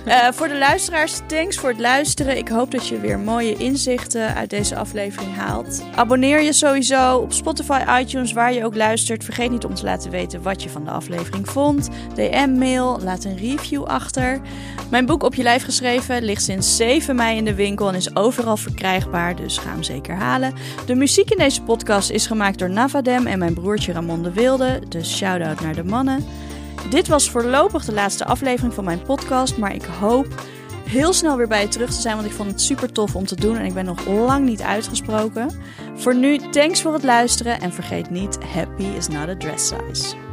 Uh, 0.06 0.32
voor 0.32 0.48
de 0.48 0.58
luisteraars, 0.58 1.20
thanks 1.26 1.56
voor 1.56 1.68
het 1.68 1.78
luisteren. 1.78 2.36
Ik 2.36 2.48
hoop 2.48 2.70
dat 2.70 2.88
je 2.88 3.00
weer 3.00 3.18
mooie 3.18 3.56
inzichten 3.56 4.34
uit 4.34 4.50
deze 4.50 4.76
aflevering 4.76 5.36
haalt. 5.36 5.82
Abonneer 5.94 6.42
je 6.42 6.52
sowieso 6.52 7.16
op 7.16 7.32
Spotify, 7.32 7.82
iTunes, 8.00 8.32
waar 8.32 8.52
je 8.52 8.64
ook 8.64 8.74
luistert. 8.76 9.24
Vergeet 9.24 9.50
niet 9.50 9.64
om 9.64 9.74
te 9.74 9.84
laten 9.84 10.10
weten 10.10 10.42
wat 10.42 10.62
je 10.62 10.68
van 10.68 10.84
de 10.84 10.90
aflevering 10.90 11.48
vond. 11.48 11.88
DM, 12.14 12.50
mail, 12.58 13.00
laat 13.02 13.24
een 13.24 13.36
review 13.36 13.84
achter. 13.84 14.40
Mijn 14.90 15.06
boek 15.06 15.22
Op 15.22 15.34
je 15.34 15.42
lijf 15.42 15.64
geschreven 15.64 16.22
ligt 16.22 16.42
sinds 16.42 16.76
7 16.76 17.16
mei 17.16 17.36
in 17.36 17.44
de 17.44 17.54
winkel 17.54 17.88
en 17.88 17.94
is 17.94 18.16
overal 18.16 18.56
verkrijgbaar, 18.56 19.36
dus 19.36 19.58
ga 19.58 19.70
hem 19.70 19.82
zeker 19.82 20.14
halen. 20.14 20.52
De 20.86 20.94
muziek 20.94 21.30
in 21.30 21.38
deze 21.38 21.62
podcast 21.62 22.10
is 22.10 22.26
gemaakt 22.26 22.58
door 22.58 22.70
Navadem 22.70 23.26
en 23.26 23.38
mijn 23.40 23.54
broertje 23.54 23.92
Ramon 23.92 24.22
de 24.22 24.32
Wilde, 24.32 24.80
dus 24.88 25.16
shout-out 25.16 25.60
naar 25.60 25.74
de 25.74 25.84
mannen. 25.84 26.24
Dit 26.90 27.08
was 27.08 27.30
voorlopig 27.30 27.84
de 27.84 27.92
laatste 27.92 28.24
aflevering 28.24 28.74
van 28.74 28.84
mijn 28.84 29.02
podcast, 29.02 29.56
maar 29.56 29.74
ik 29.74 29.84
hoop 29.84 30.26
heel 30.84 31.12
snel 31.12 31.36
weer 31.36 31.48
bij 31.48 31.60
je 31.60 31.68
terug 31.68 31.90
te 31.90 32.00
zijn, 32.00 32.14
want 32.14 32.26
ik 32.26 32.34
vond 32.34 32.50
het 32.50 32.60
super 32.60 32.92
tof 32.92 33.16
om 33.16 33.26
te 33.26 33.36
doen 33.36 33.56
en 33.56 33.64
ik 33.64 33.74
ben 33.74 33.84
nog 33.84 34.06
lang 34.06 34.44
niet 34.44 34.62
uitgesproken. 34.62 35.50
Voor 35.94 36.14
nu, 36.14 36.38
thanks 36.50 36.82
voor 36.82 36.92
het 36.92 37.04
luisteren 37.04 37.60
en 37.60 37.72
vergeet 37.72 38.10
niet, 38.10 38.38
happy 38.54 38.84
is 38.96 39.08
not 39.08 39.28
a 39.28 39.36
dress 39.36 39.68
size. 39.68 40.29